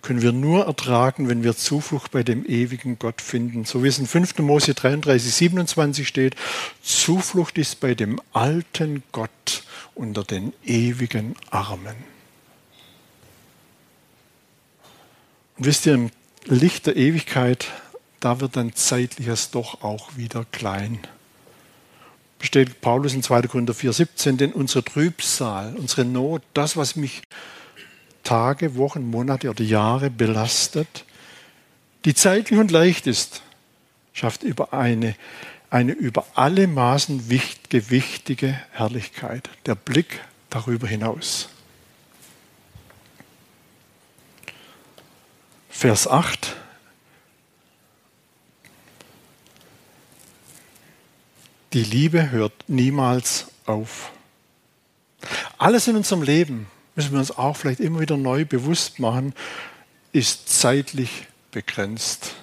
können 0.03 0.21
wir 0.21 0.33
nur 0.33 0.67
ertragen, 0.67 1.29
wenn 1.29 1.45
wir 1.45 1.57
Zuflucht 1.57 2.11
bei 2.11 2.25
dem 2.25 2.45
ewigen 2.45 2.99
Gott 2.99 3.21
finden. 3.21 3.65
So 3.65 3.85
wie 3.85 3.89
es 3.89 4.01
in 4.01 4.07
5. 4.07 4.39
Mose 4.41 4.75
33, 4.75 5.33
27 5.33 6.09
steht, 6.09 6.35
Zuflucht 6.83 7.57
ist 7.57 7.79
bei 7.79 7.95
dem 7.95 8.21
alten 8.33 9.05
Gott 9.13 9.63
unter 9.95 10.25
den 10.25 10.53
ewigen 10.65 11.37
Armen. 11.51 11.95
Und 15.57 15.67
wisst 15.67 15.87
ihr, 15.87 15.95
im 15.95 16.11
Licht 16.47 16.87
der 16.87 16.97
Ewigkeit, 16.97 17.69
da 18.19 18.41
wird 18.41 18.57
dann 18.57 18.75
zeitliches 18.75 19.53
doch 19.53 19.83
auch 19.83 20.17
wieder 20.17 20.45
klein. 20.51 20.99
Bestätigt 22.43 22.81
Paulus 22.81 23.15
in 23.15 23.23
2. 23.23 23.43
Korinther 23.43 23.73
4,17, 23.73 24.37
denn 24.37 24.53
unsere 24.53 24.83
Trübsal, 24.83 25.77
unsere 25.77 26.05
Not, 26.05 26.43
das, 26.55 26.77
was 26.77 26.97
mich 26.97 27.23
Tage, 28.25 28.75
Wochen, 28.75 29.09
Monate 29.09 29.49
oder 29.49 29.63
Jahre 29.63 30.11
belastet, 30.11 31.05
die 32.05 32.15
zeitlich 32.15 32.59
und 32.59 32.73
leicht 32.73 33.07
ist, 33.07 33.43
schafft 34.13 34.43
über 34.43 34.73
eine, 34.73 35.15
eine 35.71 35.93
über 35.93 36.27
alle 36.35 36.67
Maßen 36.67 37.29
gewichtige 37.69 38.61
Herrlichkeit, 38.73 39.49
der 39.67 39.77
Blick 39.77 40.21
darüber 40.51 40.89
hinaus. 40.89 41.49
Vers 45.71 46.09
8. 46.09 46.57
Die 51.73 51.85
Liebe 51.85 52.31
hört 52.31 52.53
niemals 52.69 53.47
auf. 53.65 54.13
Alles 55.57 55.89
in 55.89 55.97
unserem 55.97 56.23
Leben, 56.23 56.67
müssen 56.95 57.13
wir 57.13 57.19
uns 57.19 57.31
auch 57.31 57.57
vielleicht 57.57 57.81
immer 57.81 58.01
wieder 58.01 58.19
neu 58.19 58.45
bewusst 58.45 58.99
machen, 58.99 59.33
ist 60.13 60.49
zeitlich 60.49 61.29
begrenzt. 61.51 62.35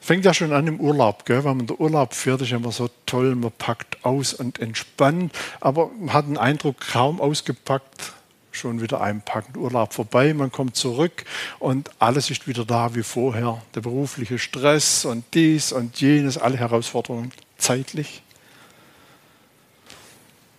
Fängt 0.00 0.24
ja 0.24 0.34
schon 0.34 0.52
an 0.52 0.66
im 0.66 0.80
Urlaub, 0.80 1.24
gell? 1.24 1.44
wenn 1.44 1.58
man 1.58 1.66
der 1.68 1.78
Urlaub 1.78 2.14
fährt, 2.14 2.42
ist 2.42 2.50
immer 2.50 2.72
so 2.72 2.90
toll, 3.06 3.36
man 3.36 3.52
packt 3.52 4.04
aus 4.04 4.34
und 4.34 4.58
entspannt, 4.58 5.32
aber 5.60 5.90
man 6.00 6.12
hat 6.12 6.26
den 6.26 6.36
Eindruck, 6.36 6.80
kaum 6.80 7.20
ausgepackt, 7.20 8.12
schon 8.52 8.80
wieder 8.80 9.00
einpacken, 9.00 9.56
Urlaub 9.56 9.92
vorbei, 9.92 10.34
man 10.34 10.50
kommt 10.50 10.76
zurück 10.76 11.24
und 11.58 11.90
alles 11.98 12.30
ist 12.30 12.46
wieder 12.48 12.64
da 12.64 12.94
wie 12.94 13.02
vorher. 13.02 13.62
Der 13.74 13.80
berufliche 13.80 14.38
Stress 14.38 15.04
und 15.04 15.24
dies 15.34 15.72
und 15.72 16.00
jenes, 16.00 16.38
alle 16.38 16.56
Herausforderungen 16.56 17.32
zeitlich. 17.58 18.22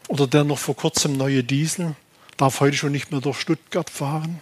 Oder 0.08 0.28
der 0.28 0.44
noch 0.44 0.60
vor 0.60 0.76
kurzem 0.76 1.18
neue 1.18 1.44
Diesel 1.44 1.96
darf 2.38 2.60
heute 2.60 2.76
schon 2.76 2.92
nicht 2.92 3.12
mehr 3.12 3.22
durch 3.22 3.40
Stuttgart 3.40 3.90
fahren. 3.90 4.42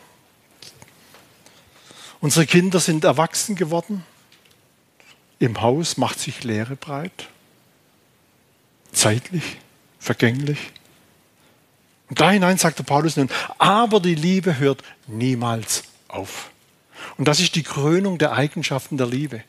Unsere 2.22 2.46
Kinder 2.46 2.80
sind 2.80 3.04
erwachsen 3.04 3.56
geworden. 3.56 4.04
Im 5.40 5.62
Haus 5.62 5.98
macht 5.98 6.20
sich 6.20 6.44
Leere 6.44 6.76
breit. 6.76 7.30
Zeitlich, 8.92 9.58
vergänglich. 10.00 10.72
Und 12.10 12.20
da 12.20 12.32
hinein 12.32 12.58
sagte 12.58 12.84
Paulus 12.84 13.18
nun, 13.18 13.30
aber 13.58 14.00
die 14.00 14.16
Liebe 14.16 14.58
hört 14.58 14.84
niemals 15.08 15.84
auf. 16.08 16.50
Und 17.18 17.28
das 17.28 17.40
ist 17.40 17.56
die 17.56 17.64
Krönung 17.64 18.18
der 18.18 18.34
Eigenschaften 18.34 18.98
der 18.98 19.08
Liebe, 19.08 19.44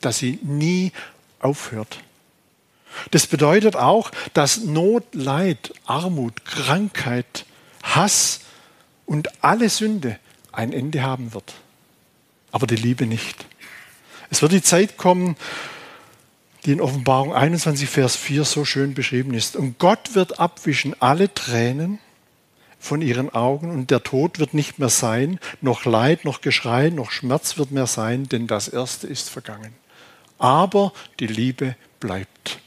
dass 0.00 0.18
sie 0.18 0.38
nie 0.42 0.92
aufhört. 1.40 2.00
Das 3.10 3.26
bedeutet 3.26 3.76
auch, 3.76 4.10
dass 4.34 4.58
Not, 4.58 5.14
Leid, 5.14 5.72
Armut, 5.86 6.44
Krankheit, 6.44 7.46
Hass 7.82 8.40
und 9.06 9.42
alle 9.42 9.70
Sünde 9.70 10.18
ein 10.52 10.72
Ende 10.72 11.02
haben 11.02 11.32
wird. 11.32 11.54
Aber 12.50 12.66
die 12.66 12.76
Liebe 12.76 13.06
nicht. 13.06 13.46
Es 14.30 14.42
wird 14.42 14.52
die 14.52 14.62
Zeit 14.62 14.98
kommen, 14.98 15.36
die 16.64 16.72
in 16.72 16.80
Offenbarung 16.80 17.34
21, 17.34 17.88
Vers 17.88 18.16
4 18.16 18.44
so 18.44 18.64
schön 18.64 18.94
beschrieben 18.94 19.34
ist. 19.34 19.56
Und 19.56 19.78
Gott 19.78 20.14
wird 20.14 20.38
abwischen 20.38 20.94
alle 21.00 21.32
Tränen 21.32 21.98
von 22.78 23.00
ihren 23.00 23.32
Augen 23.32 23.70
und 23.70 23.90
der 23.90 24.02
Tod 24.02 24.38
wird 24.38 24.54
nicht 24.54 24.78
mehr 24.78 24.88
sein, 24.88 25.38
noch 25.60 25.84
Leid, 25.84 26.24
noch 26.24 26.40
Geschrei, 26.40 26.90
noch 26.90 27.10
Schmerz 27.10 27.56
wird 27.58 27.70
mehr 27.70 27.86
sein, 27.86 28.28
denn 28.28 28.46
das 28.46 28.68
Erste 28.68 29.06
ist 29.06 29.30
vergangen. 29.30 29.72
Aber 30.38 30.92
die 31.20 31.28
Liebe 31.28 31.76
bleibt. 32.00 32.58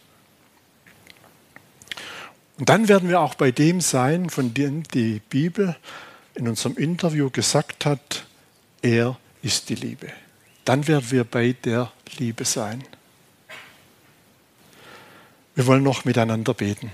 Und 2.58 2.70
dann 2.70 2.88
werden 2.88 3.10
wir 3.10 3.20
auch 3.20 3.36
bei 3.36 3.52
dem 3.52 3.82
sein, 3.82 4.30
von 4.30 4.54
dem 4.54 4.84
die 4.84 5.22
Bibel 5.30 5.76
in 6.36 6.48
unserem 6.48 6.78
Interview 6.78 7.30
gesagt 7.30 7.86
hat, 7.86 8.26
er 8.82 9.18
ist 9.42 9.70
die 9.70 9.76
Liebe. 9.76 10.08
Dann 10.64 10.88
werden 10.88 11.12
wir 11.12 11.26
bei 11.26 11.54
der 11.64 11.92
Liebe 12.18 12.46
sein. 12.46 12.84
Wir 15.56 15.66
wollen 15.66 15.84
noch 15.84 16.06
miteinander 16.06 16.54
beten. 16.54 16.92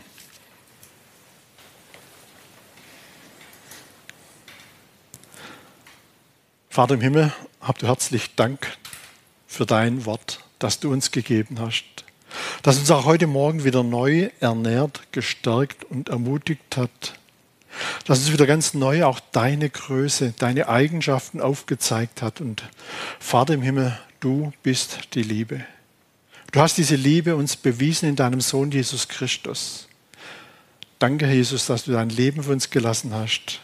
Vater 6.69 6.93
im 6.93 7.01
Himmel, 7.01 7.33
habt 7.59 7.81
du 7.81 7.87
herzlich 7.87 8.35
Dank 8.35 8.77
für 9.45 9.65
dein 9.65 10.05
Wort, 10.05 10.39
das 10.59 10.79
du 10.79 10.91
uns 10.91 11.11
gegeben 11.11 11.59
hast 11.59 11.83
das 12.61 12.77
uns 12.77 12.91
auch 12.91 13.05
heute 13.05 13.27
Morgen 13.27 13.63
wieder 13.63 13.83
neu 13.83 14.29
ernährt, 14.39 15.01
gestärkt 15.11 15.83
und 15.85 16.09
ermutigt 16.09 16.77
hat. 16.77 17.15
Das 18.05 18.19
uns 18.19 18.31
wieder 18.31 18.45
ganz 18.45 18.73
neu 18.73 19.03
auch 19.05 19.19
deine 19.31 19.69
Größe, 19.69 20.33
deine 20.37 20.67
Eigenschaften 20.67 21.41
aufgezeigt 21.41 22.21
hat. 22.21 22.41
Und 22.41 22.63
Vater 23.19 23.53
im 23.53 23.61
Himmel, 23.61 23.97
du 24.19 24.51
bist 24.63 25.13
die 25.13 25.23
Liebe. 25.23 25.65
Du 26.51 26.59
hast 26.59 26.77
diese 26.77 26.95
Liebe 26.95 27.35
uns 27.35 27.55
bewiesen 27.55 28.09
in 28.09 28.15
deinem 28.17 28.41
Sohn 28.41 28.71
Jesus 28.71 29.07
Christus. 29.07 29.87
Danke, 30.99 31.25
Jesus, 31.31 31.65
dass 31.65 31.85
du 31.85 31.93
dein 31.93 32.09
Leben 32.09 32.43
für 32.43 32.51
uns 32.51 32.69
gelassen 32.69 33.13
hast. 33.13 33.61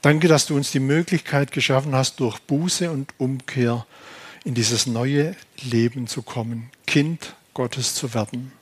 Danke, 0.00 0.28
dass 0.28 0.46
du 0.46 0.54
uns 0.54 0.70
die 0.70 0.78
Möglichkeit 0.78 1.50
geschaffen 1.50 1.96
hast, 1.96 2.20
durch 2.20 2.38
Buße 2.38 2.90
und 2.90 3.12
Umkehr 3.18 3.84
in 4.44 4.54
dieses 4.54 4.86
neue 4.86 5.34
Leben 5.60 6.06
zu 6.06 6.22
kommen, 6.22 6.70
Kind 6.86 7.34
Gottes 7.54 7.94
zu 7.96 8.14
werden. 8.14 8.52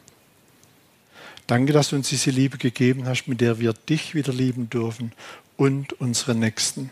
Danke, 1.47 1.75
dass 1.75 1.91
du 1.91 1.97
uns 1.97 2.09
diese 2.09 2.31
Liebe 2.31 2.57
gegeben 2.57 3.07
hast, 3.07 3.27
mit 3.27 3.43
der 3.43 3.61
wir 3.61 3.75
dich 3.75 4.15
wieder 4.15 4.33
lieben 4.33 4.71
dürfen 4.71 5.13
und 5.59 5.93
unsere 6.01 6.35
Nächsten. 6.35 6.91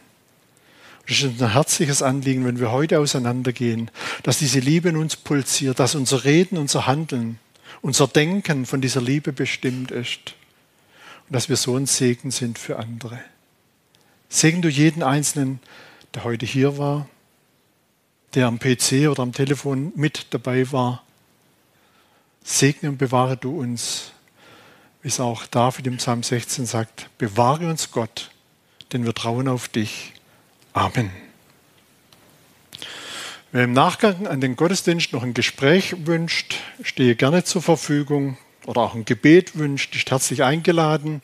Es 1.06 1.22
ist 1.22 1.42
ein 1.42 1.52
herzliches 1.52 2.02
Anliegen, 2.02 2.46
wenn 2.46 2.60
wir 2.60 2.72
heute 2.72 2.98
auseinandergehen, 2.98 3.90
dass 4.22 4.38
diese 4.38 4.60
Liebe 4.60 4.88
in 4.88 4.96
uns 4.96 5.16
pulsiert, 5.16 5.78
dass 5.78 5.94
unser 5.94 6.24
Reden, 6.24 6.56
unser 6.56 6.86
Handeln, 6.86 7.38
unser 7.82 8.06
Denken 8.06 8.64
von 8.64 8.80
dieser 8.80 9.02
Liebe 9.02 9.32
bestimmt 9.32 9.90
ist 9.90 10.34
und 11.28 11.34
dass 11.34 11.48
wir 11.48 11.56
so 11.56 11.76
ein 11.76 11.86
Segen 11.86 12.30
sind 12.30 12.58
für 12.58 12.78
andere. 12.78 13.20
Segen 14.30 14.62
du 14.62 14.68
jeden 14.68 15.02
Einzelnen, 15.02 15.60
der 16.14 16.24
heute 16.24 16.46
hier 16.46 16.78
war, 16.78 17.06
der 18.34 18.46
am 18.46 18.58
PC 18.58 19.08
oder 19.10 19.22
am 19.22 19.32
Telefon 19.32 19.92
mit 19.94 20.28
dabei 20.30 20.70
war. 20.72 21.02
Segne 22.42 22.88
und 22.90 22.98
bewahre 22.98 23.36
du 23.36 23.60
uns, 23.60 24.12
wie 25.02 25.08
es 25.08 25.20
auch 25.20 25.46
David 25.46 25.86
im 25.86 25.98
Psalm 25.98 26.22
16 26.22 26.66
sagt, 26.66 27.10
bewahre 27.18 27.68
uns 27.68 27.90
Gott, 27.90 28.30
denn 28.92 29.04
wir 29.04 29.14
trauen 29.14 29.48
auf 29.48 29.68
dich. 29.68 30.14
Amen. 30.74 31.10
Wer 33.52 33.62
im 33.62 33.72
Nachgang 33.72 34.26
an 34.26 34.40
den 34.40 34.56
Gottesdienst 34.56 35.12
noch 35.12 35.22
ein 35.22 35.32
Gespräch 35.32 35.94
wünscht, 36.04 36.56
stehe 36.82 37.14
gerne 37.14 37.44
zur 37.44 37.62
Verfügung 37.62 38.36
oder 38.66 38.80
auch 38.80 38.96
ein 38.96 39.04
Gebet 39.04 39.56
wünscht, 39.56 39.94
ist 39.94 40.10
herzlich 40.10 40.42
eingeladen. 40.42 41.22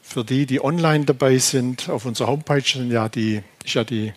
Für 0.00 0.24
die, 0.24 0.46
die 0.46 0.64
online 0.64 1.04
dabei 1.04 1.36
sind, 1.36 1.90
auf 1.90 2.06
unserer 2.06 2.28
Homepage 2.28 2.62
sind 2.62 2.90
ja 2.90 3.10
die, 3.10 3.42
ja 3.66 3.84
die 3.84 4.14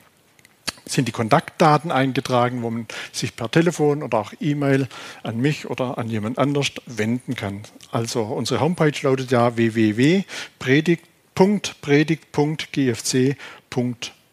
sind 0.86 1.10
die 1.10 1.12
Kontaktdaten 1.12 1.91
eingetragen, 1.91 2.62
wo 2.62 2.70
man 2.70 2.88
sich 3.12 3.36
per 3.36 3.51
Telefon 3.51 4.03
oder 4.03 4.20
auch 4.20 4.32
E-Mail 4.39 4.88
an 5.22 5.38
mich 5.38 5.70
oder 5.70 5.97
an 5.97 6.08
jemand 6.08 6.39
anders 6.39 6.72
wenden 6.86 7.36
kann. 7.36 7.64
Also 7.91 8.22
unsere 8.22 8.62
Homepage 8.62 8.93
lautet 9.01 9.32
ja 9.32 9.58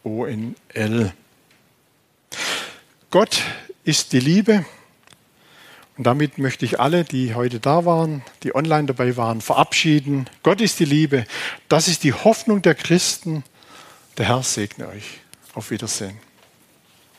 www.predigt.predigt.gfc.onl. 0.05 1.13
Gott 3.11 3.43
ist 3.85 4.13
die 4.13 4.21
Liebe. 4.21 4.65
Und 5.99 6.05
damit 6.05 6.39
möchte 6.39 6.65
ich 6.65 6.81
alle, 6.81 7.05
die 7.05 7.35
heute 7.35 7.61
da 7.61 7.85
waren, 7.85 8.23
die 8.43 8.55
online 8.55 8.87
dabei 8.87 9.17
waren, 9.17 9.43
verabschieden. 9.43 10.29
Gott 10.43 10.61
ist 10.61 10.81
die 10.81 10.87
Liebe. 10.87 11.27
Das 11.69 11.87
ist 11.87 12.03
die 12.03 12.15
Hoffnung 12.15 12.63
der 12.63 12.75
Christen. 12.75 13.45
Der 14.17 14.27
Herr 14.29 14.43
segne 14.43 14.89
euch. 14.89 15.21
Auf 15.55 15.71
Wiedersehen. 15.71 16.19